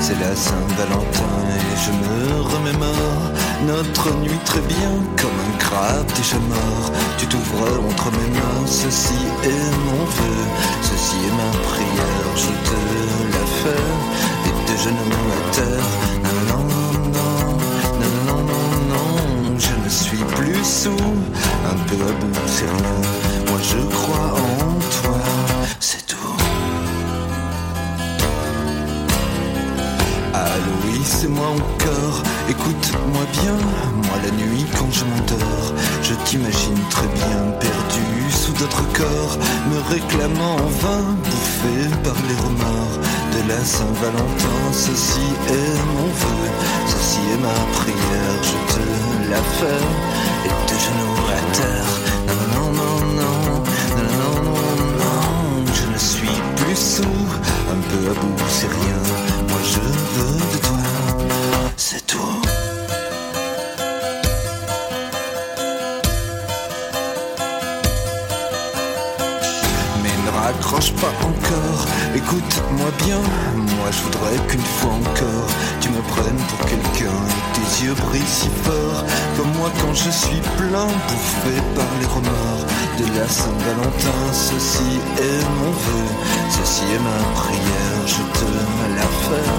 c'est 0.00 0.18
la 0.18 0.34
Saint-Valentin 0.34 1.36
et 1.48 1.76
je 1.84 1.92
me 1.92 2.40
remémore 2.42 3.32
notre 3.66 4.12
nuit 4.18 4.38
très 4.44 4.60
bien 4.60 4.90
comme 5.20 5.38
un 5.48 5.58
crabe 5.58 6.06
déjà 6.16 6.38
mort. 6.38 6.92
Tu 7.18 7.26
t'ouvres 7.26 7.80
entre 7.88 8.10
mes 8.10 8.30
mains, 8.34 8.66
ceci 8.66 9.14
est 9.44 9.70
mon 9.86 10.04
vœu, 10.04 10.36
ceci 10.82 11.16
est 11.16 11.36
ma 11.42 11.50
prière, 11.68 12.30
je 12.36 12.52
te 12.68 12.76
la 13.32 13.46
fais, 13.62 13.95
de 14.76 14.82
genoux 14.82 15.26
à 15.32 15.54
terre. 15.54 15.88
Non, 16.22 16.32
non, 16.48 16.92
non, 17.16 18.04
non, 18.26 18.42
non, 18.42 18.64
non, 18.92 19.58
je 19.58 19.74
ne 19.84 19.88
suis 19.88 20.24
plus 20.36 20.64
sous, 20.64 20.90
un 20.90 21.76
peu 21.86 21.96
à 22.02 22.12
bout. 22.12 22.26
Moi 23.48 23.58
je 23.62 23.78
crois 23.94 24.32
en 24.34 24.74
toi, 25.02 25.18
c'est 25.80 26.06
tout. 26.06 26.45
Allô, 30.56 30.72
oui, 30.86 31.00
c'est 31.04 31.28
moi 31.28 31.48
encore. 31.48 32.22
Écoute-moi 32.48 33.24
bien, 33.32 33.56
moi 34.06 34.16
la 34.24 34.30
nuit 34.30 34.64
quand 34.78 34.90
je 34.90 35.04
m'endors, 35.04 35.68
je 36.02 36.14
t'imagine 36.24 36.80
très 36.90 37.08
bien 37.08 37.38
perdu 37.60 38.30
sous 38.30 38.52
d'autres 38.52 38.86
corps, 38.94 39.36
me 39.70 39.78
réclamant 39.92 40.56
en 40.56 40.70
vain, 40.82 41.04
bouffé 41.24 41.76
par 42.02 42.16
les 42.28 42.36
remords 42.46 42.98
de 43.34 43.48
la 43.50 43.60
Saint-Valentin. 43.62 44.58
Ceci 44.72 45.26
est 45.48 45.76
mon 45.94 46.08
vœu, 46.22 46.48
ceci 46.86 47.20
est 47.34 47.42
ma 47.42 47.58
prière, 47.80 48.36
je 48.50 48.58
te 48.72 49.30
la 49.30 49.42
fais, 49.58 49.84
et 50.46 50.54
de 50.68 50.76
genoux 50.86 51.20
à 51.36 51.40
terre. 51.58 51.92
Non, 52.28 52.44
non, 52.54 52.68
non, 52.80 52.96
non, 53.20 53.36
non, 53.96 54.08
non, 54.20 54.34
non, 54.42 54.76
non, 55.02 55.72
je 55.74 55.86
ne 55.92 55.98
suis 55.98 56.40
plus 56.56 56.76
sous, 56.76 57.26
un 57.74 57.80
peu 57.90 58.10
à 58.10 58.14
bout, 58.14 58.44
c'est 58.48 58.68
rien. 58.68 59.25
Je 59.68 59.80
veux 59.80 60.38
de 60.52 60.58
toi, 60.62 60.78
c'est 61.76 62.06
tout. 62.06 62.75
Ne 70.66 70.72
raccroche 70.72 70.92
pas 70.94 71.12
encore, 71.22 71.86
écoute-moi 72.14 72.90
bien. 73.04 73.20
Moi 73.56 73.90
je 73.90 74.02
voudrais 74.02 74.36
qu'une 74.48 74.60
fois 74.60 74.92
encore 74.92 75.48
tu 75.80 75.88
me 75.90 76.00
prennes 76.02 76.42
pour 76.48 76.66
quelqu'un. 76.68 77.18
Et 77.30 77.42
tes 77.54 77.84
yeux 77.84 77.94
brillent 77.94 78.22
si 78.26 78.48
fort, 78.64 79.04
comme 79.36 79.52
moi 79.58 79.70
quand 79.80 79.94
je 79.94 80.10
suis 80.10 80.40
plein, 80.56 80.86
bouffé 80.86 81.54
par 81.74 81.90
les 82.00 82.06
remords 82.06 82.66
de 82.98 83.18
la 83.18 83.28
Saint-Valentin. 83.28 84.22
Ceci 84.32 85.00
est 85.18 85.44
mon 85.58 85.70
vœu, 85.70 86.06
ceci 86.50 86.84
est 86.94 86.98
ma 86.98 87.20
prière. 87.40 88.02
Je 88.06 88.22
te 88.38 88.46
la 88.96 89.08
fais 89.24 89.50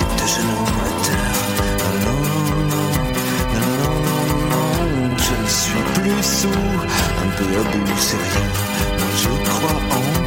et 0.00 0.06
tes 0.16 0.28
genoux 0.28 0.68
à 0.86 1.04
terre. 1.06 1.40
Non, 2.04 2.22
non, 4.50 5.16
je 5.16 5.34
ne 5.42 5.48
suis 5.48 5.84
plus 5.94 6.22
sous, 6.22 6.48
un 6.48 7.30
peu 7.36 7.44
à 7.44 7.62
bout, 7.70 7.98
c'est 7.98 8.16
rien. 8.16 8.50
Moi 8.98 9.10
je 9.16 9.28
crois 9.48 9.80
en 9.90 10.21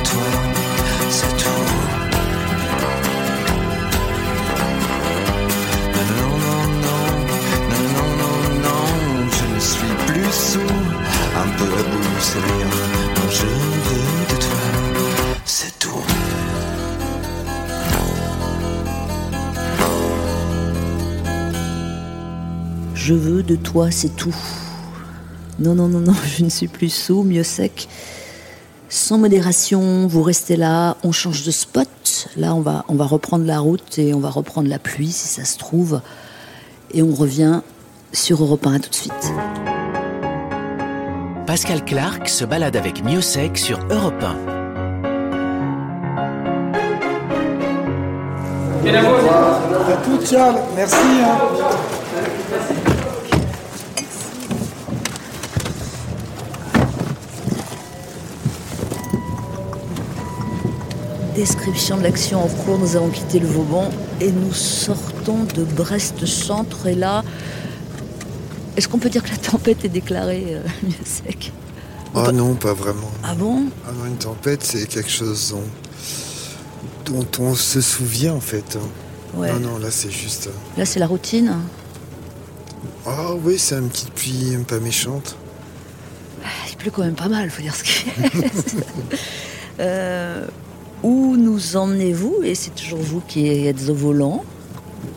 je 23.05 23.13
veux 23.13 23.43
de 23.43 23.55
toi, 23.55 23.91
c'est 23.91 24.15
tout. 24.15 24.35
Non, 25.59 25.75
non, 25.75 25.87
non, 25.87 25.99
non, 25.99 26.15
je 26.37 26.43
ne 26.43 26.49
suis 26.49 26.67
plus 26.67 26.89
sous, 26.89 27.21
mieux 27.21 27.43
sec. 27.43 27.87
Sans 28.89 29.19
modération, 29.19 30.07
vous 30.07 30.23
restez 30.23 30.55
là, 30.55 30.97
on 31.03 31.11
change 31.11 31.43
de 31.45 31.51
spot. 31.51 31.87
Là, 32.35 32.55
on 32.55 32.61
va, 32.61 32.83
on 32.87 32.95
va 32.95 33.05
reprendre 33.05 33.45
la 33.45 33.59
route 33.59 33.99
et 33.99 34.15
on 34.15 34.19
va 34.19 34.31
reprendre 34.31 34.69
la 34.69 34.79
pluie 34.79 35.11
si 35.11 35.27
ça 35.27 35.45
se 35.45 35.59
trouve. 35.59 36.01
Et 36.95 37.03
on 37.03 37.13
revient 37.13 37.61
sur 38.11 38.41
Europe 38.41 38.65
1, 38.65 38.73
à 38.73 38.79
tout 38.79 38.89
de 38.89 38.95
suite. 38.95 39.31
Pascal 41.55 41.85
Clark 41.85 42.27
se 42.27 42.43
balade 42.43 42.75
avec 42.75 43.01
Miosec 43.01 43.57
sur 43.57 43.79
Europe 43.89 44.21
1. 44.21 44.35
À 49.89 49.97
tout, 50.03 50.19
Charles. 50.29 50.57
Merci. 50.75 50.97
Description 61.37 61.95
de 61.95 62.03
l'action 62.03 62.43
en 62.43 62.47
cours, 62.47 62.79
nous 62.79 62.97
avons 62.97 63.07
quitté 63.07 63.39
le 63.39 63.47
Vauban 63.47 63.91
et 64.19 64.29
nous 64.29 64.51
sortons 64.51 65.45
de 65.55 65.63
Brest-Centre. 65.63 66.87
Et 66.87 66.95
là, 66.95 67.23
est-ce 68.77 68.87
qu'on 68.87 68.97
peut 68.99 69.09
dire 69.09 69.23
que 69.23 69.29
la 69.31 69.37
tempête 69.37 69.83
est 69.85 69.89
déclarée, 69.89 70.45
euh, 70.49 70.61
mieux 70.83 70.91
sec? 71.05 71.51
Ah 72.13 72.31
non, 72.31 72.55
pas 72.55 72.73
vraiment. 72.73 73.11
Ah 73.23 73.35
bon? 73.35 73.63
Ah 73.87 73.91
non, 73.97 74.05
une 74.05 74.15
tempête, 74.17 74.63
c'est 74.63 74.87
quelque 74.87 75.09
chose 75.09 75.53
dont, 77.05 77.13
dont 77.13 77.43
on 77.45 77.55
se 77.55 77.81
souvient 77.81 78.33
en 78.33 78.39
fait. 78.39 78.77
hein. 78.77 78.87
Ouais. 79.37 79.51
Non, 79.53 79.59
non, 79.71 79.77
là 79.79 79.91
c'est 79.91 80.11
juste. 80.11 80.47
euh, 80.47 80.79
Là, 80.79 80.85
c'est 80.85 80.99
la 80.99 81.07
routine. 81.07 81.53
Ah 83.05 83.33
oui, 83.43 83.59
c'est 83.59 83.75
une 83.75 83.89
petite 83.89 84.11
pluie 84.13 84.57
pas 84.67 84.79
méchante. 84.79 85.35
Ah, 86.43 86.47
Il 86.71 86.77
pleut 86.77 86.89
quand 86.91 87.03
même 87.03 87.15
pas 87.15 87.27
mal, 87.27 87.49
faut 87.49 87.61
dire 87.61 87.75
ce 87.75 87.83
qui 87.83 88.05
est. 88.09 88.83
Euh, 89.81 90.47
où 91.03 91.35
nous 91.35 91.75
emmenez-vous? 91.75 92.43
Et 92.43 92.55
c'est 92.55 92.73
toujours 92.73 92.99
vous 93.01 93.19
qui 93.19 93.67
êtes 93.67 93.89
au 93.89 93.93
volant. 93.93 94.45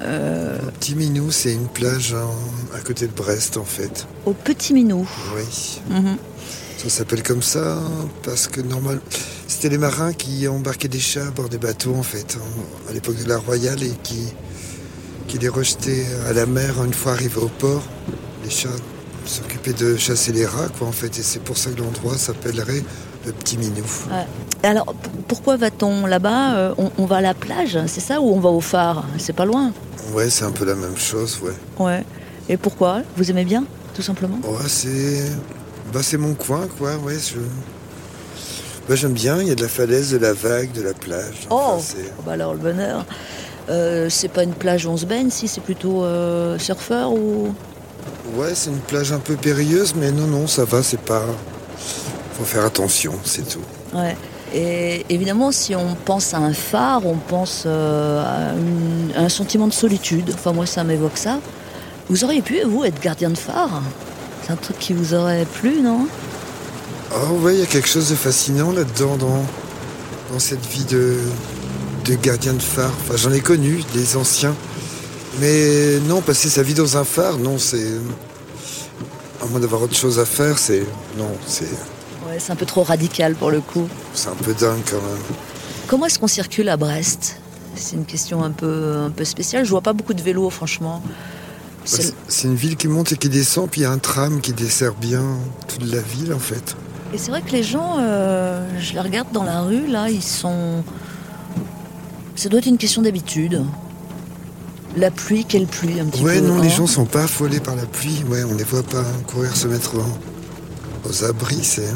Euh, 0.03 0.59
Petit 0.79 0.95
Minou, 0.95 1.31
c'est 1.31 1.53
une 1.53 1.67
plage 1.69 2.15
en- 2.15 2.77
à 2.77 2.81
côté 2.81 3.07
de 3.07 3.13
Brest 3.13 3.57
en 3.57 3.65
fait. 3.65 4.07
au 4.27 4.33
Petit 4.33 4.73
Minou. 4.75 5.09
Oui. 5.37 5.81
Mhm. 5.91 6.17
Ça 6.79 6.89
s'appelle 6.89 7.23
comme 7.25 7.43
ça 7.43 7.79
parce 8.23 8.47
que 8.47 8.61
normal, 8.61 9.01
c'était 9.49 9.69
les 9.69 9.79
marins 9.79 10.13
qui 10.13 10.47
embarquaient 10.47 10.87
des 10.89 11.01
chats 11.01 11.27
à 11.27 11.31
bord 11.31 11.49
des 11.49 11.59
bateaux 11.59 11.95
en 11.97 12.03
fait, 12.05 12.37
en- 12.37 12.91
à 12.91 12.93
l'époque 12.93 13.17
de 13.23 13.29
la 13.29 13.39
Royale 13.39 13.83
et 13.83 13.93
qui, 14.05 14.23
qui 15.27 15.39
les 15.39 15.49
rejetaient 15.49 16.07
à 16.29 16.33
la 16.33 16.47
mer 16.47 16.83
une 16.85 16.95
fois 16.95 17.13
arrivés 17.13 17.41
au 17.41 17.49
port. 17.49 17.83
Les 18.45 18.51
chats 18.51 18.69
s'occupaient 19.27 19.73
de 19.73 19.97
chasser 19.97 20.33
les 20.33 20.47
rats 20.47 20.69
quoi 20.79 20.87
en 20.87 20.93
fait 20.93 21.19
et 21.19 21.23
c'est 21.23 21.43
pour 21.43 21.59
ça 21.59 21.71
que 21.71 21.81
l'endroit 21.81 22.17
s'appellerait 22.17 22.83
le 23.29 23.33
Petit 23.35 23.57
Minou. 23.59 23.85
Ouais. 24.11 24.27
Alors, 24.63 24.95
pourquoi 25.29 25.57
va-t-on 25.57 26.07
là-bas 26.07 26.55
Euh, 26.57 26.75
on, 26.79 26.91
on 26.99 27.07
va 27.07 27.17
à 27.17 27.21
la 27.21 27.35
plage, 27.35 27.79
c'est 27.87 28.01
ça 28.01 28.21
Ou 28.21 28.33
on 28.35 28.41
va 28.41 28.49
au 28.51 28.61
phare 28.61 29.05
C'est 29.19 29.33
pas 29.33 29.45
loin? 29.45 29.73
Ouais, 30.13 30.29
c'est 30.31 30.45
un 30.45 30.51
peu 30.51 30.65
la 30.65 30.75
même 30.75 30.97
chose, 30.97 31.39
ouais. 31.43 31.53
Ouais. 31.85 32.05
Et 32.49 32.57
pourquoi? 32.57 33.03
Vous 33.17 33.31
aimez 33.31 33.45
bien, 33.45 33.65
tout 33.95 34.03
simplement? 34.03 34.39
Ouais, 34.45 34.67
c'est. 34.69 35.23
Bah, 35.93 36.01
c'est 36.03 36.17
mon 36.19 36.35
coin, 36.35 36.67
quoi, 36.79 36.97
ouais. 36.97 37.17
Je... 37.19 37.39
Bah, 38.89 38.95
j'aime 38.95 39.13
bien, 39.13 39.41
il 39.41 39.49
y 39.49 39.51
a 39.51 39.55
de 39.55 39.63
la 39.63 39.69
falaise, 39.69 40.11
de 40.13 40.19
la 40.19 40.33
vague, 40.33 40.73
de 40.73 40.83
la 40.83 40.95
plage. 40.95 41.47
Enfin, 41.51 41.77
Oh 41.79 42.03
Oh, 42.19 42.23
bah 42.25 42.33
Alors, 42.33 42.53
le 42.55 42.59
bonheur. 42.59 43.05
Euh, 43.69 44.09
c'est 44.09 44.29
pas 44.29 44.45
une 44.45 44.55
plage 44.55 44.87
où 44.87 44.91
on 44.91 44.97
se 44.97 45.05
baigne, 45.05 45.29
si 45.31 45.47
c'est 45.47 45.61
plutôt 45.61 46.03
euh, 46.05 46.59
surfeur 46.59 47.13
ou? 47.13 47.55
Ouais, 48.35 48.55
c'est 48.55 48.71
une 48.71 48.79
plage 48.79 49.13
un 49.13 49.19
peu 49.19 49.35
périlleuse, 49.35 49.95
mais 49.95 50.11
non, 50.11 50.27
non, 50.27 50.47
ça 50.47 50.65
va, 50.65 50.83
c'est 50.83 51.01
pas. 51.01 51.23
Faut 52.39 52.45
faire 52.45 52.65
attention, 52.65 53.13
c'est 53.25 53.47
tout. 53.49 53.61
Ouais. 53.93 54.17
Et 54.55 55.05
évidemment, 55.11 55.53
si 55.53 55.75
on 55.75 55.95
pense 56.05 56.33
à 56.33 56.39
un 56.39 56.53
phare, 56.55 57.05
on 57.05 57.17
pense 57.17 57.65
euh, 57.67 58.23
à, 58.23 58.55
une- 58.55 59.13
à 59.15 59.23
un 59.25 59.29
sentiment 59.29 59.67
de 59.67 59.73
solitude. 59.75 60.31
Enfin, 60.33 60.53
moi, 60.53 60.65
ça 60.65 60.85
m'évoque 60.85 61.19
ça. 61.19 61.41
Vous 62.09 62.25
auriez 62.25 62.41
pu, 62.41 62.61
vous, 62.65 62.85
être 62.85 63.01
gardien 63.01 63.29
de 63.31 63.37
phare? 63.37 63.83
C'est 64.47 64.53
un 64.53 64.57
truc 64.57 64.79
qui 64.79 64.95
vous 64.95 65.13
aurait 65.15 65.45
plu, 65.45 65.81
non? 65.83 66.07
Oh, 67.13 67.33
ouais, 67.43 67.55
il 67.55 67.61
y 67.61 67.63
a 67.63 67.67
quelque 67.67 67.89
chose 67.89 68.09
de 68.09 68.15
fascinant 68.15 68.73
là-dedans, 68.73 69.17
dans, 69.17 69.45
dans 70.33 70.39
cette 70.39 70.65
vie 70.67 70.85
de, 70.85 71.17
de 72.07 72.15
gardien 72.15 72.55
de 72.55 72.63
phare. 72.63 72.93
Enfin, 73.03 73.17
j'en 73.17 73.33
ai 73.33 73.41
connu, 73.41 73.83
des 73.95 74.17
anciens. 74.17 74.55
Mais 75.41 75.99
non, 76.07 76.23
passer 76.23 76.49
sa 76.49 76.63
vie 76.63 76.75
dans 76.75 76.97
un 76.97 77.05
phare, 77.05 77.37
non, 77.39 77.59
c'est. 77.59 77.93
À 79.43 79.47
moins 79.47 79.61
d'avoir 79.61 79.83
autre 79.83 79.95
chose 79.95 80.19
à 80.19 80.25
faire, 80.25 80.59
c'est. 80.59 80.85
Non, 81.19 81.31
c'est. 81.47 81.69
Ouais, 82.29 82.39
c'est 82.39 82.53
un 82.53 82.57
peu 82.57 82.67
trop 82.67 82.83
radical 82.83 83.35
pour 83.35 83.51
le 83.51 83.61
coup. 83.61 83.89
C'est 84.15 84.29
un 84.29 84.35
peu 84.35 84.55
dingue 84.55 84.83
quand 84.91 84.97
même. 84.97 85.23
Comment 85.87 86.07
est-ce 86.07 86.19
qu'on 86.19 86.27
circule 86.27 86.69
à 86.69 86.77
Brest? 86.77 87.41
C'est 87.75 87.97
une 87.97 88.05
question 88.05 88.43
un 88.43 88.51
peu, 88.51 88.97
un 89.07 89.11
peu 89.11 89.25
spéciale. 89.25 89.65
Je 89.65 89.71
vois 89.71 89.81
pas 89.81 89.93
beaucoup 89.93 90.15
de 90.15 90.21
vélos, 90.23 90.51
franchement. 90.51 91.01
Bah, 91.05 91.99
C'est- 92.29 92.45
une 92.49 92.55
ville 92.57 92.77
qui 92.77 92.89
monte 92.89 93.13
et 93.13 93.17
qui 93.17 93.29
descend, 93.29 93.71
puis 93.71 93.81
il 93.83 93.85
y 93.85 93.87
a 93.87 93.91
un 93.91 93.99
tram 93.99 94.41
qui 94.41 94.53
dessert 94.53 94.95
bien 94.95 95.23
toute 95.69 95.91
la 95.91 96.01
ville 96.01 96.35
en 96.35 96.39
fait. 96.39 96.77
Et 97.15 97.19
c'est 97.19 97.31
vrai 97.31 97.41
que 97.41 97.53
les 97.53 97.63
gens, 97.63 97.97
euh, 98.01 98.67
je 98.79 98.93
les 98.93 99.01
regarde 99.01 99.29
dans 99.33 99.45
la 99.45 99.63
rue, 99.63 99.87
là, 99.87 100.11
ils 100.11 100.23
sont. 100.23 100.83
Ça 102.37 102.49
doit 102.51 102.59
être 102.59 102.67
une 102.67 102.77
question 102.79 103.01
d'habitude. 103.01 103.65
La 104.97 105.11
pluie, 105.11 105.45
quelle 105.47 105.67
pluie 105.67 106.01
un 106.01 106.07
petit 106.07 106.23
Ouais, 106.23 106.41
peu 106.41 106.47
non, 106.47 106.61
les 106.61 106.69
hein 106.69 106.71
gens 106.77 106.87
sont 106.87 107.05
pas 107.07 107.23
affolés 107.25 107.61
par 107.61 107.77
la 107.77 107.87
pluie. 107.87 108.23
Ouais, 108.29 108.43
on 108.45 108.55
les 108.55 108.65
voit 108.65 108.83
pas 108.83 109.05
courir 109.27 109.57
se 109.57 109.67
mettre 109.69 109.95
en- 109.97 111.09
aux 111.09 111.25
abris, 111.25 111.63
c'est. 111.63 111.89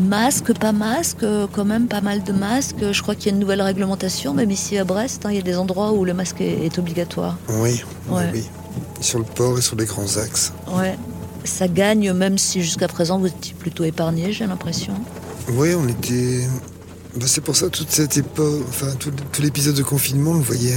Masque, 0.00 0.52
pas 0.56 0.72
masque, 0.72 1.24
quand 1.52 1.64
même 1.64 1.88
pas 1.88 2.00
mal 2.00 2.22
de 2.22 2.32
masques. 2.32 2.92
Je 2.92 3.02
crois 3.02 3.14
qu'il 3.16 3.26
y 3.26 3.30
a 3.30 3.32
une 3.34 3.40
nouvelle 3.40 3.62
réglementation, 3.62 4.32
même 4.32 4.50
ici 4.50 4.78
à 4.78 4.84
Brest. 4.84 5.26
hein, 5.26 5.30
il 5.30 5.36
y 5.36 5.40
a 5.40 5.42
des 5.42 5.56
endroits 5.56 5.92
où 5.92 6.04
le 6.04 6.14
masque 6.14 6.40
est, 6.40 6.64
est 6.66 6.78
obligatoire. 6.78 7.36
Oui, 7.48 7.82
oui, 8.08 8.14
Ouais. 8.16 8.30
oui. 8.32 8.44
Sur 9.00 9.18
le 9.18 9.24
port 9.24 9.58
et 9.58 9.62
sur 9.62 9.74
les 9.76 9.86
grands 9.86 10.16
axes. 10.18 10.52
Ouais. 10.72 10.96
Ça 11.44 11.66
gagne, 11.66 12.12
même 12.12 12.38
si 12.38 12.62
jusqu'à 12.62 12.86
présent 12.88 13.18
vous 13.18 13.26
étiez 13.26 13.54
plutôt 13.54 13.84
épargné, 13.84 14.32
j'ai 14.32 14.46
l'impression. 14.46 14.94
Oui, 15.52 15.70
on 15.74 15.88
était. 15.88 16.46
Bah, 17.16 17.24
c'est 17.26 17.40
pour 17.40 17.56
ça 17.56 17.68
toute 17.70 17.90
cette 17.90 18.16
époque, 18.18 18.62
enfin 18.68 18.88
tout, 19.00 19.10
tout 19.32 19.42
l'épisode 19.42 19.74
de 19.74 19.82
confinement, 19.82 20.32
on 20.32 20.40
voyait, 20.40 20.76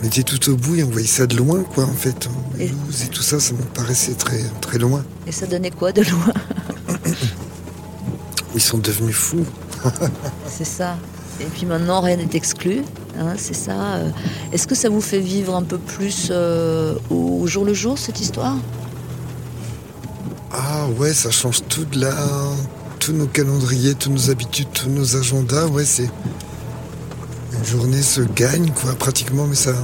on 0.00 0.06
était 0.06 0.22
tout 0.22 0.50
au 0.50 0.56
bout 0.56 0.76
et 0.76 0.84
on 0.84 0.90
voyait 0.90 1.06
ça 1.08 1.26
de 1.26 1.34
loin, 1.36 1.62
quoi, 1.74 1.84
en 1.84 1.92
fait. 1.94 2.28
Et- 2.60 2.66
et 2.66 3.08
tout 3.10 3.22
ça, 3.22 3.40
ça 3.40 3.54
me 3.54 3.62
paraissait 3.74 4.14
très, 4.14 4.42
très 4.60 4.78
loin. 4.78 5.02
Et 5.26 5.32
ça 5.32 5.46
donnait 5.46 5.70
quoi 5.70 5.90
de 5.92 6.02
loin? 6.02 6.32
Ils 8.56 8.60
sont 8.62 8.78
devenus 8.78 9.14
fous. 9.14 9.46
C'est 10.48 10.64
ça. 10.64 10.96
Et 11.40 11.44
puis 11.44 11.66
maintenant, 11.66 12.00
rien 12.00 12.16
n'est 12.16 12.34
exclu. 12.34 12.82
hein, 13.18 13.34
c'est 13.36 13.54
ça. 13.54 13.96
Euh, 13.96 14.10
Est-ce 14.52 14.66
que 14.66 14.74
ça 14.74 14.88
vous 14.88 15.02
fait 15.02 15.20
vivre 15.20 15.54
un 15.54 15.62
peu 15.62 15.76
plus 15.78 16.28
euh, 16.30 16.94
au 17.10 17.46
jour 17.46 17.64
le 17.66 17.74
jour, 17.74 17.98
cette 17.98 18.18
histoire? 18.20 18.56
Ah 20.50 20.86
ouais, 20.98 21.12
ça 21.12 21.30
change 21.30 21.60
tout 21.68 21.84
de 21.84 22.00
la... 22.00 22.14
tous 22.98 23.12
nos 23.12 23.26
calendriers, 23.26 23.94
tous 23.94 24.10
nos 24.10 24.30
habitudes, 24.30 24.68
tous 24.72 24.88
nos 24.88 25.16
agendas. 25.16 25.66
Ouais, 25.66 25.84
c'est 25.84 26.10
une 27.52 27.64
journée 27.64 28.00
se 28.02 28.22
gagne 28.22 28.70
quoi, 28.70 28.94
pratiquement, 28.94 29.46
mais 29.46 29.54
ça, 29.54 29.74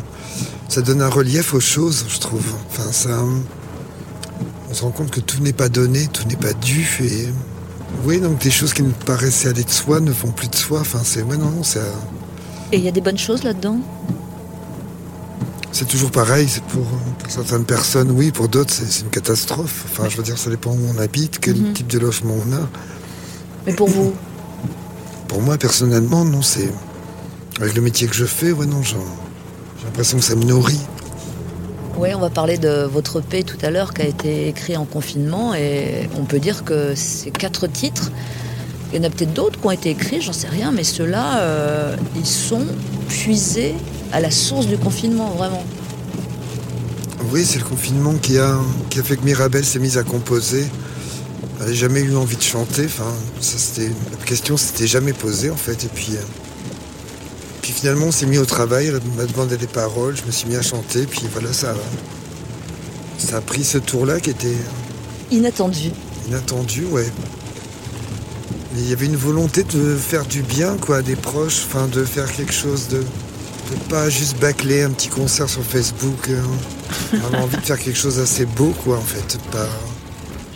ça 0.69 0.81
donne 0.81 1.03
un 1.03 1.11
relief 1.11 1.53
aux 1.53 1.61
choses, 1.61 2.07
je 2.09 2.19
trouve. 2.19 2.47
Enfin, 2.71 2.91
ça, 2.91 3.11
on 4.71 4.75
se 4.75 4.83
rend 4.83 4.91
compte 4.93 5.11
que 5.11 5.21
tout 5.21 5.43
n'est 5.43 5.53
pas 5.53 5.69
donné, 5.69 6.07
tout 6.11 6.27
n'est 6.27 6.37
pas 6.37 6.55
dû, 6.55 6.89
et 7.03 7.29
oui, 8.05 8.21
donc 8.21 8.39
des 8.41 8.51
choses 8.51 8.73
qui 8.75 8.83
nous 8.83 8.93
paraissaient 9.07 9.49
aller 9.49 9.65
de 9.65 9.71
soi 9.71 10.01
ne 10.01 10.11
vont 10.11 10.31
plus 10.33 10.49
de 10.49 10.57
soi. 10.57 10.81
Enfin, 10.81 11.01
c'est 11.05 11.23
ouais, 11.23 11.37
non, 11.37 11.51
non, 11.51 11.63
ça, 11.63 11.81
Et 12.73 12.79
il 12.79 12.85
y 12.85 12.89
a 12.89 12.93
des 12.93 13.01
bonnes 13.01 13.19
choses 13.19 13.43
là-dedans? 13.45 13.79
C'est 15.73 15.87
toujours 15.89 16.11
pareil. 16.11 16.47
C'est 16.49 16.63
pour, 16.65 16.85
pour 16.85 17.31
certaines 17.31 17.65
personnes, 17.65 18.11
oui, 18.11 18.31
pour 18.31 18.49
d'autres, 18.49 18.73
c'est 18.75 18.85
c'est 18.91 19.03
une 19.05 19.11
catastrophe. 19.11 19.85
Enfin, 19.91 20.09
je 20.09 20.17
veux 20.17 20.23
dire, 20.23 20.37
ça 20.37 20.51
dépend 20.51 20.71
où 20.73 20.81
on 20.95 20.99
habite, 20.99 21.39
quel 21.41 21.57
Mhm. 21.57 21.73
type 21.73 21.87
de 21.87 21.99
logement 21.99 22.35
on 22.47 22.53
a. 22.53 22.69
Mais 23.67 23.73
pour 23.73 23.89
vous? 23.89 24.13
Pour 25.29 25.41
moi, 25.41 25.57
personnellement, 25.57 26.25
non, 26.25 26.43
c'est. 26.43 26.71
Avec 27.61 27.75
le 27.75 27.81
métier 27.83 28.07
que 28.09 28.15
je 28.15 28.25
fais, 28.25 28.53
ouais, 28.53 28.67
non, 28.67 28.83
j'ai 28.83 28.97
l'impression 29.85 30.19
que 30.19 30.25
ça 30.25 30.35
me 30.35 30.45
nourrit. 30.45 30.81
Oui, 31.99 32.09
on 32.15 32.21
va 32.21 32.31
parler 32.31 32.59
de 32.59 32.85
votre 32.85 33.21
EP 33.21 33.43
tout 33.43 33.59
à 33.63 33.71
l'heure 33.71 33.95
qui 33.95 34.03
a 34.03 34.07
été 34.07 34.49
écrit 34.49 34.77
en 34.77 34.85
confinement 34.85 35.55
et 35.55 36.09
on 36.19 36.25
peut 36.25 36.41
dire 36.41 36.65
que 36.65 36.95
ces 36.95 37.31
quatre 37.31 37.67
titres, 37.67 38.11
il 38.93 38.99
y 38.99 39.01
en 39.01 39.05
a 39.05 39.11
peut-être 39.11 39.33
d'autres 39.33 39.61
qui 39.61 39.67
ont 39.67 39.71
été 39.71 39.91
écrits, 39.91 40.21
j'en 40.21 40.33
sais 40.33 40.49
rien, 40.49 40.73
mais 40.73 40.85
ceux-là, 40.85 41.41
euh, 41.41 41.97
ils 42.17 42.27
sont 42.27 42.67
puisés 43.09 43.75
à 44.13 44.21
la 44.21 44.31
source 44.31 44.67
du 44.67 44.77
confinement, 44.77 45.31
vraiment. 45.31 45.65
Oui, 47.31 47.45
c'est 47.45 47.59
le 47.59 47.65
confinement 47.65 48.15
qui 48.15 48.39
a, 48.39 48.59
fait 48.91 49.17
que 49.17 49.25
Mirabelle 49.25 49.65
s'est 49.65 49.79
mise 49.79 49.97
à 49.97 50.03
composer. 50.03 50.67
Elle 51.59 51.67
n'avait 51.67 51.75
jamais 51.75 52.01
eu 52.01 52.17
envie 52.17 52.37
de 52.37 52.43
chanter. 52.43 52.85
Enfin, 52.85 53.11
ça, 53.41 53.57
c'était, 53.59 53.89
la 53.89 54.27
question 54.27 54.57
s'était 54.57 54.87
jamais 54.87 55.13
posée, 55.13 55.51
en 55.51 55.57
fait. 55.57 55.85
Et 55.85 55.89
puis, 55.89 56.11
euh, 56.17 56.21
puis 57.63 57.73
finalement, 57.73 58.07
on 58.07 58.13
s'est 58.13 58.27
mis 58.27 58.39
au 58.39 58.45
travail. 58.45 58.89
Elle 58.89 59.01
m'a 59.17 59.25
demandé 59.25 59.57
des 59.57 59.67
paroles. 59.67 60.17
Je 60.17 60.25
me 60.27 60.31
suis 60.33 60.49
mis 60.49 60.57
à 60.57 60.63
chanter. 60.63 61.07
Puis 61.07 61.23
voilà, 61.33 61.53
ça, 61.53 61.75
ça 63.19 63.37
a 63.39 63.41
pris 63.41 63.65
ce 63.65 63.79
tour-là 63.79 64.21
qui 64.21 64.31
était 64.31 64.57
Inattendu. 65.31 65.91
inattendu, 66.29 66.85
ouais. 66.87 67.11
Mais 68.75 68.81
il 68.83 68.89
y 68.91 68.93
avait 68.93 69.07
une 69.07 69.17
volonté 69.17 69.65
de 69.65 69.97
faire 69.97 70.25
du 70.27 70.43
bien, 70.43 70.77
quoi, 70.79 70.99
à 70.99 71.03
des 71.03 71.17
proches, 71.17 71.63
enfin, 71.67 71.87
de 71.89 72.05
faire 72.05 72.31
quelque 72.33 72.53
chose 72.53 72.89
de. 72.89 72.99
de 72.99 73.77
pas 73.89 74.09
juste 74.11 74.39
bâcler 74.39 74.83
un 74.83 74.91
petit 74.91 75.09
concert 75.09 75.49
sur 75.49 75.63
Facebook. 75.63 76.29
hein. 76.31 77.17
Vraiment 77.19 77.45
envie 77.45 77.57
de 77.57 77.63
faire 77.63 77.79
quelque 77.79 77.99
chose 77.99 78.17
d'assez 78.17 78.45
beau, 78.47 78.75
quoi, 78.85 78.99
en 78.99 79.03
fait. 79.03 79.39
Pas... 79.51 79.69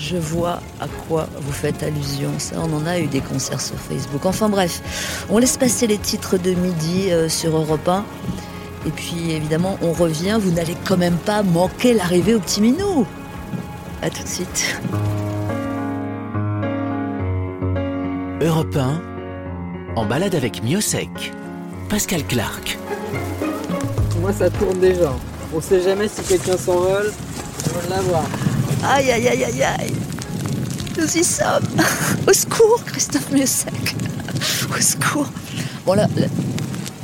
Je 0.09 0.17
vois 0.17 0.61
à 0.81 0.87
quoi 1.09 1.27
vous 1.41 1.51
faites 1.51 1.83
allusion. 1.83 2.31
Ça, 2.39 2.55
on 2.63 2.73
en 2.77 2.87
a 2.87 3.01
eu 3.01 3.09
des 3.09 3.21
concerts 3.21 3.61
sur 3.61 3.75
Facebook. 3.75 4.25
Enfin 4.25 4.49
bref, 4.49 4.81
on 5.31 5.39
laisse 5.39 5.57
passer 5.57 5.89
les 5.89 5.99
titres 5.99 6.39
de 6.39 6.53
midi 6.53 7.11
euh, 7.11 7.29
sur 7.29 7.57
Europe 7.57 7.89
1. 7.89 8.05
Et 8.87 8.91
puis 8.91 9.33
évidemment, 9.33 9.77
on 9.83 9.93
revient. 9.93 10.39
Vous 10.41 10.53
n'allez 10.53 10.77
quand 10.85 10.97
même 10.97 11.17
pas 11.17 11.43
manquer 11.43 11.93
l'arrivée 11.93 12.37
au 12.37 12.39
petit 12.39 12.61
minou. 12.61 13.05
À 14.01 14.09
tout 14.09 14.23
de 14.23 14.29
suite. 14.29 14.77
Europe 18.41 18.77
1, 18.77 19.01
en 19.97 20.07
balade 20.07 20.37
avec 20.37 20.63
Miosec. 20.63 21.33
Pascal 21.89 22.25
Clark. 22.25 22.79
Moi, 24.21 24.33
ça 24.33 24.51
tourne 24.51 24.79
déjà. 24.79 25.13
On 25.53 25.61
sait 25.61 25.83
jamais 25.83 26.07
si 26.07 26.23
quelqu'un 26.23 26.57
s'envole. 26.57 27.13
On 27.69 27.89
va 27.89 27.97
l'avoir. 27.97 28.25
Aïe, 28.85 29.11
aïe, 29.11 29.29
aïe, 29.29 29.45
aïe, 29.45 29.63
aïe. 29.63 29.93
Nous 30.99 31.17
y 31.17 31.25
sommes. 31.25 31.67
Au 32.29 32.33
secours, 32.33 32.83
Christophe 32.85 33.31
Miosec. 33.31 33.97
Au 34.77 34.81
secours. 34.81 35.29
Bon, 35.85 35.95
là, 35.95 36.07
là, 36.17 36.27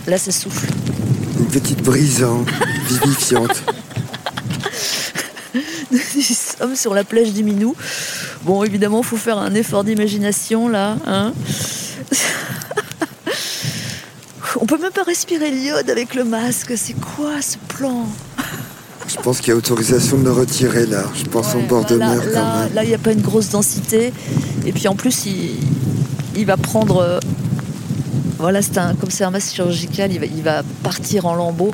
là, 0.07 0.19
ça 0.19 0.33
souffle. 0.33 0.69
Une 1.39 1.47
petite 1.47 1.83
brise 1.83 2.23
hein, 2.23 2.45
vivifiante. 2.87 3.63
Nous 5.91 5.99
y 6.17 6.23
sommes 6.23 6.75
sur 6.75 6.95
la 6.95 7.05
plage 7.05 7.33
du 7.33 7.45
Minou. 7.45 7.75
Bon, 8.43 8.65
évidemment, 8.65 9.03
il 9.03 9.07
faut 9.07 9.17
faire 9.17 9.39
un 9.39 9.55
effort 9.55 9.85
d'imagination, 9.85 10.69
là. 10.69 10.97
Hein 11.07 11.33
On 14.61 14.67
peut 14.67 14.79
même 14.79 14.93
pas 14.93 15.03
respirer 15.03 15.51
l'iode 15.51 15.91
avec 15.91 16.15
le 16.15 16.25
masque. 16.25 16.73
C'est 16.77 16.95
quoi 16.95 17.43
ce 17.43 17.59
plan? 17.69 18.07
Je 19.15 19.21
pense 19.21 19.39
qu'il 19.41 19.49
y 19.49 19.53
a 19.53 19.57
autorisation 19.57 20.17
de 20.19 20.23
me 20.23 20.33
retirer, 20.33 20.87
là. 20.87 21.05
Je 21.15 21.25
pense 21.25 21.55
en 21.55 21.59
Ouais, 21.59 21.67
bord 21.67 21.85
de 21.85 21.97
là, 21.97 22.15
mer, 22.15 22.23
quand 22.25 22.31
là, 22.33 22.65
même. 22.65 22.75
là, 22.75 22.83
il 22.85 22.89
n'y 22.89 22.95
a 22.95 22.99
pas 22.99 23.13
une 23.13 23.21
grosse 23.21 23.51
densité. 23.51 24.13
Et 24.65 24.73
puis 24.73 24.89
en 24.89 24.95
plus, 24.97 25.27
il, 25.27 25.57
il 26.37 26.47
va 26.47 26.57
prendre. 26.57 26.99
euh, 26.99 27.19
Voilà, 28.39 28.61
c'est 28.63 28.79
un, 28.79 28.95
comme 28.95 29.11
c'est 29.11 29.23
un 29.25 29.31
masque 29.31 29.55
chirurgical, 29.55 30.11
il 30.13 30.19
va, 30.19 30.27
il 30.27 30.43
va 30.43 30.63
partir 30.83 31.27
en 31.27 31.35
lambeaux. 31.35 31.73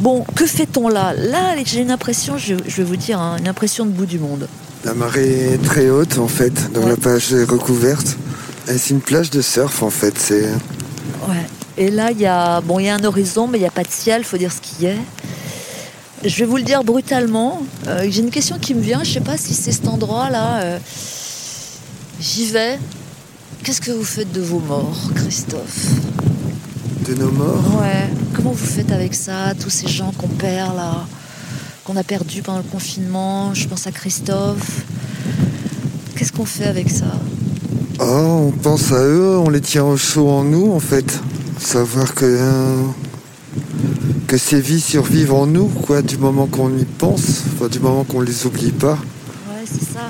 Bon, 0.00 0.24
que 0.34 0.46
fait-on 0.46 0.88
là? 0.88 1.12
Là, 1.16 1.54
j'ai 1.64 1.80
une 1.80 1.90
impression, 1.92 2.36
je, 2.38 2.54
je 2.66 2.76
vais 2.78 2.84
vous 2.84 2.96
dire, 2.96 3.20
hein, 3.20 3.36
une 3.38 3.46
impression 3.48 3.84
de 3.86 3.90
bout 3.90 4.06
du 4.06 4.18
monde. 4.18 4.48
La 4.84 4.94
marée 4.94 5.52
est 5.54 5.62
très 5.62 5.90
haute, 5.90 6.18
en 6.18 6.26
fait, 6.26 6.72
donc 6.72 6.84
Ouais. 6.84 6.90
la 6.90 6.96
plage 6.96 7.32
est 7.32 7.44
recouverte. 7.44 8.16
Et 8.68 8.78
c'est 8.78 8.90
une 8.90 9.00
plage 9.00 9.30
de 9.30 9.40
surf, 9.42 9.82
en 9.82 9.90
fait. 9.90 10.14
C'est... 10.18 10.48
Ouais. 11.28 11.46
Et 11.76 11.90
là, 11.90 12.10
il 12.10 12.18
y 12.20 12.26
a, 12.26 12.60
bon, 12.60 12.78
il 12.80 12.86
y 12.86 12.88
a 12.88 12.96
un 12.96 13.04
horizon, 13.04 13.46
mais 13.46 13.58
il 13.58 13.62
n'y 13.62 13.66
a 13.68 13.70
pas 13.70 13.82
de 13.84 13.90
ciel, 13.90 14.24
faut 14.24 14.36
dire 14.38 14.50
ce 14.52 14.60
qu'il 14.60 14.86
y 14.88 14.90
a. 14.90 14.94
Je 16.24 16.36
vais 16.38 16.44
vous 16.44 16.56
le 16.56 16.62
dire 16.62 16.84
brutalement. 16.84 17.62
euh, 17.88 18.06
J'ai 18.08 18.20
une 18.22 18.30
question 18.30 18.58
qui 18.58 18.74
me 18.74 18.80
vient. 18.80 19.02
Je 19.02 19.08
ne 19.10 19.14
sais 19.14 19.20
pas 19.20 19.36
si 19.36 19.54
c'est 19.54 19.72
cet 19.72 19.88
endroit-là. 19.88 20.60
euh, 20.62 20.78
J'y 22.20 22.46
vais. 22.46 22.78
Qu'est-ce 23.64 23.80
que 23.80 23.90
vous 23.90 24.04
faites 24.04 24.32
de 24.32 24.40
vos 24.40 24.60
morts, 24.60 25.10
Christophe? 25.14 25.86
De 27.08 27.14
nos 27.14 27.30
morts? 27.32 27.80
Ouais. 27.80 28.08
Comment 28.34 28.50
vous 28.52 28.64
faites 28.66 28.92
avec 28.92 29.14
ça 29.14 29.52
Tous 29.60 29.70
ces 29.70 29.88
gens 29.88 30.12
qu'on 30.16 30.28
perd 30.28 30.76
là, 30.76 31.06
qu'on 31.84 31.96
a 31.96 32.04
perdus 32.04 32.42
pendant 32.42 32.58
le 32.58 32.64
confinement? 32.64 33.52
Je 33.54 33.66
pense 33.66 33.86
à 33.88 33.92
Christophe. 33.92 34.82
Qu'est-ce 36.16 36.32
qu'on 36.32 36.44
fait 36.44 36.66
avec 36.66 36.88
ça? 36.90 37.06
Oh, 38.00 38.48
on 38.48 38.52
pense 38.52 38.92
à 38.92 39.02
eux, 39.02 39.38
on 39.38 39.50
les 39.50 39.60
tient 39.60 39.84
au 39.84 39.96
chaud 39.96 40.28
en 40.30 40.44
nous, 40.44 40.72
en 40.72 40.80
fait. 40.80 41.20
Savoir 41.58 42.14
que, 42.14 42.24
euh, 42.24 42.82
que 44.32 44.38
ces 44.38 44.62
vies 44.62 44.80
survivent 44.80 45.34
en 45.34 45.46
nous, 45.46 45.66
quoi, 45.66 46.00
du 46.00 46.16
moment 46.16 46.46
qu'on 46.46 46.74
y 46.78 46.86
pense, 46.86 47.42
enfin, 47.52 47.68
du 47.68 47.78
moment 47.80 48.02
qu'on 48.02 48.22
les 48.22 48.46
oublie 48.46 48.72
pas. 48.72 48.94
Ouais, 49.50 49.66
c'est 49.66 49.84
ça. 49.84 50.08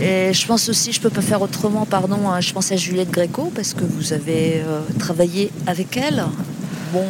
Et 0.00 0.32
je 0.32 0.46
pense 0.46 0.70
aussi, 0.70 0.90
je 0.90 0.98
peux 0.98 1.10
pas 1.10 1.20
faire 1.20 1.42
autrement, 1.42 1.84
pardon, 1.84 2.16
hein, 2.26 2.40
je 2.40 2.54
pense 2.54 2.72
à 2.72 2.76
Juliette 2.76 3.10
Gréco, 3.10 3.52
parce 3.54 3.74
que 3.74 3.84
vous 3.84 4.14
avez 4.14 4.62
euh, 4.66 4.80
travaillé 4.98 5.50
avec 5.66 5.98
elle. 5.98 6.24
Bon, 6.94 7.04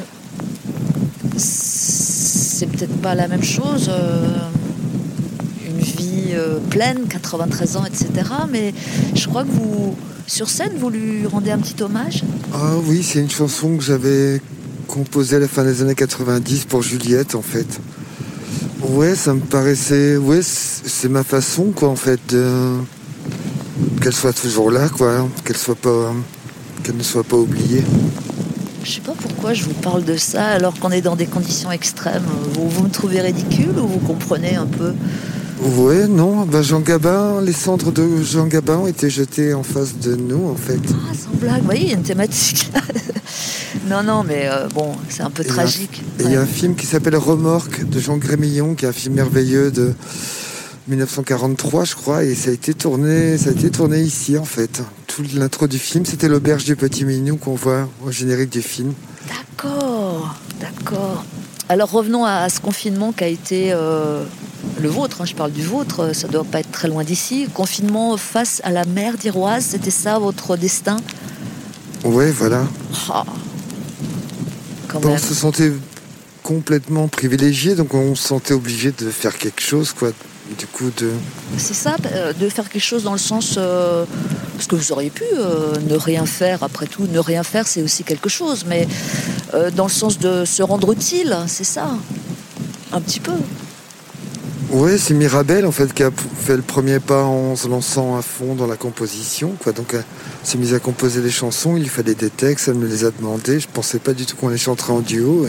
c'est 1.37 2.67
peut-être 2.67 2.97
pas 2.97 3.15
la 3.15 3.29
même 3.29 3.45
chose, 3.45 3.89
euh, 3.89 4.27
une 5.65 5.79
vie 5.79 6.33
euh, 6.33 6.59
pleine, 6.71 7.07
93 7.09 7.77
ans, 7.77 7.85
etc. 7.85 8.09
Mais 8.51 8.75
je 9.15 9.29
crois 9.29 9.45
que 9.45 9.53
vous, 9.53 9.95
sur 10.27 10.51
scène, 10.51 10.73
vous 10.77 10.91
lui 10.91 11.25
rendez 11.25 11.53
un 11.53 11.59
petit 11.59 11.81
hommage. 11.85 12.25
Ah 12.53 12.73
oui, 12.85 13.05
c'est 13.05 13.21
une 13.21 13.31
chanson 13.31 13.77
que 13.77 13.85
j'avais 13.85 14.41
composée 14.87 15.37
à 15.37 15.39
la 15.41 15.49
fin 15.49 15.65
des 15.65 15.83
années 15.83 15.95
90 15.95 16.65
pour 16.65 16.83
Juliette, 16.83 17.35
en 17.35 17.43
fait. 17.43 17.67
Ouais, 18.83 19.15
ça 19.15 19.35
me 19.35 19.41
paraissait... 19.41 20.17
Ouais, 20.17 20.41
c'est 20.43 20.77
c'est 20.89 21.09
ma 21.09 21.25
façon, 21.25 21.73
quoi, 21.75 21.89
en 21.89 21.97
fait, 21.97 22.21
de... 22.29 22.79
Qu'elle 24.01 24.15
soit 24.15 24.33
toujours 24.33 24.71
là, 24.71 24.89
quoi, 24.89 25.17
hein, 25.17 25.29
qu'elle 25.45 25.57
soit 25.57 25.75
pas... 25.75 26.13
Qu'elle 26.83 26.97
ne 26.97 27.03
soit 27.03 27.25
pas 27.25 27.37
oubliée. 27.37 27.83
Je 28.85 28.93
sais 28.93 29.01
pas 29.01 29.15
pourquoi 29.19 29.53
je 29.53 29.65
vous 29.65 29.75
parle 29.75 30.05
de 30.05 30.17
ça 30.17 30.47
alors 30.47 30.79
qu'on 30.79 30.91
est 30.91 31.01
dans 31.01 31.17
des 31.17 31.27
conditions 31.27 31.73
extrêmes. 31.73 32.23
Vous, 32.55 32.69
vous 32.69 32.85
me 32.85 32.89
trouvez 32.89 33.21
ridicule 33.21 33.77
ou 33.79 33.89
vous 33.89 33.99
comprenez 33.99 34.55
un 34.55 34.67
peu? 34.67 34.95
Ouais, 35.61 36.07
non, 36.07 36.45
bah 36.45 36.61
Jean 36.63 36.81
Gabin, 36.81 37.41
les 37.41 37.53
cendres 37.53 37.91
de 37.91 38.23
Jean 38.23 38.47
Gabin 38.47 38.77
ont 38.77 38.87
été 38.87 39.09
jetées 39.09 39.55
en 39.55 39.63
face 39.63 39.99
de 39.99 40.15
nous, 40.15 40.51
en 40.51 40.55
fait. 40.55 40.79
Ah, 40.91 41.15
sans 41.15 41.37
blague, 41.39 41.61
vous 41.61 41.65
voyez, 41.65 41.83
il 41.85 41.89
y 41.89 41.93
a 41.93 41.97
une 41.97 42.03
thématique 42.03 42.71
là. 42.75 42.81
non, 43.89 44.03
non, 44.03 44.23
mais 44.23 44.49
euh, 44.49 44.69
bon, 44.75 44.93
c'est 45.09 45.23
un 45.23 45.31
peu 45.31 45.43
Et 45.43 45.47
tragique. 45.47 46.03
Il 46.21 46.31
y 46.31 46.37
a 46.37 46.43
un 46.43 46.47
film 46.47 46.75
qui 46.75 46.87
s'appelle 46.87 47.17
Remorque 47.17 47.89
de 47.89 47.99
Jean 47.99 48.19
Grémillon, 48.19 48.75
qui 48.75 48.85
est 48.85 48.89
un 48.89 48.93
film 48.93 49.15
merveilleux 49.15 49.71
de 49.71 49.95
1943, 50.89 51.85
je 51.85 51.95
crois, 51.95 52.25
et 52.25 52.35
ça 52.35 52.51
a 52.51 52.53
été 52.53 52.75
tourné, 52.75 53.39
ça 53.39 53.49
a 53.49 53.53
été 53.53 53.71
tourné 53.71 54.01
ici, 54.01 54.37
en 54.37 54.45
fait. 54.45 54.83
Toute 55.07 55.33
l'intro 55.33 55.67
du 55.67 55.79
film, 55.79 56.05
c'était 56.05 56.29
l'auberge 56.29 56.65
du 56.65 56.77
Petit 56.77 57.05
Minou 57.05 57.37
qu'on 57.39 57.55
voit 57.55 57.89
au 58.05 58.11
générique 58.11 58.51
du 58.51 58.63
film. 58.63 58.93
D'accord, 59.27 60.37
d'accord. 60.61 61.25
Alors 61.69 61.91
revenons 61.91 62.25
à, 62.25 62.43
à 62.43 62.49
ce 62.49 62.61
confinement 62.61 63.11
qui 63.13 63.25
a 63.25 63.27
été 63.27 63.73
euh, 63.73 64.23
le 64.81 64.89
vôtre, 64.89 65.23
hein, 65.23 65.25
je 65.27 65.35
parle 65.35 65.53
du 65.53 65.63
vôtre, 65.63 66.15
ça 66.15 66.29
doit 66.29 66.45
pas 66.45 66.61
être 66.61 66.71
très 66.71 66.89
loin 66.89 67.05
d'ici. 67.05 67.49
Confinement 67.53 68.17
face 68.17 68.61
à 68.65 68.71
la 68.71 68.85
mer 68.85 69.17
d'Iroise, 69.17 69.65
c'était 69.71 69.91
ça 69.91 70.19
votre 70.19 70.57
destin? 70.57 70.99
Ouais, 72.05 72.31
voilà. 72.31 72.65
Ah, 73.11 73.25
Quand 74.89 75.01
même. 75.05 75.15
on 75.15 75.19
se 75.19 75.35
sentait 75.35 75.73
complètement 76.43 77.09
privilégié, 77.09 77.75
donc 77.75 77.95
on 77.95 78.15
se 78.15 78.29
sentait 78.29 78.55
obligé 78.55 78.93
de 78.93 79.11
faire 79.11 79.37
quelque 79.37 79.61
chose, 79.63 79.93
quoi. 79.93 80.11
Du 80.59 80.67
coup, 80.69 80.91
de... 80.97 81.11
C'est 81.59 81.75
ça, 81.75 81.97
euh, 82.13 82.33
de 82.33 82.49
faire 82.49 82.69
quelque 82.69 82.85
chose 82.85 83.03
dans 83.03 83.13
le 83.13 83.19
sens. 83.19 83.57
euh, 83.59 84.05
parce 84.57 84.69
que 84.69 84.77
vous 84.77 84.93
auriez 84.93 85.11
pu 85.11 85.25
euh, 85.35 85.75
ne 85.89 85.97
rien 85.97 86.25
faire, 86.25 86.63
après 86.63 86.87
tout, 86.87 87.07
ne 87.11 87.19
rien 87.19 87.43
faire, 87.43 87.67
c'est 87.67 87.83
aussi 87.83 88.05
quelque 88.05 88.29
chose, 88.29 88.65
mais 88.69 88.87
euh, 89.55 89.71
dans 89.73 89.87
le 89.87 89.91
sens 89.91 90.19
de 90.21 90.45
se 90.45 90.63
rendre 90.63 90.93
utile, 90.93 91.37
c'est 91.49 91.65
ça? 91.65 91.89
Un 92.93 93.01
petit 93.01 93.19
peu. 93.19 93.33
Ouais, 94.71 94.99
c'est 94.99 95.15
Mirabelle 95.15 95.65
en 95.65 95.71
fait 95.71 95.95
qui 95.95 96.03
a 96.03 96.11
fait 96.11 96.57
le 96.57 96.63
premier 96.63 96.99
pas 96.99 97.23
en 97.23 97.55
se 97.55 97.69
lançant 97.69 98.17
à 98.17 98.23
fond 98.23 98.57
dans 98.57 98.67
la 98.67 98.77
composition. 98.77 99.55
Donc 99.65 99.95
elle 99.95 100.05
s'est 100.43 100.59
mise 100.59 100.75
à 100.75 100.81
composer 100.81 101.21
des 101.21 101.31
chansons, 101.31 101.77
il 101.77 101.85
lui 101.85 101.89
fallait 101.89 102.17
des 102.17 102.31
textes, 102.31 102.67
elle 102.67 102.75
me 102.75 102.87
les 102.89 103.05
a 103.05 103.13
demandés. 103.13 103.61
Je 103.61 103.69
pensais 103.73 104.01
pas 104.01 104.13
du 104.13 104.27
tout 104.27 104.35
qu'on 104.37 104.49
les 104.49 104.59
chanterait 104.59 104.93
en 104.93 105.01
duo. 105.01 105.47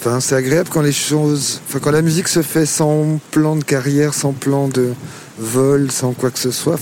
Enfin, 0.00 0.20
c'est 0.20 0.36
agréable 0.36 0.70
quand 0.72 0.80
les 0.80 0.92
choses. 0.92 1.60
Quand 1.82 1.90
la 1.90 2.00
musique 2.02 2.28
se 2.28 2.40
fait 2.40 2.64
sans 2.64 3.20
plan 3.30 3.56
de 3.56 3.64
carrière, 3.64 4.14
sans 4.14 4.32
plan 4.32 4.68
de 4.68 4.94
vol, 5.38 5.90
sans 5.90 6.12
quoi 6.12 6.30
que 6.30 6.38
ce 6.38 6.50
soit. 6.50 6.78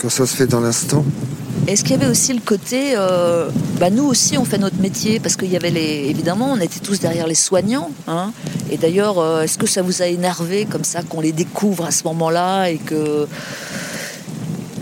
Quand 0.00 0.08
ça 0.08 0.24
se 0.24 0.36
fait 0.36 0.46
dans 0.46 0.60
l'instant. 0.60 1.04
Est-ce 1.66 1.82
qu'il 1.82 1.92
y 1.92 1.94
avait 1.94 2.06
aussi 2.10 2.32
le 2.32 2.40
côté, 2.40 2.92
euh, 2.96 3.50
bah 3.78 3.90
nous 3.90 4.04
aussi 4.04 4.38
on 4.38 4.44
fait 4.46 4.56
notre 4.58 4.80
métier 4.80 5.20
parce 5.20 5.36
qu'il 5.36 5.50
y 5.52 5.56
avait 5.56 5.70
les, 5.70 6.06
évidemment 6.08 6.50
on 6.52 6.60
était 6.60 6.80
tous 6.80 6.98
derrière 7.00 7.26
les 7.26 7.34
soignants, 7.34 7.90
hein. 8.06 8.32
Et 8.70 8.78
d'ailleurs, 8.78 9.18
euh, 9.18 9.42
est-ce 9.42 9.58
que 9.58 9.66
ça 9.66 9.82
vous 9.82 10.00
a 10.02 10.06
énervé 10.06 10.66
comme 10.70 10.84
ça 10.84 11.02
qu'on 11.02 11.20
les 11.20 11.32
découvre 11.32 11.84
à 11.84 11.90
ce 11.90 12.04
moment-là 12.04 12.68
et 12.70 12.78
que 12.78 13.26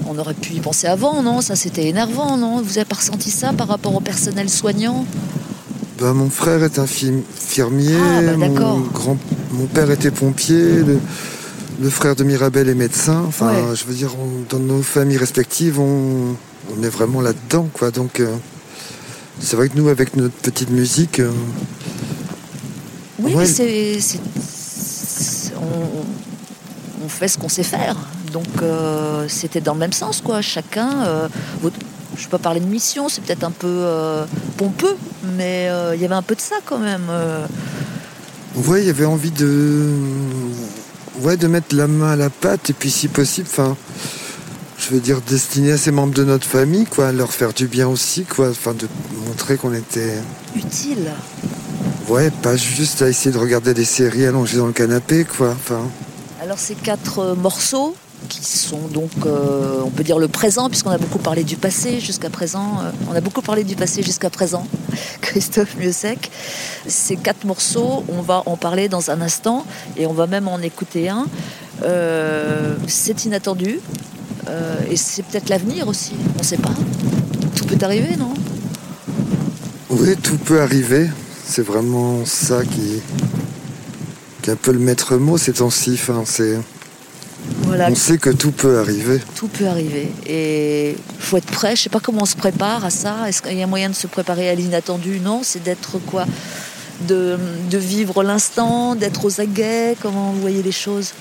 on 0.08 0.16
aurait 0.18 0.34
pu 0.34 0.52
y 0.54 0.60
penser 0.60 0.86
avant, 0.86 1.22
non? 1.22 1.40
Ça 1.40 1.56
c'était 1.56 1.86
énervant, 1.86 2.36
non? 2.36 2.60
Vous 2.62 2.78
avez 2.78 2.84
pas 2.84 2.96
ressenti 2.96 3.30
ça 3.30 3.52
par 3.52 3.66
rapport 3.68 3.94
au 3.94 4.00
personnel 4.00 4.48
soignant? 4.48 5.04
Ben, 6.00 6.12
mon 6.12 6.30
frère 6.30 6.62
est 6.62 6.78
infirmier, 6.78 7.96
Ah, 8.00 8.22
bah, 8.22 8.46
d'accord. 8.48 8.78
mon, 8.78 8.86
grand... 8.86 9.16
mon 9.52 9.66
père 9.66 9.90
était 9.90 10.10
pompier, 10.12 10.62
le, 10.62 11.00
le 11.80 11.90
frère 11.90 12.14
de 12.14 12.22
Mirabel 12.22 12.68
est 12.68 12.74
médecin. 12.74 13.24
Enfin, 13.26 13.48
Ouais. 13.48 13.74
je 13.74 13.84
veux 13.84 13.94
dire, 13.94 14.10
on- 14.20 14.54
dans 14.54 14.62
nos 14.62 14.82
familles 14.82 15.16
respectives, 15.16 15.80
on, 15.80 16.36
on 16.76 16.82
est 16.82 16.88
vraiment 16.88 17.20
là-dedans, 17.20 17.68
quoi. 17.72 17.90
Donc, 17.90 18.20
euh, 18.20 18.34
c'est 19.40 19.56
vrai 19.56 19.68
que 19.68 19.76
nous, 19.76 19.88
avec 19.88 20.16
notre 20.16 20.34
petite 20.34 20.70
musique, 20.70 21.20
euh, 21.20 21.30
Oui, 23.18 23.34
Ouais. 23.34 23.44
mais 23.46 23.98
c'est, 24.00 24.20
on, 25.56 27.04
on 27.04 27.08
fait 27.08 27.28
ce 27.28 27.38
qu'on 27.38 27.48
sait 27.48 27.62
faire. 27.62 27.96
Donc 28.32 28.46
euh, 28.62 29.26
c'était 29.28 29.60
dans 29.62 29.72
le 29.72 29.80
même 29.80 29.92
sens, 29.92 30.20
quoi. 30.20 30.42
Chacun. 30.42 31.28
votre- 31.62 31.76
je 32.14 32.20
ne 32.20 32.24
vais 32.26 32.30
pas 32.30 32.38
parler 32.38 32.60
de 32.60 32.66
mission, 32.66 33.08
c'est 33.08 33.22
peut-être 33.22 33.44
un 33.44 33.50
peu 33.50 33.84
pompeux, 34.56 34.96
mais 35.36 35.70
il 35.94 36.00
y 36.00 36.04
avait 36.04 36.14
un 36.14 36.22
peu 36.22 36.34
de 36.34 36.40
ça 36.40 36.56
quand 36.64 36.78
même. 36.78 37.10
Ouais, 38.54 38.80
il 38.82 38.86
y 38.86 38.90
avait 38.90 39.04
envie 39.04 39.30
de. 39.30 39.90
Ouais, 41.20 41.36
de 41.36 41.46
mettre 41.46 41.74
la 41.74 41.86
main 41.86 42.12
à 42.12 42.16
la 42.16 42.28
pâte 42.30 42.70
et 42.70 42.72
puis 42.74 42.90
si 42.90 43.08
possible, 43.08 43.48
enfin. 43.50 43.76
Je 44.78 44.90
veux 44.94 45.00
dire, 45.00 45.20
destiné 45.22 45.72
à 45.72 45.78
ces 45.78 45.90
membres 45.90 46.14
de 46.14 46.24
notre 46.24 46.46
famille, 46.46 46.84
quoi, 46.84 47.10
leur 47.12 47.32
faire 47.32 47.52
du 47.52 47.66
bien 47.66 47.88
aussi, 47.88 48.24
quoi, 48.24 48.50
enfin, 48.50 48.74
de 48.74 48.86
montrer 49.26 49.56
qu'on 49.56 49.72
était. 49.72 50.14
utile. 50.54 51.10
Ouais, 52.08 52.30
pas 52.30 52.56
juste 52.56 53.02
à 53.02 53.08
essayer 53.08 53.32
de 53.32 53.38
regarder 53.38 53.74
des 53.74 53.84
séries 53.84 54.26
allongées 54.26 54.58
dans 54.58 54.66
le 54.66 54.72
canapé, 54.72 55.24
quoi, 55.24 55.50
enfin. 55.50 55.80
Alors 56.40 56.58
ces 56.58 56.74
quatre 56.74 57.18
euh, 57.20 57.34
morceaux 57.34 57.96
qui 58.28 58.44
sont 58.44 58.88
donc, 58.92 59.10
euh, 59.24 59.80
on 59.84 59.90
peut 59.90 60.04
dire 60.04 60.18
le 60.18 60.28
présent, 60.28 60.68
puisqu'on 60.68 60.90
a 60.90 60.98
beaucoup 60.98 61.18
parlé 61.18 61.42
du 61.42 61.56
passé 61.56 61.98
jusqu'à 62.00 62.30
présent. 62.30 62.78
euh, 62.84 62.90
on 63.10 63.14
a 63.14 63.20
beaucoup 63.20 63.42
parlé 63.42 63.64
du 63.64 63.74
passé 63.76 64.02
jusqu'à 64.02 64.30
présent, 64.30 64.66
Christophe 65.20 65.76
Mieusec. 65.76 66.30
Ces 66.86 67.16
quatre 67.16 67.44
morceaux, 67.44 68.04
on 68.08 68.22
va 68.22 68.42
en 68.46 68.56
parler 68.56 68.88
dans 68.88 69.10
un 69.10 69.20
instant 69.20 69.66
et 69.96 70.06
on 70.06 70.12
va 70.12 70.26
même 70.26 70.46
en 70.48 70.58
écouter 70.60 71.08
un. 71.08 71.26
Euh, 71.82 72.74
c'est 72.86 73.24
inattendu 73.24 73.80
euh, 74.48 74.76
et 74.90 74.96
c'est 74.96 75.22
peut-être 75.22 75.48
l'avenir 75.48 75.88
aussi, 75.88 76.12
on 76.36 76.38
ne 76.40 76.44
sait 76.44 76.56
pas. 76.58 76.74
Tout 77.54 77.66
peut 77.66 77.84
arriver, 77.84 78.16
non? 78.16 78.32
Oui, 79.90 80.16
tout 80.16 80.36
peut 80.38 80.60
arriver. 80.60 81.08
C'est 81.46 81.62
vraiment 81.64 82.24
ça 82.24 82.62
qui, 82.64 83.00
qui 84.42 84.50
est 84.50 84.52
un 84.52 84.56
peu 84.56 84.72
le 84.72 84.78
maître 84.78 85.16
mot 85.16 85.38
ces 85.38 85.52
temps-ci. 85.54 85.98
C'est, 86.24 86.58
Voilà, 87.62 87.88
on 87.90 87.94
sait 87.94 88.18
que 88.18 88.30
tout 88.30 88.50
peut 88.50 88.78
arriver. 88.80 89.20
tout 89.36 89.48
peut 89.48 89.66
arriver. 89.68 90.10
Et 90.26 90.96
faut 91.18 91.36
être 91.36 91.46
prêt. 91.46 91.76
Je 91.76 91.82
sais 91.82 91.88
pas 91.88 92.00
comment 92.00 92.22
on 92.22 92.26
se 92.26 92.36
prépare 92.36 92.84
à 92.84 92.90
ça. 92.90 93.28
Est-ce 93.28 93.40
qu'il 93.42 93.56
y 93.56 93.62
a 93.62 93.66
moyen 93.66 93.88
de 93.90 93.94
se 93.94 94.08
préparer 94.08 94.48
à 94.50 94.54
l'inattendu? 94.54 95.20
Non, 95.20 95.40
c'est 95.44 95.62
d'être 95.62 95.98
quoi 95.98 96.26
de, 97.06 97.38
de 97.70 97.78
vivre 97.78 98.22
l'instant, 98.24 98.96
d'être 98.96 99.24
aux 99.24 99.40
aguets. 99.40 99.96
Comment 100.02 100.32
vous 100.32 100.40
voyez 100.40 100.62
les 100.64 100.72
choses? 100.72 101.12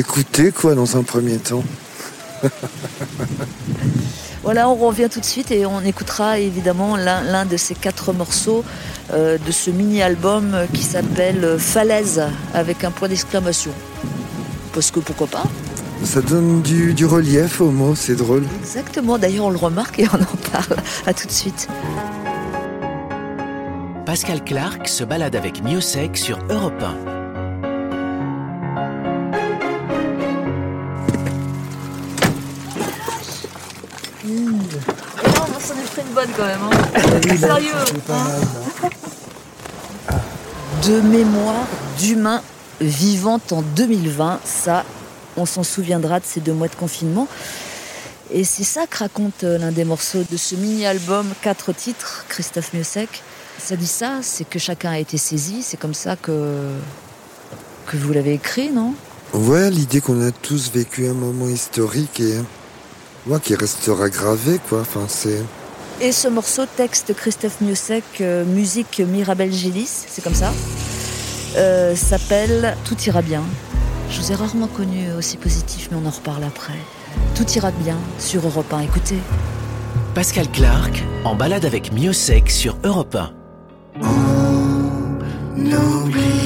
Écoutez, 0.00 0.50
quoi, 0.50 0.74
dans 0.74 0.96
un 0.96 1.02
premier 1.02 1.36
temps. 1.36 1.62
Voilà, 4.42 4.70
on 4.70 4.74
revient 4.74 5.08
tout 5.12 5.20
de 5.20 5.24
suite 5.26 5.50
et 5.50 5.66
on 5.66 5.82
écoutera 5.82 6.38
évidemment 6.38 6.96
l'un 6.96 7.20
l'un 7.20 7.44
de 7.44 7.58
ces 7.58 7.74
quatre 7.74 8.14
morceaux 8.14 8.64
euh, 9.12 9.36
de 9.36 9.52
ce 9.52 9.70
mini-album 9.70 10.56
qui 10.72 10.82
s'appelle 10.82 11.58
Falaise 11.58 12.22
avec 12.54 12.82
un 12.82 12.90
point 12.90 13.08
d'exclamation. 13.08 13.72
Parce 14.72 14.90
que 14.90 15.00
pourquoi 15.00 15.26
pas 15.26 15.44
Ça 16.02 16.22
donne 16.22 16.62
du, 16.62 16.94
du 16.94 17.04
relief 17.04 17.60
aux 17.60 17.70
mots, 17.70 17.94
c'est 17.94 18.16
drôle. 18.16 18.46
Exactement, 18.62 19.18
d'ailleurs 19.18 19.44
on 19.44 19.50
le 19.50 19.58
remarque 19.58 19.98
et 19.98 20.06
on 20.10 20.16
en 20.16 20.50
parle. 20.50 20.78
À 21.06 21.12
tout 21.12 21.26
de 21.26 21.32
suite. 21.32 21.68
Pascal 24.06 24.42
Clark 24.42 24.88
se 24.88 25.04
balade 25.04 25.36
avec 25.36 25.62
Miossec 25.62 26.16
sur 26.16 26.38
Europe 26.48 26.82
1. 26.82 27.19
Une 36.10 36.14
bonne 36.14 36.30
quand 36.36 36.44
même. 36.46 36.60
hein. 36.62 37.36
Sérieux 37.38 37.72
hein. 38.10 38.90
De 40.86 41.00
mémoire 41.00 41.66
d'humain 41.98 42.42
vivant 42.80 43.40
en 43.50 43.62
2020, 43.62 44.40
ça, 44.44 44.84
on 45.36 45.46
s'en 45.46 45.62
souviendra 45.62 46.20
de 46.20 46.24
ces 46.24 46.40
deux 46.40 46.52
mois 46.52 46.68
de 46.68 46.74
confinement. 46.74 47.28
Et 48.32 48.44
c'est 48.44 48.64
ça 48.64 48.86
que 48.86 48.98
raconte 48.98 49.44
euh, 49.44 49.58
l'un 49.58 49.72
des 49.72 49.84
morceaux 49.84 50.22
de 50.30 50.36
ce 50.36 50.54
mini-album, 50.54 51.26
quatre 51.42 51.72
titres, 51.72 52.24
Christophe 52.28 52.72
Miossec. 52.72 53.08
Ça 53.58 53.76
dit 53.76 53.86
ça, 53.88 54.20
c'est 54.22 54.48
que 54.48 54.58
chacun 54.58 54.92
a 54.92 54.98
été 54.98 55.18
saisi, 55.18 55.62
c'est 55.62 55.76
comme 55.76 55.94
ça 55.94 56.16
que, 56.16 56.70
que 57.88 57.96
vous 57.96 58.12
l'avez 58.12 58.34
écrit, 58.34 58.70
non? 58.70 58.94
Ouais, 59.34 59.70
l'idée 59.70 60.00
qu'on 60.00 60.26
a 60.26 60.30
tous 60.30 60.70
vécu 60.72 61.06
un 61.08 61.12
moment 61.12 61.48
historique 61.48 62.20
et 62.20 62.38
ouais, 63.26 63.40
qui 63.40 63.54
restera 63.54 64.08
gravé, 64.08 64.60
quoi. 64.68 64.80
Enfin, 64.80 65.04
c'est. 65.08 65.42
Et 66.02 66.12
ce 66.12 66.28
morceau, 66.28 66.62
texte 66.64 67.14
Christophe 67.14 67.60
Miossec, 67.60 68.04
euh, 68.22 68.46
musique 68.46 69.02
Mirabel 69.06 69.52
Gélis, 69.52 70.06
c'est 70.08 70.24
comme 70.24 70.34
ça, 70.34 70.50
euh, 71.56 71.94
s'appelle 71.94 72.74
Tout 72.86 72.96
ira 73.06 73.20
bien. 73.20 73.42
Je 74.08 74.18
vous 74.20 74.32
ai 74.32 74.34
rarement 74.34 74.66
connu 74.66 75.12
aussi 75.12 75.36
positif, 75.36 75.88
mais 75.90 75.98
on 76.02 76.06
en 76.06 76.10
reparle 76.10 76.44
après. 76.44 76.78
Tout 77.34 77.46
ira 77.50 77.70
bien 77.70 77.98
sur 78.18 78.46
Europe 78.46 78.72
1. 78.72 78.80
Écoutez. 78.80 79.18
Pascal 80.14 80.50
Clark 80.50 81.04
en 81.24 81.34
balade 81.34 81.66
avec 81.66 81.92
Miossec 81.92 82.50
sur 82.50 82.78
Europe 82.82 83.14
1. 83.14 83.30
n'oubliera 85.56 86.39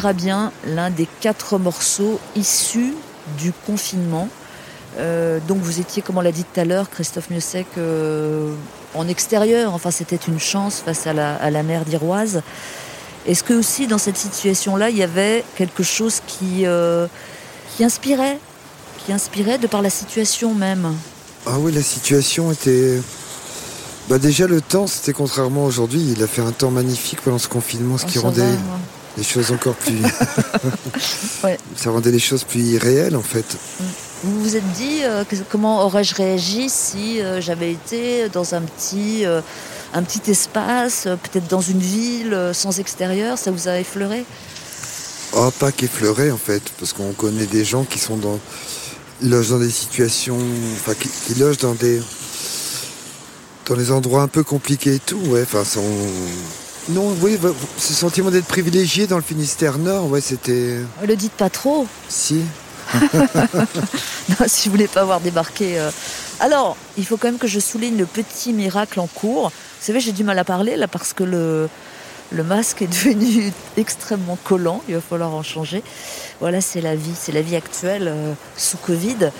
Bien, 0.00 0.52
l'un 0.66 0.88
des 0.88 1.06
quatre 1.20 1.58
morceaux 1.58 2.18
issus 2.34 2.94
du 3.36 3.52
confinement. 3.66 4.28
Euh, 4.98 5.38
donc 5.46 5.58
vous 5.58 5.80
étiez, 5.80 6.00
comme 6.00 6.16
on 6.16 6.22
l'a 6.22 6.32
dit 6.32 6.44
tout 6.44 6.60
à 6.60 6.64
l'heure, 6.64 6.88
Christophe 6.88 7.28
Miossec, 7.28 7.66
euh, 7.76 8.54
en 8.94 9.06
extérieur. 9.06 9.74
Enfin, 9.74 9.90
c'était 9.90 10.16
une 10.16 10.40
chance 10.40 10.82
face 10.84 11.06
à 11.06 11.12
la, 11.12 11.34
à 11.34 11.50
la 11.50 11.62
mer 11.62 11.84
d'Iroise. 11.84 12.40
Est-ce 13.26 13.44
que 13.44 13.52
aussi 13.52 13.86
dans 13.86 13.98
cette 13.98 14.16
situation-là, 14.16 14.88
il 14.88 14.96
y 14.96 15.02
avait 15.02 15.44
quelque 15.56 15.82
chose 15.82 16.22
qui, 16.26 16.64
euh, 16.64 17.06
qui 17.76 17.84
inspirait, 17.84 18.38
qui 19.04 19.12
inspirait 19.12 19.58
de 19.58 19.66
par 19.66 19.82
la 19.82 19.90
situation 19.90 20.54
même? 20.54 20.94
Ah 21.44 21.58
oui, 21.58 21.70
la 21.70 21.82
situation 21.82 22.50
était. 22.50 22.98
Bah 24.08 24.18
déjà 24.18 24.46
le 24.46 24.62
temps, 24.62 24.86
c'était 24.86 25.12
contrairement 25.12 25.66
aujourd'hui, 25.66 26.14
il 26.16 26.22
a 26.22 26.26
fait 26.26 26.42
un 26.42 26.50
temps 26.50 26.70
magnifique 26.70 27.20
pendant 27.20 27.38
ce 27.38 27.48
confinement, 27.48 27.98
ce 27.98 28.06
qui 28.06 28.18
rendait 28.18 28.40
va, 28.40 28.46
ouais. 28.46 28.56
Les 29.16 29.24
choses 29.24 29.50
encore 29.52 29.74
plus. 29.74 29.96
Ouais. 31.44 31.58
Ça 31.76 31.90
rendait 31.90 32.12
les 32.12 32.20
choses 32.20 32.44
plus 32.44 32.60
irréelles 32.60 33.16
en 33.16 33.22
fait. 33.22 33.44
Vous 34.22 34.42
vous 34.42 34.54
êtes 34.56 34.72
dit 34.72 35.00
euh, 35.02 35.24
que- 35.24 35.34
comment 35.50 35.84
aurais-je 35.84 36.14
réagi 36.14 36.70
si 36.70 37.20
euh, 37.20 37.40
j'avais 37.40 37.72
été 37.72 38.28
dans 38.28 38.54
un 38.54 38.60
petit, 38.60 39.26
euh, 39.26 39.40
un 39.92 40.04
petit 40.04 40.30
espace, 40.30 41.06
euh, 41.06 41.16
peut-être 41.16 41.48
dans 41.48 41.60
une 41.60 41.80
ville 41.80 42.32
euh, 42.32 42.52
sans 42.52 42.78
extérieur 42.78 43.38
Ça 43.38 43.50
vous 43.50 43.66
a 43.66 43.80
effleuré? 43.80 44.24
Oh, 45.34 45.50
pas 45.58 45.72
qu'effleuré 45.72 46.30
en 46.30 46.36
fait, 46.36 46.62
parce 46.78 46.92
qu'on 46.92 47.12
connaît 47.12 47.46
des 47.46 47.64
gens 47.64 47.82
qui 47.82 47.98
sont 47.98 48.16
dans. 48.16 48.38
Ils 49.20 49.30
logent 49.30 49.50
dans 49.50 49.58
des 49.58 49.70
situations. 49.70 50.38
Enfin, 50.74 50.94
qui, 50.94 51.08
qui 51.26 51.34
logent 51.40 51.58
dans 51.58 51.74
des. 51.74 52.00
dans 53.66 53.74
des 53.74 53.90
endroits 53.90 54.22
un 54.22 54.28
peu 54.28 54.44
compliqués 54.44 54.94
et 54.96 55.00
tout, 55.00 55.18
ouais. 55.26 55.42
Enfin, 55.42 55.64
sont. 55.64 55.82
Non, 56.88 57.14
oui, 57.20 57.38
bah, 57.40 57.50
ce 57.78 57.92
sentiment 57.94 58.30
d'être 58.30 58.46
privilégié 58.46 59.06
dans 59.06 59.16
le 59.16 59.22
Finistère 59.22 59.78
Nord, 59.78 60.06
ouais, 60.10 60.20
c'était. 60.20 60.78
Le 61.06 61.16
dites 61.16 61.32
pas 61.32 61.50
trop, 61.50 61.86
Si. 62.08 62.42
Non, 64.28 64.46
si 64.46 64.68
vous 64.68 64.72
voulez 64.74 64.88
pas 64.88 65.00
avoir 65.02 65.20
débarqué. 65.20 65.78
euh. 65.78 65.90
Alors, 66.40 66.76
il 66.98 67.06
faut 67.06 67.16
quand 67.16 67.28
même 67.28 67.38
que 67.38 67.46
je 67.46 67.60
souligne 67.60 67.96
le 67.96 68.06
petit 68.06 68.52
miracle 68.52 68.98
en 69.00 69.06
cours. 69.06 69.50
Vous 69.50 69.86
savez, 69.86 70.00
j'ai 70.00 70.12
du 70.12 70.24
mal 70.24 70.38
à 70.38 70.44
parler 70.44 70.76
là 70.76 70.88
parce 70.88 71.12
que 71.12 71.22
le, 71.24 71.68
le 72.32 72.42
masque 72.42 72.82
est 72.82 72.86
devenu 72.88 73.52
extrêmement 73.76 74.36
collant. 74.42 74.82
Il 74.88 74.94
va 74.96 75.00
falloir 75.00 75.32
en 75.34 75.42
changer. 75.42 75.82
Voilà, 76.40 76.60
c'est 76.60 76.80
la 76.80 76.96
vie, 76.96 77.14
c'est 77.18 77.32
la 77.32 77.42
vie 77.42 77.56
actuelle 77.56 78.08
euh, 78.08 78.32
sous 78.56 78.76
Covid. 78.78 79.30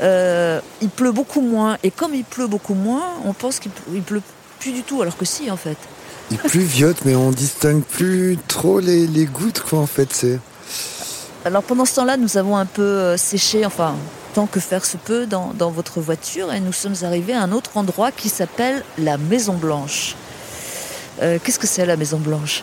Euh, 0.00 0.60
il 0.80 0.88
pleut 0.88 1.12
beaucoup 1.12 1.40
moins 1.42 1.76
et 1.82 1.90
comme 1.90 2.14
il 2.14 2.24
pleut 2.24 2.46
beaucoup 2.46 2.74
moins, 2.74 3.02
on 3.24 3.32
pense 3.34 3.58
qu'il 3.58 3.72
il 3.92 4.02
pleut 4.02 4.22
plus 4.60 4.72
du 4.72 4.82
tout, 4.82 5.02
alors 5.02 5.16
que 5.16 5.24
si 5.24 5.50
en 5.50 5.56
fait. 5.56 5.76
Il 6.30 6.38
pluviote, 6.38 6.98
mais 7.04 7.14
on 7.14 7.30
distingue 7.30 7.82
plus 7.82 8.38
trop 8.48 8.80
les, 8.80 9.06
les 9.06 9.24
gouttes, 9.24 9.60
quoi, 9.60 9.78
en 9.78 9.86
fait. 9.86 10.08
C'est. 10.12 10.38
Alors 11.44 11.62
pendant 11.62 11.84
ce 11.84 11.94
temps-là, 11.94 12.16
nous 12.16 12.36
avons 12.36 12.56
un 12.56 12.66
peu 12.66 12.82
euh, 12.82 13.16
séché, 13.16 13.64
enfin, 13.64 13.94
tant 14.34 14.46
que 14.46 14.60
faire 14.60 14.84
se 14.84 14.96
peut, 14.98 15.26
dans, 15.26 15.52
dans 15.58 15.70
votre 15.70 16.00
voiture 16.00 16.52
et 16.52 16.60
nous 16.60 16.72
sommes 16.72 16.96
arrivés 17.02 17.32
à 17.32 17.42
un 17.42 17.52
autre 17.52 17.70
endroit 17.76 18.10
qui 18.12 18.28
s'appelle 18.28 18.84
la 18.98 19.16
Maison 19.16 19.54
Blanche. 19.54 20.16
Euh, 21.22 21.38
Qu'est-ce 21.42 21.58
que 21.58 21.66
c'est 21.66 21.86
la 21.86 21.96
Maison 21.96 22.18
Blanche? 22.18 22.62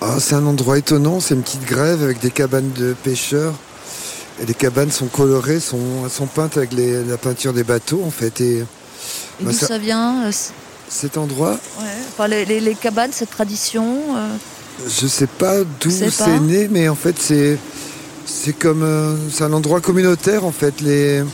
Ah, 0.00 0.16
c'est 0.20 0.34
un 0.34 0.46
endroit 0.46 0.76
étonnant, 0.78 1.18
c'est 1.20 1.34
une 1.34 1.42
petite 1.42 1.64
grève 1.64 2.02
avec 2.02 2.20
des 2.20 2.30
cabanes 2.30 2.70
de 2.72 2.94
pêcheurs. 3.02 3.54
Et 4.40 4.46
les 4.46 4.54
cabanes 4.54 4.92
sont 4.92 5.06
colorées, 5.06 5.58
sont, 5.58 6.04
elles 6.04 6.10
sont 6.10 6.26
peintes 6.26 6.56
avec 6.56 6.72
les- 6.72 7.02
la 7.04 7.16
peinture 7.16 7.52
des 7.52 7.64
bateaux, 7.64 8.02
en 8.06 8.10
fait. 8.10 8.40
Et 8.40 8.58
Et 8.58 8.64
Bah, 9.44 9.50
d'où 9.52 9.58
ça- 9.58 9.66
ça 9.68 9.78
vient 9.78 10.26
euh, 10.26 10.32
cet 10.88 11.16
endroit, 11.18 11.52
ouais, 11.80 11.86
enfin, 12.12 12.28
les, 12.28 12.44
les- 12.44 12.60
les 12.60 12.74
cabanes, 12.74 13.10
cette 13.12 13.30
tradition 13.30 14.16
euh, 14.16 14.36
je 14.86 15.06
sais 15.08 15.26
pas 15.26 15.56
d'où 15.80 15.90
c'est 15.90 16.38
né, 16.40 16.68
mais 16.70 16.88
en 16.88 16.94
fait, 16.94 17.16
c'est, 17.18 17.58
c'est 18.24 18.52
comme. 18.52 18.82
euh, 18.84 19.16
c'est 19.32 19.42
un 19.42 19.52
endroit 19.52 19.80
communautaire, 19.80 20.44
en 20.44 20.52
fait. 20.52 20.80
Les, 20.80 21.24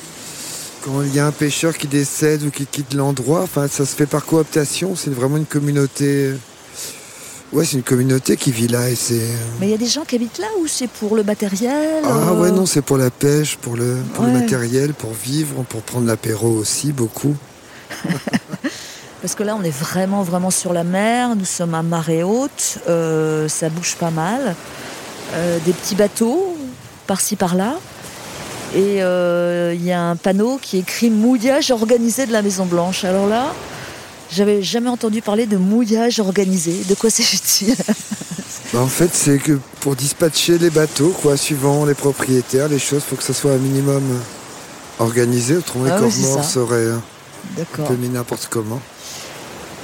quand 0.82 1.02
il 1.02 1.14
y 1.14 1.18
a 1.20 1.26
un 1.26 1.30
pêcheur 1.30 1.76
qui 1.76 1.86
décède 1.86 2.42
ou 2.42 2.50
qui 2.50 2.64
quitte 2.64 2.94
l'endroit, 2.94 3.42
enfin, 3.42 3.68
ça 3.68 3.84
se 3.84 3.94
fait 3.94 4.06
par 4.06 4.24
cooptation, 4.24 4.96
c'est 4.96 5.10
vraiment 5.10 5.36
une 5.36 5.44
communauté. 5.44 6.32
Ouais, 7.52 7.66
c'est 7.66 7.76
une 7.76 7.82
communauté 7.82 8.36
qui 8.38 8.50
vit 8.50 8.66
là 8.66 8.88
et 8.88 8.94
c'est. 8.96 9.20
Mais 9.60 9.66
il 9.68 9.70
y 9.70 9.74
a 9.74 9.78
des 9.78 9.86
gens 9.86 10.04
qui 10.04 10.16
habitent 10.16 10.38
là 10.38 10.48
ou 10.60 10.66
c'est 10.66 10.88
pour 10.88 11.14
le 11.14 11.22
matériel 11.22 12.02
Ah 12.04 12.30
euh, 12.30 12.40
ouais, 12.40 12.50
non, 12.50 12.64
c'est 12.64 12.80
pour 12.82 12.96
la 12.96 13.10
pêche, 13.10 13.58
pour, 13.58 13.76
le, 13.76 13.98
pour 14.14 14.24
le 14.24 14.32
matériel, 14.32 14.94
pour 14.94 15.12
vivre, 15.12 15.64
pour 15.68 15.82
prendre 15.82 16.06
l'apéro 16.06 16.48
aussi, 16.48 16.92
beaucoup. 16.92 17.36
Parce 19.24 19.36
que 19.36 19.42
là, 19.42 19.56
on 19.58 19.64
est 19.64 19.70
vraiment, 19.70 20.22
vraiment 20.22 20.50
sur 20.50 20.74
la 20.74 20.84
mer. 20.84 21.34
Nous 21.34 21.46
sommes 21.46 21.72
à 21.72 21.82
marée 21.82 22.22
haute. 22.22 22.76
euh, 22.90 23.48
ça 23.48 23.70
bouge 23.70 23.96
pas 23.98 24.10
mal. 24.10 24.54
Euh, 25.32 25.58
des 25.64 25.72
petits 25.72 25.94
bateaux, 25.94 26.54
par-ci, 27.06 27.34
par-là. 27.34 27.76
Et 28.74 29.02
euh, 29.02 29.72
il 29.74 29.82
y 29.82 29.92
a 29.92 30.02
un 30.02 30.16
panneau 30.16 30.58
qui 30.60 30.76
écrit 30.76 31.08
mouillage 31.08 31.70
organisé 31.70 32.26
de 32.26 32.32
la 32.32 32.42
Maison 32.42 32.66
Blanche. 32.66 33.04
Alors 33.04 33.26
là, 33.26 33.54
j'avais 34.30 34.62
jamais 34.62 34.90
entendu 34.90 35.22
parler 35.22 35.46
de 35.46 35.56
mouillage 35.56 36.20
organisé. 36.20 36.84
De 36.86 36.94
quoi 36.94 37.08
s'agit-il? 37.08 37.74
Bah, 38.74 38.80
en 38.80 38.88
fait, 38.88 39.14
c'est 39.14 39.38
que 39.38 39.58
pour 39.80 39.96
dispatcher 39.96 40.58
les 40.58 40.68
bateaux, 40.68 41.14
quoi, 41.22 41.38
suivant 41.38 41.86
les 41.86 41.94
propriétaires, 41.94 42.68
les 42.68 42.78
choses, 42.78 43.02
faut 43.02 43.16
que 43.16 43.22
ça 43.22 43.32
soit 43.32 43.52
un 43.52 43.56
minimum 43.56 44.02
organisé, 44.98 45.56
autrement 45.56 45.86
Ah 45.88 45.96
les 45.98 46.04
oui, 46.04 46.10
corps 46.10 46.12
c'est 46.12 46.26
morts 46.26 46.44
ça. 46.44 46.50
seraient 46.50 46.90
un 46.90 47.84
peu 47.86 47.94
mis 47.94 48.10
n'importe 48.10 48.48
comment. 48.50 48.82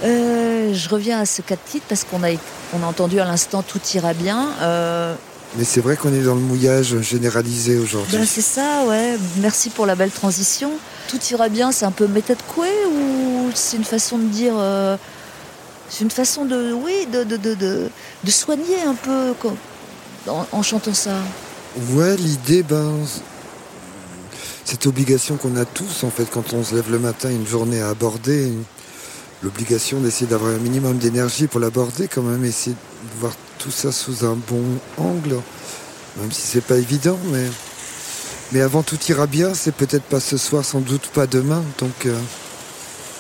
Euh, 0.05 0.73
je 0.75 0.89
reviens 0.89 1.21
à 1.21 1.27
ce 1.27 1.43
cas 1.43 1.57
de 1.57 1.71
titre 1.71 1.85
parce 1.89 2.05
qu'on 2.05 2.23
a, 2.25 2.31
on 2.73 2.83
a 2.83 2.87
entendu 2.87 3.21
à 3.21 3.25
l'instant 3.25 3.63
tout 3.63 3.81
ira 3.95 4.15
bien. 4.15 4.49
Euh, 4.63 5.15
Mais 5.57 5.65
c'est 5.65 5.81
vrai 5.81 5.97
qu'on 5.97 6.13
est 6.15 6.23
dans 6.23 6.35
le 6.35 6.41
mouillage 6.41 7.01
généralisé 7.01 7.77
aujourd'hui. 7.79 8.17
Ben, 8.17 8.27
c'est 8.27 8.41
ça, 8.41 8.85
ouais. 8.87 9.17
Merci 9.39 9.71
pour 9.71 9.87
la 9.87 9.95
belle 9.97 10.11
transition. 10.11 10.71
Tout 11.09 11.19
ira 11.31 11.49
bien, 11.49 11.73
c'est 11.73 11.85
un 11.85 11.91
peu 11.91 12.07
méthode 12.07 12.39
couée 12.55 12.69
ou 12.93 13.51
c'est 13.55 13.77
une 13.77 13.85
façon 13.85 14.17
de 14.19 14.25
dire. 14.25 14.55
euh, 14.57 14.97
c'est 15.89 16.05
une 16.05 16.11
façon 16.11 16.45
de. 16.45 16.73
Oui, 16.73 17.07
de, 17.13 17.25
de, 17.25 17.37
de, 17.37 17.55
de, 17.55 17.91
de 18.25 18.31
soigner 18.31 18.81
un 18.87 18.95
peu 18.95 19.35
quoi, 19.41 19.53
en, 20.29 20.47
en 20.53 20.63
chantant 20.63 20.95
ça? 20.95 21.11
Ouais, 21.93 22.17
l'idée, 22.17 22.63
ben, 22.63 22.93
cette 24.65 24.87
obligation 24.87 25.37
qu'on 25.37 25.57
a 25.57 25.65
tous, 25.65 26.05
en 26.05 26.11
fait, 26.11 26.27
quand 26.31 26.53
on 26.53 26.63
se 26.63 26.75
lève 26.77 26.91
le 26.91 26.99
matin, 27.01 27.29
une 27.29 27.47
journée 27.47 27.81
à 27.81 27.89
aborder, 27.89 28.47
une- 28.47 28.63
l'obligation 29.43 30.01
d'essayer 30.01 30.27
d'avoir 30.27 30.53
un 30.53 30.59
minimum 30.59 30.99
d'énergie 30.99 31.47
pour 31.47 31.61
l'aborder, 31.61 32.09
quand 32.09 32.23
même, 32.23 32.45
essayer 32.45 32.75
de 32.75 33.21
voir 33.21 33.33
tout 33.59 33.71
ça 33.71 33.93
sous 33.93 34.25
un 34.25 34.37
bon 34.49 34.63
angle, 34.99 35.37
même 36.17 36.33
si 36.33 36.43
c'est 36.43 36.65
pas 36.65 36.77
évident, 36.77 37.19
mais, 37.33 37.47
mais 38.53 38.61
avant 38.61 38.83
tout 38.83 38.99
ira 39.09 39.27
bien, 39.27 39.55
c'est 39.55 39.75
peut-être 39.75 40.05
pas 40.05 40.21
ce 40.21 40.37
soir, 40.37 40.65
sans 40.65 40.81
doute 40.81 41.07
pas 41.09 41.27
demain, 41.27 41.63
donc 41.79 42.07
euh, 42.07 42.19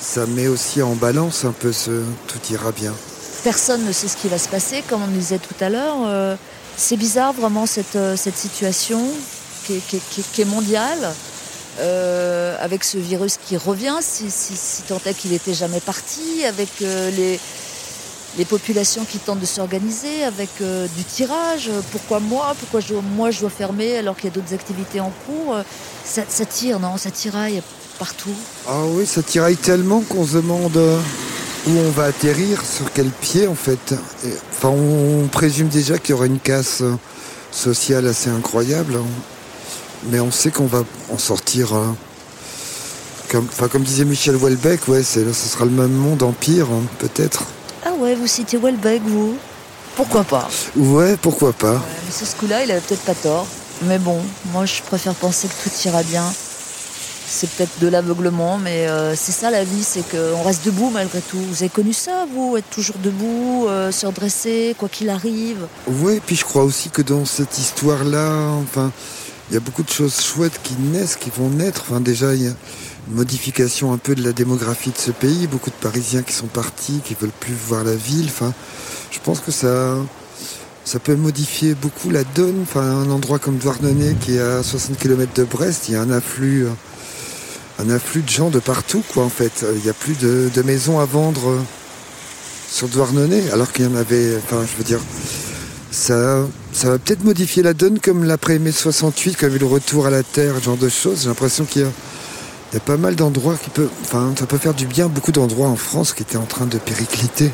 ça 0.01 0.27
met 0.27 0.49
aussi 0.49 0.83
en 0.83 0.95
balance 0.95 1.45
un 1.45 1.53
peu 1.53 1.73
ce 1.73 2.03
tout 2.27 2.53
ira 2.53 2.73
bien. 2.73 2.95
Personne 3.45 3.85
ne 3.87 3.93
sait 3.93 4.09
ce 4.09 4.16
qui 4.16 4.29
va 4.29 4.39
se 4.39 4.49
passer, 4.49 4.83
comme 4.89 5.03
on 5.03 5.07
disait 5.07 5.39
tout 5.39 5.64
à 5.64 5.71
l'heure. 5.71 5.97
Euh, 6.05 6.37
c'est 6.77 6.97
bizarre 6.97 7.33
vraiment 7.33 7.66
cette, 7.66 7.97
euh, 7.97 8.16
cette 8.16 8.37
situation 8.37 9.03
qui 9.64 9.83
est, 10.43 10.45
mondiale, 10.45 11.14
euh, 11.79 12.57
avec 12.61 12.85
ce 12.85 12.99
virus 12.99 13.37
qui 13.37 13.57
revient, 13.57 13.99
si, 14.01 14.29
tant 14.89 15.01
est 15.07 15.14
qu'il 15.14 15.31
n'était 15.31 15.55
jamais 15.55 15.81
parti, 15.81 16.45
avec 16.45 16.68
euh, 16.83 17.11
les, 18.37 18.45
populations 18.45 19.05
qui 19.05 19.18
tentent 19.18 19.41
de 19.41 19.47
s'organiser, 19.47 20.25
avec 20.25 20.49
euh, 20.61 20.87
du 20.97 21.05
tirage. 21.05 21.71
Pourquoi 21.93 22.21
moi 22.21 22.55
Pourquoi 22.59 22.81
moi 23.16 23.31
je 23.31 23.41
dois 23.41 23.51
fermer 23.51 23.99
alors 23.99 24.16
qu'il 24.16 24.25
y 24.25 24.33
a 24.33 24.35
d'autres 24.35 24.55
activités 24.55 25.01
en 25.01 25.12
cours 25.27 25.57
ça, 26.05 26.25
tire, 26.45 26.81
non 26.81 26.97
Ça 26.97 27.11
tiraille 27.11 27.62
partout. 27.99 28.35
Ah 28.66 28.83
oui, 28.87 29.07
ça 29.07 29.23
tiraille 29.23 29.57
tellement 29.57 30.01
qu'on 30.01 30.27
se 30.27 30.37
demande 30.37 30.77
où 30.77 31.71
on 31.71 31.91
va 31.91 32.05
atterrir, 32.05 32.64
sur 32.64 32.93
quel 32.93 33.09
pied 33.09 33.47
en 33.47 33.55
fait. 33.55 33.95
Enfin, 34.51 34.71
on, 34.71 35.29
présume 35.29 35.68
déjà 35.68 35.99
qu'il 35.99 36.11
y 36.11 36.12
aura 36.14 36.27
une 36.27 36.41
casse 36.41 36.83
sociale 37.53 38.07
assez 38.07 38.31
incroyable. 38.31 38.97
hein. 38.97 39.39
Mais 40.05 40.20
on 40.20 40.30
sait 40.30 40.51
qu'on 40.51 40.66
va 40.66 40.84
en 41.12 41.18
sortir. 41.18 41.74
euh, 41.74 41.86
comme, 43.28 43.46
enfin, 43.51 43.68
comme 43.68 43.82
disait 43.82 44.05
Michel 44.05 44.36
Houellebecq, 44.36 44.88
ouais, 44.88 45.03
ce 45.03 45.32
sera 45.32 45.64
le 45.64 45.70
même 45.70 45.92
monde 45.92 46.22
en 46.22 46.32
pire, 46.32 46.66
hein, 46.70 46.82
peut-être. 46.98 47.44
Ah 47.84 47.92
ouais, 47.98 48.14
vous 48.14 48.26
citez 48.26 48.57
Welbeck, 48.57 49.03
vous 49.05 49.36
Pourquoi 49.96 50.24
pas? 50.24 50.48
Ouais, 50.76 51.16
pourquoi 51.20 51.53
pas. 51.53 51.74
Ouais, 51.74 51.78
mais 52.05 52.26
ce 52.26 52.34
coup-là, 52.36 52.64
il 52.64 52.70
avait 52.70 52.80
peut-être 52.80 53.03
pas 53.03 53.14
tort. 53.14 53.46
Mais 53.82 53.98
bon, 53.98 54.20
moi 54.53 54.66
je 54.66 54.82
préfère 54.82 55.14
penser 55.14 55.48
que 55.48 55.68
tout 55.70 55.88
ira 55.88 56.03
bien. 56.03 56.24
C'est 57.26 57.48
peut-être 57.48 57.78
de 57.80 57.86
l'aveuglement, 57.86 58.59
mais 58.59 58.88
euh, 58.88 59.14
c'est 59.14 59.30
ça 59.32 59.51
la 59.51 59.62
vie, 59.62 59.84
c'est 59.84 60.03
qu'on 60.11 60.42
reste 60.42 60.66
debout 60.66 60.90
malgré 60.90 61.20
tout. 61.20 61.38
Vous 61.38 61.62
avez 61.62 61.68
connu 61.68 61.92
ça, 61.92 62.26
vous 62.34 62.57
Être 62.57 62.68
toujours 62.70 62.96
debout, 62.98 63.66
euh, 63.68 63.92
se 63.92 64.05
redresser, 64.05 64.74
quoi 64.76 64.88
qu'il 64.88 65.09
arrive? 65.09 65.66
Oui, 65.86 66.20
puis 66.26 66.34
je 66.34 66.44
crois 66.44 66.64
aussi 66.64 66.90
que 66.90 67.03
dans 67.03 67.24
cette 67.24 67.57
histoire-là, 67.57 68.32
enfin, 68.61 68.90
il 69.51 69.55
y 69.55 69.57
a 69.57 69.61
beaucoup 69.61 69.82
de 69.82 69.90
choses 69.90 70.20
chouettes 70.20 70.61
qui 70.62 70.74
naissent, 70.74 71.16
qui 71.16 71.30
vont 71.30 71.51
naître. 71.51 71.82
Enfin, 71.88 72.01
déjà, 72.01 72.34
il 72.34 72.44
y 72.44 72.46
a 72.46 72.53
une 73.09 73.14
modification 73.14 73.92
un 73.92 73.98
peu 73.98 74.14
de 74.14 74.22
la 74.22 74.32
démographie 74.32 74.90
de 74.90 74.98
ce 74.98 75.11
pays. 75.11 75.48
Beaucoup 75.48 75.70
de 75.70 75.74
Parisiens 75.74 76.22
qui 76.22 76.32
sont 76.32 76.46
partis, 76.46 77.01
qui 77.05 77.16
veulent 77.20 77.30
plus 77.40 77.55
voir 77.66 77.82
la 77.82 77.96
ville. 77.96 78.26
Enfin, 78.26 78.55
je 79.11 79.18
pense 79.18 79.40
que 79.40 79.51
ça, 79.51 79.96
ça 80.84 81.01
peut 81.01 81.16
modifier 81.16 81.74
beaucoup 81.74 82.11
la 82.11 82.22
donne. 82.22 82.61
Enfin, 82.62 82.82
un 82.82 83.11
endroit 83.11 83.40
comme 83.40 83.57
Douarnenez, 83.57 84.14
qui 84.20 84.36
est 84.36 84.40
à 84.40 84.62
60 84.62 84.96
km 84.98 85.32
de 85.34 85.42
Brest, 85.42 85.88
il 85.88 85.94
y 85.94 85.96
a 85.96 86.03
un 86.03 86.12
afflux, 86.12 86.68
un 87.80 87.90
afflux 87.90 88.22
de 88.22 88.28
gens 88.28 88.51
de 88.51 88.61
partout, 88.61 89.03
quoi. 89.12 89.24
En 89.24 89.30
fait, 89.30 89.66
il 89.74 89.82
n'y 89.82 89.90
a 89.90 89.94
plus 89.94 90.16
de, 90.16 90.48
de 90.55 90.62
maisons 90.62 91.01
à 91.01 91.07
vendre 91.07 91.48
euh, 91.48 91.61
sur 92.70 92.86
Douarnenez, 92.86 93.51
alors 93.51 93.72
qu'il 93.72 93.84
y 93.84 93.88
en 93.88 93.96
avait. 93.96 94.36
Enfin, 94.36 94.64
je 94.64 94.76
veux 94.78 94.84
dire 94.84 95.01
ça, 95.90 96.46
ça 96.73 96.91
va 96.91 96.99
peut-être 96.99 97.25
modifier 97.25 97.62
la 97.62 97.75
donne 97.75 97.99
comme 97.99 98.25
l'après-mai 98.25 98.73
68, 98.73 99.37
quand 99.37 99.41
il 99.41 99.43
y 99.45 99.51
avait 99.51 99.59
le 99.59 99.66
retour 99.66 100.07
à 100.07 100.11
la 100.11 100.23
Terre, 100.23 100.55
ce 100.59 100.64
genre 100.64 100.77
de 100.77 100.89
choses. 100.89 101.23
J'ai 101.23 101.29
l'impression 101.29 101.64
qu'il 101.64 101.83
y 101.83 101.85
a, 101.85 101.89
il 102.73 102.75
y 102.75 102.79
a 102.79 102.81
pas 102.81 102.97
mal 102.97 103.16
d'endroits 103.16 103.57
qui 103.57 103.71
peuvent. 103.71 103.91
Enfin, 104.03 104.33
ça 104.39 104.47
peut 104.47 104.59
faire 104.59 104.75
du 104.75 104.87
bien 104.87 105.09
beaucoup 105.09 105.33
d'endroits 105.33 105.68
en 105.68 105.77
France 105.77 106.12
qui 106.12 106.23
étaient 106.23 106.37
en 106.37 106.47
train 106.47 106.66
de 106.66 106.79
péricliter. 106.79 107.51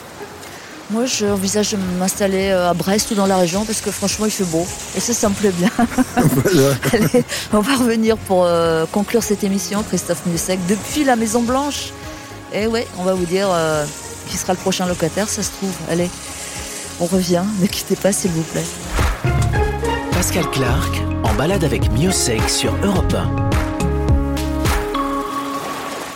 Moi, 0.90 1.06
j'envisage 1.06 1.72
de 1.72 1.78
m'installer 1.98 2.50
euh, 2.50 2.70
à 2.70 2.74
Brest 2.74 3.10
ou 3.10 3.14
dans 3.14 3.26
la 3.26 3.36
région 3.36 3.64
parce 3.64 3.80
que 3.80 3.90
franchement, 3.90 4.26
il 4.26 4.30
fait 4.30 4.44
beau. 4.44 4.64
Et 4.96 5.00
ça, 5.00 5.12
ça 5.12 5.28
me 5.28 5.34
plaît 5.34 5.50
bien. 5.50 5.70
voilà. 6.16 6.74
Allez, 6.92 7.24
on 7.52 7.60
va 7.60 7.74
revenir 7.74 8.16
pour 8.16 8.44
euh, 8.44 8.86
conclure 8.92 9.22
cette 9.22 9.42
émission, 9.42 9.82
Christophe 9.82 10.24
Musek, 10.26 10.60
depuis 10.68 11.02
la 11.02 11.16
Maison 11.16 11.42
Blanche. 11.42 11.92
Et 12.52 12.68
ouais, 12.68 12.86
on 12.98 13.02
va 13.02 13.14
vous 13.14 13.26
dire 13.26 13.48
euh, 13.50 13.84
qui 14.28 14.36
sera 14.36 14.52
le 14.52 14.58
prochain 14.58 14.86
locataire, 14.86 15.28
ça 15.28 15.42
se 15.42 15.50
trouve. 15.50 15.74
Allez, 15.90 16.08
on 17.00 17.06
revient, 17.06 17.42
ne 17.60 17.66
quittez 17.66 17.96
pas 17.96 18.12
s'il 18.12 18.30
vous 18.30 18.42
plaît. 18.42 18.64
Pascal 20.16 20.50
Clark 20.50 20.96
en 21.24 21.34
balade 21.34 21.62
avec 21.62 21.92
Miosec 21.92 22.48
sur 22.48 22.74
Europe 22.82 23.12
1. 23.12 23.50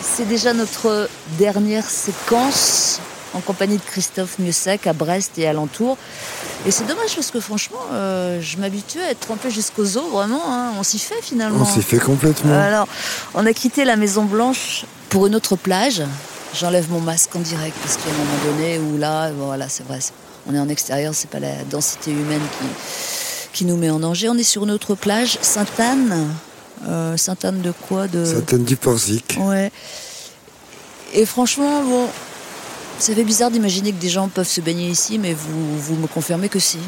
C'est 0.00 0.26
déjà 0.26 0.54
notre 0.54 1.06
dernière 1.38 1.84
séquence 1.84 2.98
en 3.34 3.40
compagnie 3.40 3.76
de 3.76 3.82
Christophe 3.82 4.38
Miosek 4.38 4.86
à 4.86 4.94
Brest 4.94 5.32
et 5.36 5.46
alentour. 5.46 5.98
Et 6.64 6.70
c'est 6.70 6.86
dommage 6.86 7.14
parce 7.14 7.30
que 7.30 7.40
franchement, 7.40 7.76
euh, 7.92 8.40
je 8.40 8.56
m'habitue 8.56 9.02
à 9.02 9.10
être 9.10 9.20
trempée 9.20 9.50
jusqu'aux 9.50 9.98
os, 9.98 10.10
vraiment. 10.10 10.44
hein. 10.46 10.72
On 10.78 10.82
s'y 10.82 10.98
fait 10.98 11.20
finalement. 11.20 11.60
On 11.60 11.66
s'y 11.66 11.82
fait 11.82 11.98
complètement. 11.98 12.58
Alors, 12.58 12.88
on 13.34 13.44
a 13.44 13.52
quitté 13.52 13.84
la 13.84 13.96
Maison 13.96 14.24
Blanche 14.24 14.86
pour 15.10 15.26
une 15.26 15.34
autre 15.34 15.56
plage. 15.56 16.02
J'enlève 16.58 16.90
mon 16.90 17.00
masque 17.00 17.36
en 17.36 17.40
direct 17.40 17.76
parce 17.82 17.98
qu'il 17.98 18.06
y 18.06 18.12
a 18.12 18.14
un 18.14 18.18
moment 18.18 18.56
donné 18.56 18.78
où 18.78 18.96
là, 18.96 19.30
voilà, 19.30 19.68
c'est 19.68 19.86
vrai, 19.86 19.98
on 20.48 20.54
est 20.54 20.58
en 20.58 20.70
extérieur, 20.70 21.12
c'est 21.14 21.28
pas 21.28 21.38
la 21.38 21.64
densité 21.70 22.10
humaine 22.12 22.40
qui, 22.58 22.66
qui 23.52 23.64
nous 23.64 23.76
met 23.76 23.90
en 23.90 24.00
danger. 24.00 24.28
On 24.28 24.36
est 24.36 24.42
sur 24.42 24.64
une 24.64 24.70
autre 24.70 24.94
plage, 24.94 25.38
Sainte-Anne. 25.42 26.26
Euh, 26.88 27.16
Sainte-Anne 27.16 27.60
de 27.60 27.72
quoi 27.72 28.08
de... 28.08 28.24
Sainte-Anne 28.24 28.64
du 28.64 28.76
Porzic. 28.76 29.38
Ouais. 29.40 29.70
Et 31.12 31.26
franchement, 31.26 31.82
bon, 31.82 32.06
ça 32.98 33.14
fait 33.14 33.24
bizarre 33.24 33.50
d'imaginer 33.50 33.92
que 33.92 34.00
des 34.00 34.08
gens 34.08 34.28
peuvent 34.28 34.48
se 34.48 34.60
baigner 34.60 34.88
ici, 34.88 35.18
mais 35.18 35.34
vous, 35.34 35.78
vous 35.78 35.96
me 35.96 36.06
confirmez 36.06 36.48
que 36.48 36.58
si. 36.58 36.78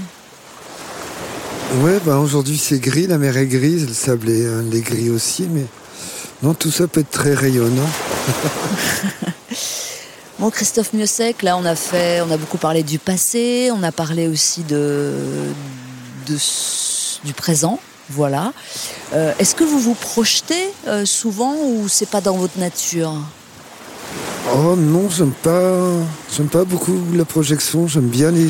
Ouais, 1.80 1.98
bah 2.04 2.18
aujourd'hui 2.18 2.58
c'est 2.58 2.78
gris, 2.78 3.06
la 3.06 3.16
mer 3.16 3.36
est 3.38 3.46
grise, 3.46 3.88
le 3.88 3.94
sable 3.94 4.28
est, 4.28 4.44
est 4.44 4.80
gris 4.82 5.08
aussi, 5.08 5.48
mais 5.50 5.64
non, 6.42 6.52
tout 6.52 6.70
ça 6.70 6.86
peut 6.86 7.00
être 7.00 7.10
très 7.10 7.34
rayonnant. 7.34 7.88
Bon, 10.38 10.50
Christophe 10.50 10.92
Miosek, 10.92 11.42
là, 11.42 11.56
on 11.56 11.64
a 11.64 11.76
fait, 11.76 12.20
on 12.20 12.30
a 12.32 12.36
beaucoup 12.36 12.58
parlé 12.58 12.82
du 12.82 12.98
passé, 12.98 13.70
on 13.72 13.80
a 13.84 13.92
parlé 13.92 14.26
aussi 14.26 14.64
de, 14.64 15.12
du 16.24 17.32
présent, 17.32 17.78
voilà. 18.10 18.52
Euh, 19.12 19.32
Est-ce 19.38 19.54
que 19.54 19.64
vous 19.64 19.78
vous 19.78 19.94
projetez 19.94 20.70
euh, 20.86 21.04
souvent 21.04 21.54
ou 21.54 21.88
c'est 21.88 22.08
pas 22.08 22.20
dans 22.20 22.36
votre 22.36 22.58
nature? 22.58 23.14
Oh 24.54 24.74
non, 24.76 25.08
j'aime 25.08 25.32
pas, 25.32 25.78
j'aime 26.36 26.48
pas 26.48 26.64
beaucoup 26.64 26.98
la 27.14 27.24
projection. 27.24 27.86
J'aime 27.86 28.08
bien 28.08 28.30
les, 28.30 28.48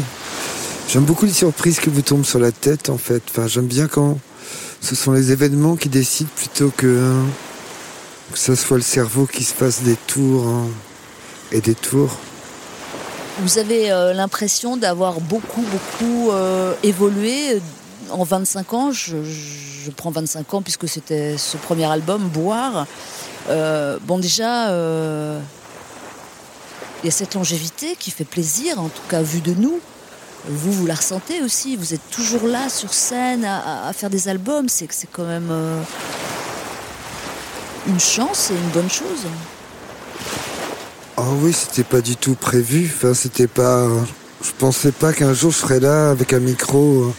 j'aime 0.88 1.04
beaucoup 1.04 1.26
les 1.26 1.32
surprises 1.32 1.78
qui 1.80 1.90
vous 1.90 2.02
tombent 2.02 2.24
sur 2.24 2.38
la 2.38 2.50
tête 2.50 2.88
en 2.88 2.98
fait. 2.98 3.22
J'aime 3.46 3.66
bien 3.66 3.88
quand 3.88 4.18
ce 4.80 4.94
sont 4.94 5.12
les 5.12 5.30
événements 5.30 5.76
qui 5.76 5.88
décident 5.88 6.30
plutôt 6.34 6.72
que 6.76 6.86
hein, 6.86 7.26
que 8.32 8.38
ce 8.38 8.54
soit 8.54 8.78
le 8.78 8.82
cerveau 8.82 9.26
qui 9.26 9.44
se 9.44 9.52
fasse 9.52 9.82
des 9.82 9.96
tours 10.06 10.46
hein, 10.46 10.66
et 11.52 11.60
des 11.60 11.74
tours. 11.74 12.16
Vous 13.42 13.58
avez 13.58 13.90
euh, 13.90 14.12
l'impression 14.12 14.76
d'avoir 14.76 15.20
beaucoup, 15.20 15.62
beaucoup 15.62 16.30
euh, 16.30 16.74
évolué 16.84 17.60
en 18.10 18.22
25 18.22 18.72
ans? 18.72 18.92
Je, 18.92 19.16
prends 19.96 20.12
25 20.12 20.54
ans 20.54 20.62
puisque 20.62 20.88
c'était 20.88 21.36
ce 21.36 21.56
premier 21.56 21.86
album, 21.86 22.28
Boire. 22.28 22.86
Euh, 23.48 23.98
bon, 24.02 24.20
déjà, 24.20 24.70
euh, 24.70 25.40
il 27.02 27.06
y 27.06 27.08
a 27.08 27.12
cette 27.12 27.34
longévité 27.34 27.96
qui 27.98 28.12
fait 28.12 28.24
plaisir, 28.24 28.80
en 28.80 28.88
tout 28.88 29.02
cas 29.08 29.22
vu 29.22 29.40
de 29.40 29.54
nous. 29.54 29.80
Vous, 30.46 30.70
vous 30.70 30.86
la 30.86 30.94
ressentez 30.94 31.42
aussi. 31.42 31.74
Vous 31.74 31.94
êtes 31.94 32.10
toujours 32.12 32.46
là 32.46 32.68
sur 32.68 32.94
scène 32.94 33.44
à, 33.44 33.92
faire 33.92 34.10
des 34.10 34.28
albums. 34.28 34.68
C'est 34.68 34.88
quand 35.10 35.24
même 35.24 35.48
euh, 35.50 35.82
une 37.88 37.98
chance 37.98 38.52
et 38.52 38.54
une 38.54 38.70
bonne 38.70 38.90
chose. 38.90 39.26
Oh 41.18 41.22
oui, 41.42 41.52
c'était 41.52 41.84
pas 41.84 42.00
du 42.00 42.16
tout 42.16 42.34
prévu. 42.34 42.90
Enfin, 42.92 43.14
c'était 43.14 43.46
pas. 43.46 43.86
Je 44.42 44.50
pensais 44.58 44.92
pas 44.92 45.12
qu'un 45.12 45.34
jour 45.34 45.52
je 45.52 45.58
serais 45.58 45.78
là 45.78 46.10
avec 46.10 46.32
un 46.32 46.40
micro 46.40 47.04
euh, 47.04 47.12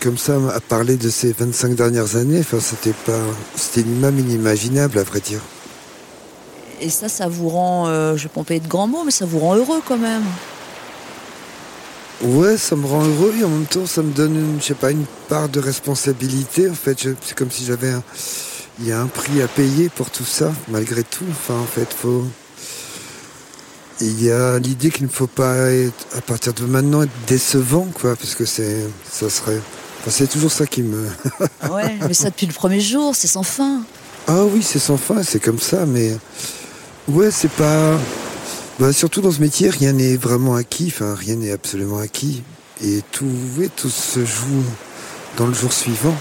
comme 0.00 0.18
ça 0.18 0.36
à 0.54 0.60
parler 0.60 0.96
de 0.96 1.10
ces 1.10 1.32
25 1.32 1.74
dernières 1.74 2.16
années. 2.16 2.40
Enfin, 2.40 2.58
c'était 2.60 2.94
pas. 3.04 3.20
C'était 3.54 3.84
même 3.84 4.18
inimaginable 4.18 4.98
à 4.98 5.02
vrai 5.02 5.20
dire. 5.20 5.40
Et 6.80 6.90
ça, 6.90 7.08
ça 7.08 7.28
vous 7.28 7.48
rend, 7.48 7.88
euh, 7.88 8.16
je 8.16 8.24
vais 8.24 8.28
pas 8.28 8.40
employer 8.40 8.60
de 8.60 8.68
grands 8.68 8.86
mots, 8.86 9.02
mais 9.04 9.10
ça 9.10 9.26
vous 9.26 9.40
rend 9.40 9.56
heureux 9.56 9.82
quand 9.86 9.98
même. 9.98 10.22
Ouais, 12.22 12.56
ça 12.56 12.76
me 12.76 12.86
rend 12.86 13.04
heureux 13.04 13.34
et 13.38 13.44
en 13.44 13.48
même 13.48 13.66
temps, 13.66 13.86
ça 13.86 14.02
me 14.02 14.12
donne, 14.12 14.34
une, 14.36 14.60
je 14.60 14.66
sais 14.66 14.74
pas, 14.74 14.90
une 14.90 15.04
part 15.28 15.48
de 15.48 15.60
responsabilité. 15.60 16.68
En 16.68 16.74
fait, 16.74 16.98
c'est 17.22 17.34
comme 17.36 17.50
si 17.50 17.64
j'avais 17.64 17.90
un, 17.90 18.02
il 18.80 18.86
y 18.86 18.92
a 18.92 19.00
un 19.00 19.06
prix 19.06 19.42
à 19.42 19.48
payer 19.48 19.88
pour 19.88 20.10
tout 20.10 20.24
ça, 20.24 20.52
malgré 20.68 21.02
tout. 21.02 21.24
Enfin, 21.30 21.54
en 21.54 21.64
fait, 21.64 21.92
faut. 21.92 22.24
Il 24.00 24.22
y 24.22 24.30
a 24.30 24.58
l'idée 24.60 24.90
qu'il 24.90 25.06
ne 25.06 25.10
faut 25.10 25.26
pas 25.26 25.72
être, 25.72 26.06
à 26.16 26.20
partir 26.20 26.52
de 26.52 26.64
maintenant, 26.64 27.02
être 27.02 27.26
décevant, 27.26 27.88
quoi, 27.92 28.14
parce 28.14 28.34
que 28.36 28.44
c'est, 28.44 28.86
ça 29.10 29.28
serait. 29.28 29.60
Enfin, 30.00 30.10
c'est 30.10 30.28
toujours 30.28 30.52
ça 30.52 30.66
qui 30.66 30.82
me. 30.82 31.08
Ouais, 31.70 31.96
mais 32.06 32.14
ça 32.14 32.30
depuis 32.30 32.46
le 32.46 32.52
premier 32.52 32.80
jour, 32.80 33.16
c'est 33.16 33.26
sans 33.26 33.42
fin. 33.42 33.82
Ah 34.28 34.44
oui, 34.44 34.62
c'est 34.62 34.78
sans 34.78 34.96
fin, 34.96 35.22
c'est 35.22 35.40
comme 35.40 35.58
ça, 35.58 35.84
mais 35.86 36.16
ouais, 37.08 37.30
c'est 37.30 37.50
pas. 37.50 37.98
Bah, 38.78 38.92
surtout 38.92 39.20
dans 39.20 39.32
ce 39.32 39.40
métier, 39.40 39.70
rien 39.70 39.92
n'est 39.92 40.16
vraiment 40.16 40.54
acquis, 40.54 40.92
enfin 40.94 41.14
rien 41.14 41.34
n'est 41.34 41.50
absolument 41.50 41.98
acquis, 41.98 42.44
et 42.80 43.02
tout, 43.10 43.26
tout 43.76 43.90
se 43.90 44.24
joue 44.24 44.62
dans 45.36 45.46
le 45.46 45.54
jour 45.54 45.72
suivant. 45.72 46.14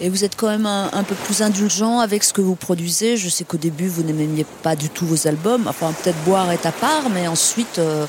Et 0.00 0.10
vous 0.10 0.24
êtes 0.24 0.36
quand 0.36 0.48
même 0.48 0.66
un, 0.66 1.02
peu 1.04 1.14
plus 1.14 1.40
indulgent 1.40 2.00
avec 2.00 2.22
ce 2.22 2.34
que 2.34 2.42
vous 2.42 2.54
produisez. 2.54 3.16
Je 3.16 3.30
sais 3.30 3.44
qu'au 3.44 3.56
début, 3.56 3.88
vous 3.88 4.02
n'aimiez 4.02 4.44
pas 4.62 4.76
du 4.76 4.90
tout 4.90 5.06
vos 5.06 5.26
albums. 5.26 5.66
Enfin, 5.66 5.92
peut-être 5.92 6.22
boire 6.24 6.52
est 6.52 6.66
à 6.66 6.72
part, 6.72 7.08
mais 7.08 7.26
ensuite, 7.28 7.78
euh, 7.78 8.06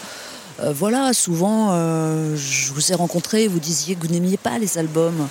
euh, 0.60 0.74
voilà, 0.74 1.14
souvent, 1.14 1.70
euh, 1.72 2.36
je 2.36 2.74
vous 2.74 2.92
ai 2.92 2.96
rencontré 2.96 3.44
et 3.44 3.48
vous 3.48 3.60
disiez 3.60 3.96
que 3.96 4.06
vous 4.06 4.14
n'aimiez 4.14 4.38
pas 4.38 4.58
les 4.60 4.78
albums. 4.78 5.28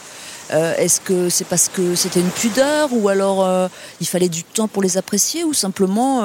Est-ce 0.48 1.00
que 1.00 1.28
c'est 1.28 1.44
parce 1.44 1.68
que 1.68 1.96
c'était 1.96 2.20
une 2.20 2.30
pudeur 2.30 2.90
ou 2.92 3.08
alors 3.08 3.68
il 4.00 4.06
fallait 4.06 4.28
du 4.28 4.44
temps 4.44 4.68
pour 4.68 4.80
les 4.80 4.96
apprécier 4.96 5.42
ou 5.42 5.52
simplement, 5.52 6.20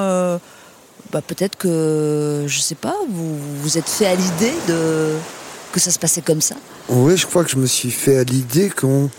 bah, 1.10 1.20
peut-être 1.26 1.56
que, 1.58 2.44
je 2.46 2.60
sais 2.60 2.76
pas, 2.76 2.94
vous 3.10 3.36
vous 3.60 3.78
êtes 3.78 3.88
fait 3.88 4.06
à 4.06 4.14
l'idée 4.14 4.54
que 5.72 5.80
ça 5.80 5.90
se 5.90 5.98
passait 5.98 6.22
comme 6.22 6.40
ça? 6.40 6.54
Oui, 6.88 7.16
je 7.16 7.26
crois 7.26 7.42
que 7.42 7.50
je 7.50 7.56
me 7.56 7.66
suis 7.66 7.90
fait 7.90 8.16
à 8.16 8.22
l'idée 8.22 8.70
qu'on 8.70 9.10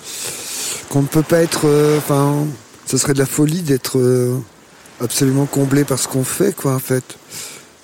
qu'on 0.90 1.02
ne 1.02 1.08
peut 1.08 1.24
pas 1.24 1.42
être. 1.42 1.62
euh, 1.66 1.98
Enfin, 1.98 2.46
ce 2.86 2.98
serait 2.98 3.14
de 3.14 3.20
la 3.20 3.26
folie 3.26 3.62
d'être 3.62 3.98
euh, 3.98 4.38
absolument 5.02 5.46
comblé 5.46 5.84
par 5.84 6.00
ce 6.00 6.08
qu'on 6.08 6.24
fait, 6.24 6.56
quoi, 6.56 6.74
en 6.76 6.80
fait. 6.80 7.04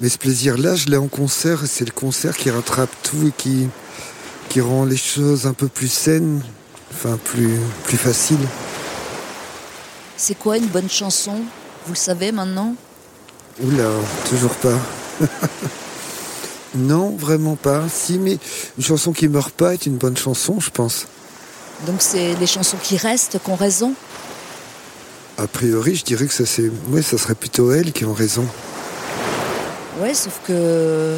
Mais 0.01 0.09
ce 0.09 0.17
plaisir-là, 0.17 0.75
je 0.75 0.87
l'ai 0.87 0.97
en 0.97 1.07
concert, 1.07 1.63
et 1.63 1.67
c'est 1.67 1.85
le 1.85 1.91
concert 1.91 2.37
qui 2.37 2.49
rattrape 2.49 2.89
tout 3.03 3.27
et 3.27 3.31
qui, 3.35 3.67
qui 4.49 4.61
rend 4.61 4.85
les 4.85 4.97
choses 4.97 5.45
un 5.45 5.53
peu 5.53 5.67
plus 5.67 5.91
saines, 5.91 6.41
enfin, 6.93 7.17
plus, 7.23 7.57
plus 7.85 7.97
faciles. 7.97 8.37
C'est 10.17 10.37
quoi 10.37 10.57
une 10.57 10.67
bonne 10.67 10.89
chanson? 10.89 11.41
Vous 11.85 11.93
le 11.93 11.97
savez 11.97 12.31
maintenant? 12.31 12.75
Oula, 13.61 13.89
toujours 14.29 14.53
pas. 14.55 14.77
non, 16.75 17.15
vraiment 17.17 17.55
pas. 17.55 17.83
Si, 17.89 18.17
mais 18.17 18.37
une 18.77 18.83
chanson 18.83 19.11
qui 19.11 19.27
meurt 19.27 19.51
pas 19.51 19.73
est 19.73 19.85
une 19.85 19.97
bonne 19.97 20.17
chanson, 20.17 20.59
je 20.59 20.69
pense. 20.69 21.07
Donc 21.85 21.97
c'est 21.99 22.35
les 22.35 22.47
chansons 22.47 22.77
qui 22.81 22.97
restent, 22.97 23.39
qui 23.43 23.49
ont 23.49 23.55
raison 23.55 23.93
A 25.37 25.47
priori, 25.47 25.95
je 25.95 26.03
dirais 26.03 26.27
que 26.27 26.33
ça, 26.33 26.45
c'est, 26.45 26.69
ouais, 26.89 27.01
ça 27.01 27.17
serait 27.17 27.35
plutôt 27.35 27.71
elles 27.71 27.91
qui 27.93 28.05
ont 28.05 28.13
raison. 28.13 28.45
Ouais, 30.01 30.13
sauf 30.13 30.39
que 30.45 31.17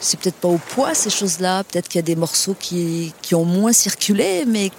c'est 0.00 0.18
peut-être 0.18 0.36
pas 0.36 0.48
au 0.48 0.58
poids 0.58 0.94
ces 0.94 1.10
choses-là. 1.10 1.64
Peut-être 1.64 1.88
qu'il 1.88 1.98
y 1.98 2.00
a 2.00 2.02
des 2.02 2.16
morceaux 2.16 2.56
qui, 2.58 3.14
qui 3.22 3.34
ont 3.34 3.44
moins 3.44 3.72
circulé, 3.72 4.44
mais 4.46 4.70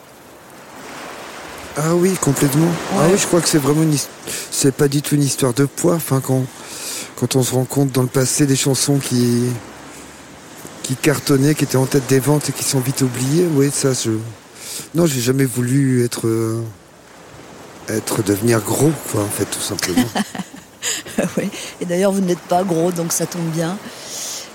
Ah 1.77 1.95
oui, 1.95 2.13
complètement. 2.21 2.71
Ah 2.97 3.07
oui, 3.11 3.17
je 3.17 3.25
crois 3.25 3.41
que 3.41 3.49
c'est 3.49 3.57
vraiment 3.57 3.83
une 3.83 3.97
c'est 4.51 4.73
pas 4.73 4.87
du 4.87 5.01
tout 5.01 5.15
une 5.15 5.23
histoire 5.23 5.53
de 5.53 5.65
poids. 5.65 5.95
Enfin, 5.95 6.21
quand, 6.21 6.43
quand 7.17 7.35
on 7.35 7.43
se 7.43 7.53
rend 7.53 7.65
compte 7.65 7.91
dans 7.91 8.01
le 8.01 8.07
passé 8.07 8.45
des 8.45 8.55
chansons 8.55 8.97
qui, 8.97 9.43
qui 10.83 10.95
cartonnaient, 10.95 11.55
qui 11.55 11.63
étaient 11.65 11.75
en 11.77 11.85
tête 11.85 12.07
des 12.07 12.19
ventes 12.19 12.49
et 12.49 12.51
qui 12.53 12.63
sont 12.63 12.79
vite 12.79 13.01
oubliées, 13.01 13.47
oui, 13.53 13.69
ça, 13.73 13.93
je. 13.93 14.11
Non, 14.93 15.05
j'ai 15.05 15.21
jamais 15.21 15.45
voulu 15.45 16.03
être. 16.03 16.27
euh, 16.27 16.61
être 17.89 18.23
devenir 18.23 18.61
gros, 18.61 18.91
quoi, 19.11 19.21
en 19.21 19.29
fait, 19.29 19.45
tout 19.45 19.59
simplement. 19.61 20.07
oui. 21.37 21.49
Et 21.81 21.85
d'ailleurs, 21.85 22.11
vous 22.11 22.21
n'êtes 22.21 22.39
pas 22.39 22.63
gros, 22.63 22.91
donc 22.91 23.11
ça 23.13 23.25
tombe 23.25 23.49
bien. 23.51 23.77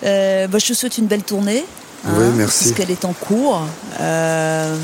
Euh, 0.03 0.47
bah, 0.47 0.59
je 0.59 0.68
vous 0.68 0.75
souhaite 0.75 0.99
une 0.99 1.07
belle 1.07 1.23
tournée. 1.23 1.64
Oui, 2.05 2.25
merci. 2.37 2.64
Puisqu'elle 2.64 2.91
est 2.91 3.05
en 3.05 3.12
cours. 3.12 3.62
Euh, 4.01 4.77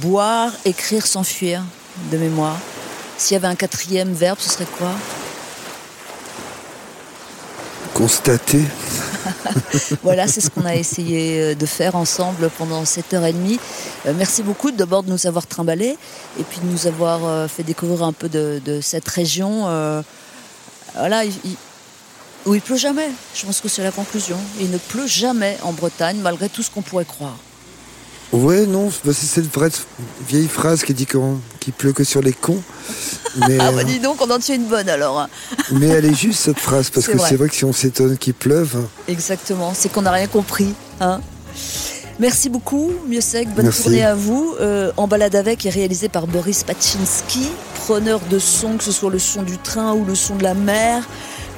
boire, 0.00 0.52
écrire, 0.64 1.06
s'enfuir, 1.06 1.62
de 2.10 2.18
mémoire. 2.18 2.56
S'il 3.18 3.34
y 3.34 3.36
avait 3.36 3.48
un 3.48 3.54
quatrième 3.54 4.12
verbe, 4.12 4.38
ce 4.40 4.48
serait 4.50 4.66
quoi? 4.78 4.92
Voilà, 10.02 10.26
c'est 10.26 10.40
ce 10.40 10.50
qu'on 10.50 10.64
a 10.64 10.74
essayé 10.74 11.40
euh, 11.40 11.54
de 11.54 11.66
faire 11.66 11.94
ensemble 11.96 12.50
pendant 12.58 12.84
cette 12.84 13.12
heure 13.14 13.24
et 13.24 13.32
demie. 13.32 13.58
Euh, 14.06 14.12
merci 14.16 14.42
beaucoup 14.42 14.70
d'abord 14.70 15.02
de 15.02 15.10
nous 15.10 15.26
avoir 15.26 15.46
trimballés 15.46 15.96
et 16.38 16.42
puis 16.44 16.60
de 16.60 16.66
nous 16.66 16.86
avoir 16.86 17.24
euh, 17.24 17.48
fait 17.48 17.62
découvrir 17.62 18.02
un 18.02 18.12
peu 18.12 18.28
de, 18.28 18.60
cette 18.82 19.08
région. 19.08 19.68
euh, 19.68 20.02
voilà, 20.96 21.24
il- 21.24 21.32
il 22.46 22.60
pleut 22.60 22.76
jamais. 22.76 23.08
Je 23.34 23.46
pense 23.46 23.60
que 23.60 23.68
c'est 23.68 23.82
la 23.84 23.92
conclusion. 23.92 24.36
Il 24.60 24.70
ne 24.70 24.78
pleut 24.78 25.06
jamais 25.06 25.56
en 25.62 25.72
Bretagne, 25.72 26.18
malgré 26.20 26.48
tout 26.48 26.62
ce 26.62 26.70
qu'on 26.70 26.82
pourrait 26.82 27.04
croire. 27.04 27.36
Ouais, 28.32 28.64
non, 28.66 28.90
c'est 29.04 29.12
cette 29.12 29.52
vraie 29.52 29.68
vieille 30.26 30.48
phrase 30.48 30.82
qui 30.84 30.94
dit 30.94 31.04
qu'on- 31.06 31.38
qu'il 31.60 31.72
pleut 31.74 31.92
que 31.92 32.02
sur 32.02 32.22
les 32.22 32.32
cons. 32.32 32.62
Mais, 33.46 33.58
Ah 33.60 33.70
bah 33.72 33.84
dis 33.84 33.98
donc, 34.00 34.20
on 34.22 34.30
en 34.30 34.38
tient 34.38 34.54
une 34.54 34.66
bonne 34.68 34.88
alors. 34.88 35.20
hein. 35.20 35.28
mais 35.72 35.88
elle 35.88 36.06
est 36.06 36.14
juste 36.14 36.40
cette 36.40 36.58
phrase, 36.58 36.88
parce 36.90 37.06
que 37.06 37.18
c'est 37.18 37.36
vrai 37.36 37.48
que 37.48 37.54
si 37.54 37.64
on 37.64 37.72
s'étonne 37.72 38.16
qu'il 38.16 38.34
pleuve, 38.34 38.86
Exactement, 39.06 39.72
c'est 39.74 39.90
qu'on 39.90 40.02
n'a 40.02 40.12
rien 40.12 40.26
compris. 40.28 40.72
Hein 41.00 41.20
Merci 42.20 42.48
beaucoup, 42.50 42.90
Miosek. 43.08 43.48
Bonne 43.54 43.64
Merci. 43.64 43.82
tournée 43.82 44.02
à 44.04 44.14
vous. 44.14 44.54
Euh, 44.60 44.92
en 44.96 45.08
balade 45.08 45.34
avec 45.34 45.64
est 45.66 45.70
réalisé 45.70 46.08
par 46.08 46.26
Boris 46.26 46.62
Pachinski, 46.62 47.48
preneur 47.86 48.20
de 48.30 48.38
son, 48.38 48.76
que 48.76 48.84
ce 48.84 48.92
soit 48.92 49.10
le 49.10 49.18
son 49.18 49.42
du 49.42 49.58
train 49.58 49.92
ou 49.94 50.04
le 50.04 50.14
son 50.14 50.36
de 50.36 50.42
la 50.42 50.54
mer. 50.54 51.02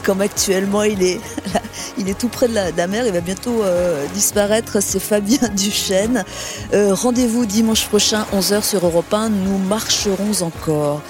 Comme 0.05 0.21
actuellement 0.21 0.83
il 0.85 1.03
est, 1.03 2.19
tout 2.19 2.29
près 2.29 2.47
de 2.49 2.55
la, 2.55 2.73
de 2.73 2.77
la 2.77 2.87
mer, 2.87 3.07
il 3.07 3.13
va 3.13 3.21
bientôt 3.21 3.63
euh, 3.63 4.07
disparaître. 4.13 4.83
C'est 4.83 5.01
Fabien 5.01 5.49
Duchesne. 5.57 6.25
Euh, 6.73 6.95
Rendez-vous 6.95 7.47
dimanche 7.47 7.87
prochain, 7.87 8.27
11h 8.35 8.63
sur 8.63 8.85
Europe 8.85 9.13
1. 9.13 9.31
Nous 9.31 9.59
marcherons 9.59 10.43
encore. 10.43 11.01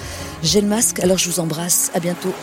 J'ai 0.43 0.61
le 0.61 0.67
masque, 0.67 0.99
alors 0.99 1.17
je 1.17 1.29
vous 1.29 1.39
embrasse. 1.39 1.91
À 1.93 1.99
bientôt. 1.99 2.33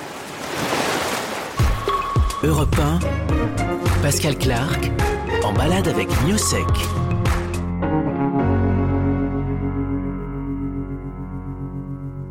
Europe 2.43 2.77
1, 2.79 2.99
Pascal 4.03 4.37
Clark, 4.37 4.91
en 5.45 5.53
balade 5.53 5.87
avec 5.89 6.09
Miossec. 6.25 6.67